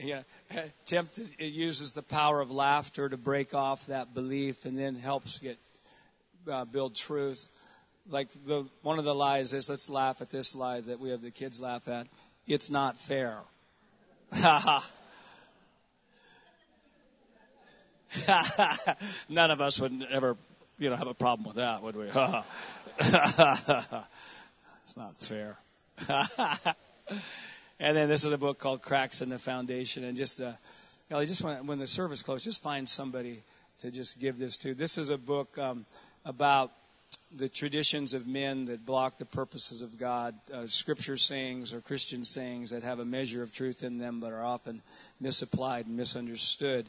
Yeah, 0.00 0.22
tempted, 0.86 1.28
it 1.38 1.52
uses 1.52 1.92
the 1.92 2.02
power 2.02 2.40
of 2.40 2.50
laughter 2.50 3.08
to 3.08 3.16
break 3.16 3.54
off 3.54 3.86
that 3.86 4.14
belief 4.14 4.64
and 4.64 4.78
then 4.78 4.94
helps 4.94 5.38
get, 5.38 5.58
uh, 6.50 6.64
build 6.64 6.94
truth. 6.94 7.48
Like 8.10 8.28
the, 8.46 8.66
one 8.82 8.98
of 8.98 9.04
the 9.04 9.14
lies 9.14 9.52
is, 9.52 9.70
let's 9.70 9.88
laugh 9.88 10.20
at 10.20 10.30
this 10.30 10.54
lie 10.54 10.80
that 10.80 11.00
we 11.00 11.10
have 11.10 11.20
the 11.22 11.30
kids 11.30 11.60
laugh 11.60 11.88
at. 11.88 12.06
It's 12.46 12.70
not 12.70 12.98
fair. 12.98 13.38
None 19.28 19.50
of 19.50 19.60
us 19.60 19.80
would 19.80 20.06
ever, 20.10 20.36
you 20.78 20.90
know, 20.90 20.96
have 20.96 21.06
a 21.06 21.14
problem 21.14 21.46
with 21.46 21.56
that, 21.56 21.82
would 21.82 21.96
we? 21.96 22.08
It's 24.92 24.98
not 24.98 25.16
fair. 25.16 25.56
and 27.80 27.96
then 27.96 28.10
this 28.10 28.24
is 28.24 28.32
a 28.34 28.36
book 28.36 28.58
called 28.58 28.82
Cracks 28.82 29.22
in 29.22 29.30
the 29.30 29.38
Foundation. 29.38 30.04
And 30.04 30.18
just, 30.18 30.38
uh, 30.38 30.52
you 31.08 31.16
know, 31.16 31.24
just 31.24 31.42
when, 31.42 31.66
when 31.66 31.78
the 31.78 31.86
service 31.86 32.22
closes, 32.22 32.44
just 32.44 32.62
find 32.62 32.86
somebody 32.86 33.42
to 33.78 33.90
just 33.90 34.20
give 34.20 34.38
this 34.38 34.58
to. 34.58 34.74
This 34.74 34.98
is 34.98 35.08
a 35.08 35.16
book 35.16 35.56
um, 35.56 35.86
about 36.26 36.72
the 37.34 37.48
traditions 37.48 38.12
of 38.12 38.26
men 38.26 38.66
that 38.66 38.84
block 38.84 39.16
the 39.16 39.24
purposes 39.24 39.80
of 39.80 39.98
God, 39.98 40.34
uh, 40.52 40.66
scripture 40.66 41.16
sayings 41.16 41.72
or 41.72 41.80
Christian 41.80 42.26
sayings 42.26 42.72
that 42.72 42.82
have 42.82 42.98
a 42.98 43.06
measure 43.06 43.42
of 43.42 43.50
truth 43.50 43.84
in 43.84 43.96
them 43.96 44.20
but 44.20 44.32
are 44.32 44.44
often 44.44 44.82
misapplied 45.22 45.86
and 45.86 45.96
misunderstood 45.96 46.86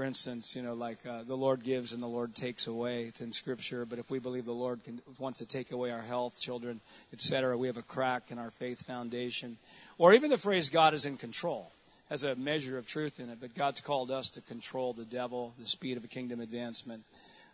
for 0.00 0.06
instance, 0.06 0.56
you 0.56 0.62
know, 0.62 0.72
like 0.72 0.96
uh, 1.06 1.24
the 1.24 1.36
Lord 1.36 1.62
gives 1.62 1.92
and 1.92 2.02
the 2.02 2.06
Lord 2.06 2.34
takes 2.34 2.68
away. 2.68 3.04
It's 3.04 3.20
in 3.20 3.32
Scripture. 3.32 3.84
But 3.84 3.98
if 3.98 4.10
we 4.10 4.18
believe 4.18 4.46
the 4.46 4.52
Lord 4.52 4.82
can, 4.82 4.98
wants 5.18 5.40
to 5.40 5.46
take 5.46 5.72
away 5.72 5.90
our 5.90 6.00
health, 6.00 6.40
children, 6.40 6.80
etc., 7.12 7.54
we 7.58 7.66
have 7.66 7.76
a 7.76 7.82
crack 7.82 8.30
in 8.30 8.38
our 8.38 8.48
faith 8.48 8.80
foundation. 8.86 9.58
Or 9.98 10.14
even 10.14 10.30
the 10.30 10.38
phrase 10.38 10.70
"God 10.70 10.94
is 10.94 11.04
in 11.04 11.18
control" 11.18 11.70
has 12.08 12.22
a 12.22 12.34
measure 12.34 12.78
of 12.78 12.86
truth 12.86 13.20
in 13.20 13.28
it. 13.28 13.42
But 13.42 13.54
God's 13.54 13.82
called 13.82 14.10
us 14.10 14.30
to 14.30 14.40
control 14.40 14.94
the 14.94 15.04
devil, 15.04 15.52
the 15.58 15.66
speed 15.66 15.98
of 15.98 16.04
a 16.04 16.08
kingdom 16.08 16.40
advancement, 16.40 17.02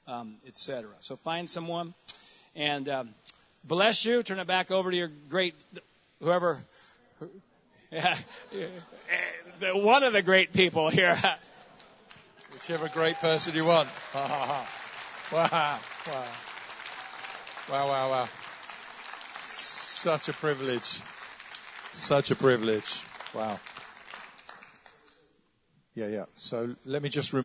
um, 0.06 0.36
etc. 0.46 0.90
So 1.00 1.16
find 1.16 1.50
someone 1.50 1.94
and 2.54 2.88
um, 2.88 3.08
bless 3.64 4.04
you. 4.04 4.22
Turn 4.22 4.38
it 4.38 4.46
back 4.46 4.70
over 4.70 4.92
to 4.92 4.96
your 4.96 5.10
great 5.28 5.56
whoever. 6.20 6.58
Yeah, 7.92 8.16
one 9.74 10.02
of 10.02 10.12
the 10.12 10.20
great 10.20 10.52
people 10.52 10.90
here. 10.90 11.16
Whichever 12.66 12.88
great 12.88 13.14
person 13.20 13.54
you 13.54 13.64
want. 13.64 13.88
wow. 14.14 14.66
Wow. 15.32 15.78
Wow, 17.70 17.88
wow, 17.88 18.10
wow. 18.10 18.28
Such 19.44 20.28
a 20.28 20.32
privilege. 20.32 21.00
Such 21.92 22.32
a 22.32 22.34
privilege. 22.34 23.04
Wow. 23.32 23.60
Yeah, 25.94 26.08
yeah. 26.08 26.24
So 26.34 26.74
let 26.84 27.04
me 27.04 27.08
just 27.08 27.32